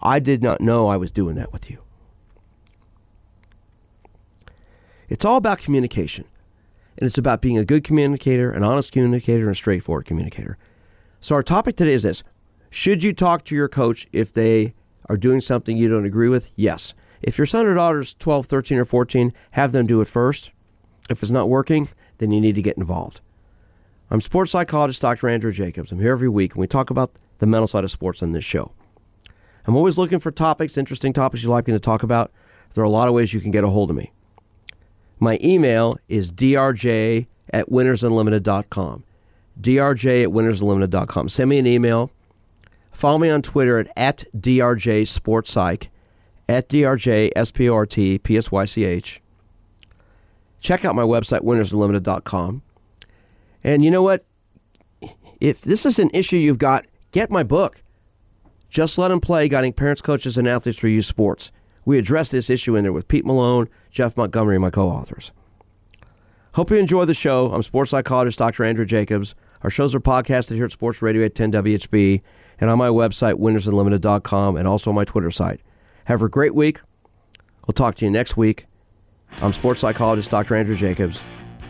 I 0.00 0.18
did 0.18 0.42
not 0.42 0.60
know 0.60 0.88
I 0.88 0.96
was 0.96 1.12
doing 1.12 1.36
that 1.36 1.52
with 1.52 1.70
you. 1.70 1.85
It's 5.08 5.24
all 5.24 5.36
about 5.36 5.58
communication. 5.58 6.24
And 6.98 7.06
it's 7.06 7.18
about 7.18 7.42
being 7.42 7.58
a 7.58 7.64
good 7.64 7.84
communicator, 7.84 8.50
an 8.50 8.64
honest 8.64 8.90
communicator, 8.90 9.44
and 9.44 9.52
a 9.52 9.54
straightforward 9.54 10.06
communicator. 10.06 10.56
So, 11.20 11.34
our 11.34 11.42
topic 11.42 11.76
today 11.76 11.92
is 11.92 12.02
this 12.02 12.22
Should 12.70 13.02
you 13.02 13.12
talk 13.12 13.44
to 13.44 13.54
your 13.54 13.68
coach 13.68 14.06
if 14.12 14.32
they 14.32 14.74
are 15.08 15.16
doing 15.16 15.40
something 15.40 15.76
you 15.76 15.88
don't 15.88 16.06
agree 16.06 16.28
with? 16.28 16.50
Yes. 16.56 16.94
If 17.22 17.38
your 17.38 17.46
son 17.46 17.66
or 17.66 17.74
daughter 17.74 18.00
is 18.00 18.14
12, 18.14 18.46
13, 18.46 18.78
or 18.78 18.84
14, 18.84 19.32
have 19.52 19.72
them 19.72 19.86
do 19.86 20.00
it 20.00 20.08
first. 20.08 20.50
If 21.08 21.22
it's 21.22 21.32
not 21.32 21.48
working, 21.48 21.88
then 22.18 22.30
you 22.30 22.40
need 22.40 22.54
to 22.54 22.62
get 22.62 22.76
involved. 22.76 23.20
I'm 24.10 24.20
sports 24.20 24.52
psychologist 24.52 25.02
Dr. 25.02 25.28
Andrew 25.28 25.52
Jacobs. 25.52 25.92
I'm 25.92 26.00
here 26.00 26.12
every 26.12 26.28
week, 26.28 26.52
and 26.52 26.60
we 26.60 26.66
talk 26.66 26.90
about 26.90 27.12
the 27.38 27.46
mental 27.46 27.68
side 27.68 27.84
of 27.84 27.90
sports 27.90 28.22
on 28.22 28.32
this 28.32 28.44
show. 28.44 28.72
I'm 29.66 29.76
always 29.76 29.98
looking 29.98 30.20
for 30.20 30.30
topics, 30.30 30.76
interesting 30.76 31.12
topics 31.12 31.42
you'd 31.42 31.50
like 31.50 31.66
me 31.66 31.72
to 31.72 31.80
talk 31.80 32.02
about. 32.02 32.32
There 32.74 32.82
are 32.82 32.86
a 32.86 32.90
lot 32.90 33.08
of 33.08 33.14
ways 33.14 33.34
you 33.34 33.40
can 33.40 33.50
get 33.50 33.64
a 33.64 33.68
hold 33.68 33.90
of 33.90 33.96
me. 33.96 34.12
My 35.18 35.38
email 35.42 35.98
is 36.08 36.30
drj 36.32 37.26
at 37.50 37.68
winnersunlimited.com. 37.70 39.04
drj 39.60 40.22
at 40.22 40.28
winnersunlimited.com. 40.28 41.28
Send 41.28 41.50
me 41.50 41.58
an 41.58 41.66
email. 41.66 42.10
Follow 42.92 43.18
me 43.18 43.30
on 43.30 43.42
Twitter 43.42 43.78
at, 43.78 43.88
at 43.96 44.24
drj 44.36 45.06
sports 45.06 45.52
psych, 45.52 45.90
at 46.48 46.68
drj 46.68 47.30
s-p-o-r-t 47.36 48.18
p-s-y-c-h. 48.18 49.20
Check 50.60 50.84
out 50.84 50.94
my 50.94 51.02
website, 51.02 51.40
winnersunlimited.com. 51.40 52.62
And 53.62 53.84
you 53.84 53.90
know 53.90 54.02
what? 54.02 54.24
If 55.40 55.60
this 55.60 55.84
is 55.84 55.98
an 55.98 56.10
issue 56.14 56.36
you've 56.36 56.58
got, 56.58 56.86
get 57.12 57.30
my 57.30 57.42
book. 57.42 57.82
Just 58.68 58.98
Let 58.98 59.08
Them 59.08 59.20
Play 59.20 59.48
Guiding 59.48 59.72
Parents, 59.72 60.02
Coaches, 60.02 60.36
and 60.36 60.48
Athletes 60.48 60.78
Through 60.78 60.90
Youth 60.90 61.04
Sports. 61.04 61.50
We 61.86 61.96
address 61.96 62.30
this 62.30 62.50
issue 62.50 62.76
in 62.76 62.82
there 62.82 62.92
with 62.92 63.08
Pete 63.08 63.24
Malone, 63.24 63.68
Jeff 63.90 64.16
Montgomery, 64.16 64.56
and 64.56 64.62
my 64.62 64.70
co 64.70 64.88
authors. 64.88 65.32
Hope 66.52 66.70
you 66.70 66.76
enjoy 66.76 67.04
the 67.04 67.14
show. 67.14 67.52
I'm 67.52 67.62
sports 67.62 67.90
psychologist 67.90 68.38
Dr. 68.38 68.64
Andrew 68.64 68.84
Jacobs. 68.84 69.34
Our 69.62 69.70
shows 69.70 69.94
are 69.94 70.00
podcasted 70.00 70.56
here 70.56 70.64
at 70.64 70.72
Sports 70.72 71.00
Radio 71.00 71.24
at 71.24 71.34
10 71.34 71.52
WHB 71.52 72.20
and 72.60 72.70
on 72.70 72.78
my 72.78 72.88
website, 72.88 73.34
winnersunlimited.com, 73.34 74.56
and 74.56 74.66
also 74.66 74.90
on 74.90 74.96
my 74.96 75.04
Twitter 75.04 75.30
site. 75.30 75.60
Have 76.04 76.22
a 76.22 76.28
great 76.28 76.54
week. 76.54 76.80
We'll 77.66 77.74
talk 77.74 77.94
to 77.96 78.04
you 78.04 78.10
next 78.10 78.36
week. 78.36 78.66
I'm 79.42 79.52
sports 79.52 79.80
psychologist 79.80 80.30
Dr. 80.30 80.56
Andrew 80.56 80.76
Jacobs. 80.76 81.20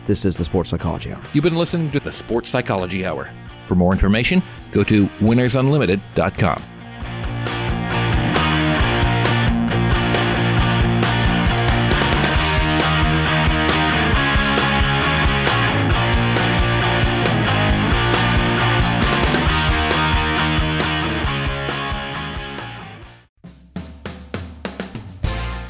This 0.05 0.25
is 0.25 0.37
the 0.37 0.45
Sports 0.45 0.69
Psychology 0.69 1.11
Hour. 1.11 1.21
You've 1.33 1.43
been 1.43 1.57
listening 1.57 1.91
to 1.91 1.99
the 1.99 2.11
Sports 2.11 2.49
Psychology 2.49 3.05
Hour. 3.05 3.29
For 3.67 3.75
more 3.75 3.91
information, 3.91 4.41
go 4.71 4.83
to 4.83 5.07
winnersunlimited.com. 5.19 6.76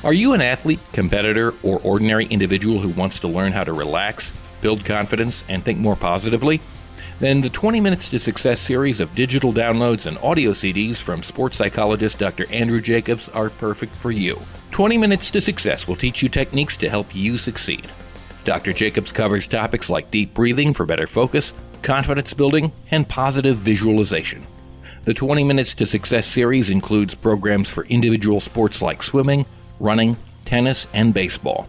Are 0.07 0.13
you 0.13 0.31
an 0.31 0.39
athlete, 0.39 0.79
competitor, 0.93 1.53
or 1.63 1.81
ordinary 1.83 2.27
individual 2.27 2.79
who 2.79 2.91
wants 2.91 3.19
to 3.19 3.27
learn 3.27 3.51
how 3.51 3.65
to 3.65 3.73
relax, 3.73 4.31
build 4.61 4.85
confidence, 4.85 5.43
and 5.49 5.61
think 5.61 5.79
more 5.79 5.97
positively? 5.97 6.61
Then 7.19 7.41
the 7.41 7.49
20 7.49 7.81
Minutes 7.81 8.07
to 8.07 8.17
Success 8.17 8.61
series 8.61 9.01
of 9.01 9.13
digital 9.15 9.51
downloads 9.51 10.05
and 10.05 10.17
audio 10.19 10.51
CDs 10.51 10.95
from 10.95 11.23
sports 11.23 11.57
psychologist 11.57 12.19
Dr. 12.19 12.49
Andrew 12.53 12.79
Jacobs 12.79 13.27
are 13.27 13.49
perfect 13.49 13.93
for 13.97 14.09
you. 14.09 14.39
20 14.71 14.97
Minutes 14.97 15.29
to 15.31 15.41
Success 15.41 15.89
will 15.89 15.97
teach 15.97 16.23
you 16.23 16.29
techniques 16.29 16.77
to 16.77 16.89
help 16.89 17.13
you 17.13 17.37
succeed. 17.37 17.85
Dr. 18.45 18.71
Jacobs 18.71 19.11
covers 19.11 19.45
topics 19.45 19.89
like 19.89 20.09
deep 20.09 20.33
breathing 20.33 20.73
for 20.73 20.85
better 20.85 21.05
focus, 21.05 21.51
confidence 21.81 22.33
building, 22.33 22.71
and 22.91 23.09
positive 23.09 23.57
visualization. 23.57 24.47
The 25.03 25.13
20 25.13 25.43
Minutes 25.43 25.73
to 25.73 25.85
Success 25.85 26.25
series 26.25 26.69
includes 26.69 27.13
programs 27.13 27.69
for 27.69 27.83
individual 27.87 28.39
sports 28.39 28.81
like 28.81 29.03
swimming, 29.03 29.45
running, 29.79 30.17
tennis, 30.45 30.87
and 30.93 31.13
baseball. 31.13 31.67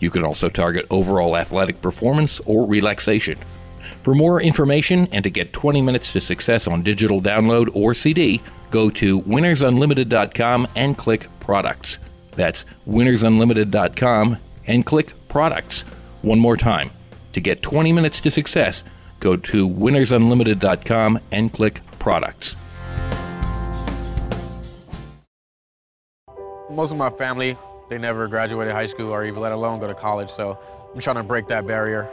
You 0.00 0.10
can 0.10 0.24
also 0.24 0.48
target 0.48 0.86
overall 0.90 1.36
athletic 1.36 1.80
performance 1.82 2.40
or 2.40 2.66
relaxation. 2.66 3.38
For 4.02 4.14
more 4.14 4.40
information 4.40 5.08
and 5.12 5.22
to 5.24 5.30
get 5.30 5.52
20 5.52 5.82
minutes 5.82 6.12
to 6.12 6.20
success 6.20 6.66
on 6.66 6.82
digital 6.82 7.20
download 7.20 7.70
or 7.74 7.94
CD, 7.94 8.40
go 8.70 8.90
to 8.90 9.20
winnersunlimited.com 9.22 10.68
and 10.76 10.96
click 10.96 11.28
products. 11.40 11.98
That's 12.32 12.64
winnersunlimited.com 12.88 14.36
and 14.66 14.86
click 14.86 15.12
products. 15.28 15.82
One 16.22 16.38
more 16.38 16.56
time. 16.56 16.90
To 17.32 17.40
get 17.40 17.62
20 17.62 17.92
minutes 17.92 18.20
to 18.22 18.30
success, 18.30 18.84
go 19.20 19.36
to 19.36 19.68
winnersunlimited.com 19.68 21.20
and 21.32 21.52
click 21.52 21.80
products. 21.98 22.56
Most 26.68 26.90
of 26.90 26.98
my 26.98 27.10
family, 27.10 27.56
they 27.88 27.96
never 27.96 28.26
graduated 28.26 28.72
high 28.72 28.86
school 28.86 29.10
or 29.10 29.24
even 29.24 29.40
let 29.40 29.52
alone 29.52 29.78
go 29.78 29.86
to 29.86 29.94
college, 29.94 30.30
so 30.30 30.58
I'm 30.92 31.00
trying 31.00 31.16
to 31.16 31.22
break 31.22 31.46
that 31.46 31.64
barrier. 31.64 32.08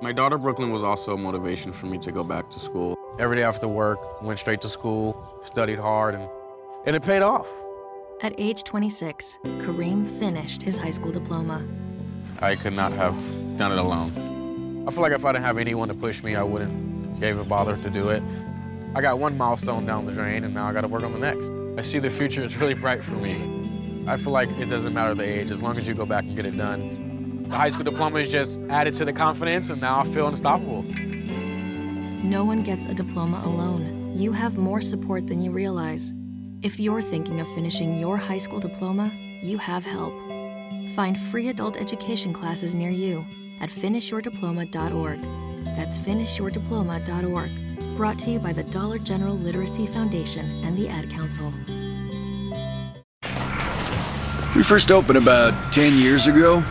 My 0.00 0.12
daughter 0.12 0.38
Brooklyn 0.38 0.70
was 0.70 0.84
also 0.84 1.14
a 1.14 1.18
motivation 1.18 1.72
for 1.72 1.86
me 1.86 1.98
to 1.98 2.12
go 2.12 2.22
back 2.22 2.50
to 2.50 2.60
school. 2.60 2.96
Every 3.18 3.36
day 3.36 3.42
after 3.42 3.66
work, 3.66 4.22
went 4.22 4.38
straight 4.38 4.60
to 4.60 4.68
school, 4.68 5.38
studied 5.42 5.80
hard, 5.80 6.14
and, 6.14 6.28
and 6.86 6.94
it 6.94 7.02
paid 7.02 7.20
off. 7.20 7.48
At 8.22 8.32
age 8.38 8.62
26, 8.62 9.40
Kareem 9.44 10.08
finished 10.08 10.62
his 10.62 10.78
high 10.78 10.92
school 10.92 11.10
diploma. 11.10 11.66
I 12.38 12.54
could 12.54 12.74
not 12.74 12.92
have 12.92 13.16
done 13.56 13.72
it 13.72 13.78
alone. 13.78 14.84
I 14.86 14.92
feel 14.92 15.02
like 15.02 15.12
if 15.12 15.24
I 15.24 15.32
didn't 15.32 15.44
have 15.44 15.58
anyone 15.58 15.88
to 15.88 15.94
push 15.94 16.22
me, 16.22 16.36
I 16.36 16.44
wouldn't 16.44 17.22
even 17.24 17.48
bother 17.48 17.76
to 17.76 17.90
do 17.90 18.10
it. 18.10 18.22
I 18.94 19.00
got 19.00 19.18
one 19.18 19.36
milestone 19.36 19.84
down 19.84 20.06
the 20.06 20.12
drain, 20.12 20.44
and 20.44 20.54
now 20.54 20.68
I 20.68 20.72
got 20.72 20.82
to 20.82 20.88
work 20.88 21.02
on 21.02 21.12
the 21.12 21.18
next. 21.18 21.50
I 21.76 21.82
see 21.82 21.98
the 21.98 22.08
future 22.08 22.44
is 22.44 22.56
really 22.56 22.74
bright 22.74 23.02
for 23.02 23.12
me. 23.12 23.59
I 24.06 24.16
feel 24.16 24.32
like 24.32 24.50
it 24.50 24.66
doesn't 24.66 24.92
matter 24.92 25.14
the 25.14 25.24
age, 25.24 25.50
as 25.50 25.62
long 25.62 25.76
as 25.78 25.86
you 25.86 25.94
go 25.94 26.06
back 26.06 26.24
and 26.24 26.34
get 26.34 26.46
it 26.46 26.56
done. 26.56 27.46
The 27.48 27.56
high 27.56 27.70
school 27.70 27.84
diploma 27.84 28.18
is 28.20 28.28
just 28.28 28.60
added 28.68 28.94
to 28.94 29.04
the 29.04 29.12
confidence, 29.12 29.70
and 29.70 29.80
now 29.80 30.00
I 30.00 30.04
feel 30.04 30.28
unstoppable. 30.28 30.82
No 30.82 32.44
one 32.44 32.62
gets 32.62 32.86
a 32.86 32.94
diploma 32.94 33.42
alone. 33.44 34.12
You 34.14 34.32
have 34.32 34.56
more 34.56 34.80
support 34.80 35.26
than 35.26 35.42
you 35.42 35.50
realize. 35.50 36.12
If 36.62 36.78
you're 36.78 37.02
thinking 37.02 37.40
of 37.40 37.48
finishing 37.54 37.96
your 37.96 38.16
high 38.16 38.38
school 38.38 38.60
diploma, 38.60 39.12
you 39.42 39.58
have 39.58 39.84
help. 39.84 40.14
Find 40.94 41.18
free 41.18 41.48
adult 41.48 41.76
education 41.76 42.32
classes 42.32 42.74
near 42.74 42.90
you 42.90 43.24
at 43.60 43.68
finishyourdiploma.org. 43.70 45.22
That's 45.76 45.98
finishyourdiploma.org. 45.98 47.96
Brought 47.96 48.18
to 48.20 48.30
you 48.30 48.38
by 48.38 48.52
the 48.52 48.64
Dollar 48.64 48.98
General 48.98 49.34
Literacy 49.34 49.86
Foundation 49.86 50.64
and 50.64 50.76
the 50.76 50.88
Ad 50.88 51.10
Council. 51.10 51.52
We 54.56 54.64
first 54.64 54.90
opened 54.90 55.16
about 55.16 55.72
10 55.72 55.96
years 55.96 56.26
ago. 56.26 56.62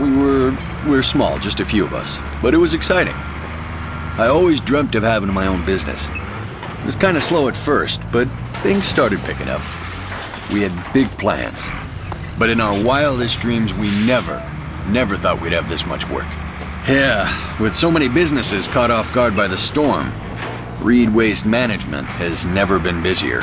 We 0.00 0.16
were 0.16 0.56
we 0.86 0.92
were 0.92 1.02
small, 1.02 1.38
just 1.38 1.60
a 1.60 1.64
few 1.64 1.84
of 1.84 1.92
us, 1.92 2.18
but 2.40 2.54
it 2.54 2.58
was 2.58 2.72
exciting. 2.72 3.14
I 3.14 4.28
always 4.28 4.60
dreamt 4.60 4.94
of 4.94 5.02
having 5.02 5.32
my 5.32 5.46
own 5.46 5.66
business. 5.66 6.08
It 6.08 6.86
was 6.86 6.96
kind 6.96 7.16
of 7.16 7.22
slow 7.22 7.48
at 7.48 7.56
first, 7.56 8.00
but 8.12 8.28
things 8.62 8.86
started 8.86 9.18
picking 9.20 9.48
up. 9.48 9.60
We 10.52 10.62
had 10.62 10.92
big 10.94 11.10
plans. 11.18 11.66
But 12.38 12.50
in 12.50 12.60
our 12.60 12.82
wildest 12.82 13.40
dreams, 13.40 13.74
we 13.74 13.90
never, 14.06 14.38
never 14.88 15.16
thought 15.16 15.40
we'd 15.40 15.52
have 15.52 15.68
this 15.68 15.84
much 15.86 16.08
work. 16.08 16.26
Yeah, 16.88 17.60
with 17.60 17.74
so 17.74 17.90
many 17.90 18.08
businesses 18.08 18.68
caught 18.68 18.90
off 18.90 19.12
guard 19.12 19.36
by 19.36 19.48
the 19.48 19.58
storm, 19.58 20.12
Reed 20.80 21.12
Waste 21.12 21.44
Management 21.44 22.06
has 22.06 22.46
never 22.46 22.78
been 22.78 23.02
busier. 23.02 23.42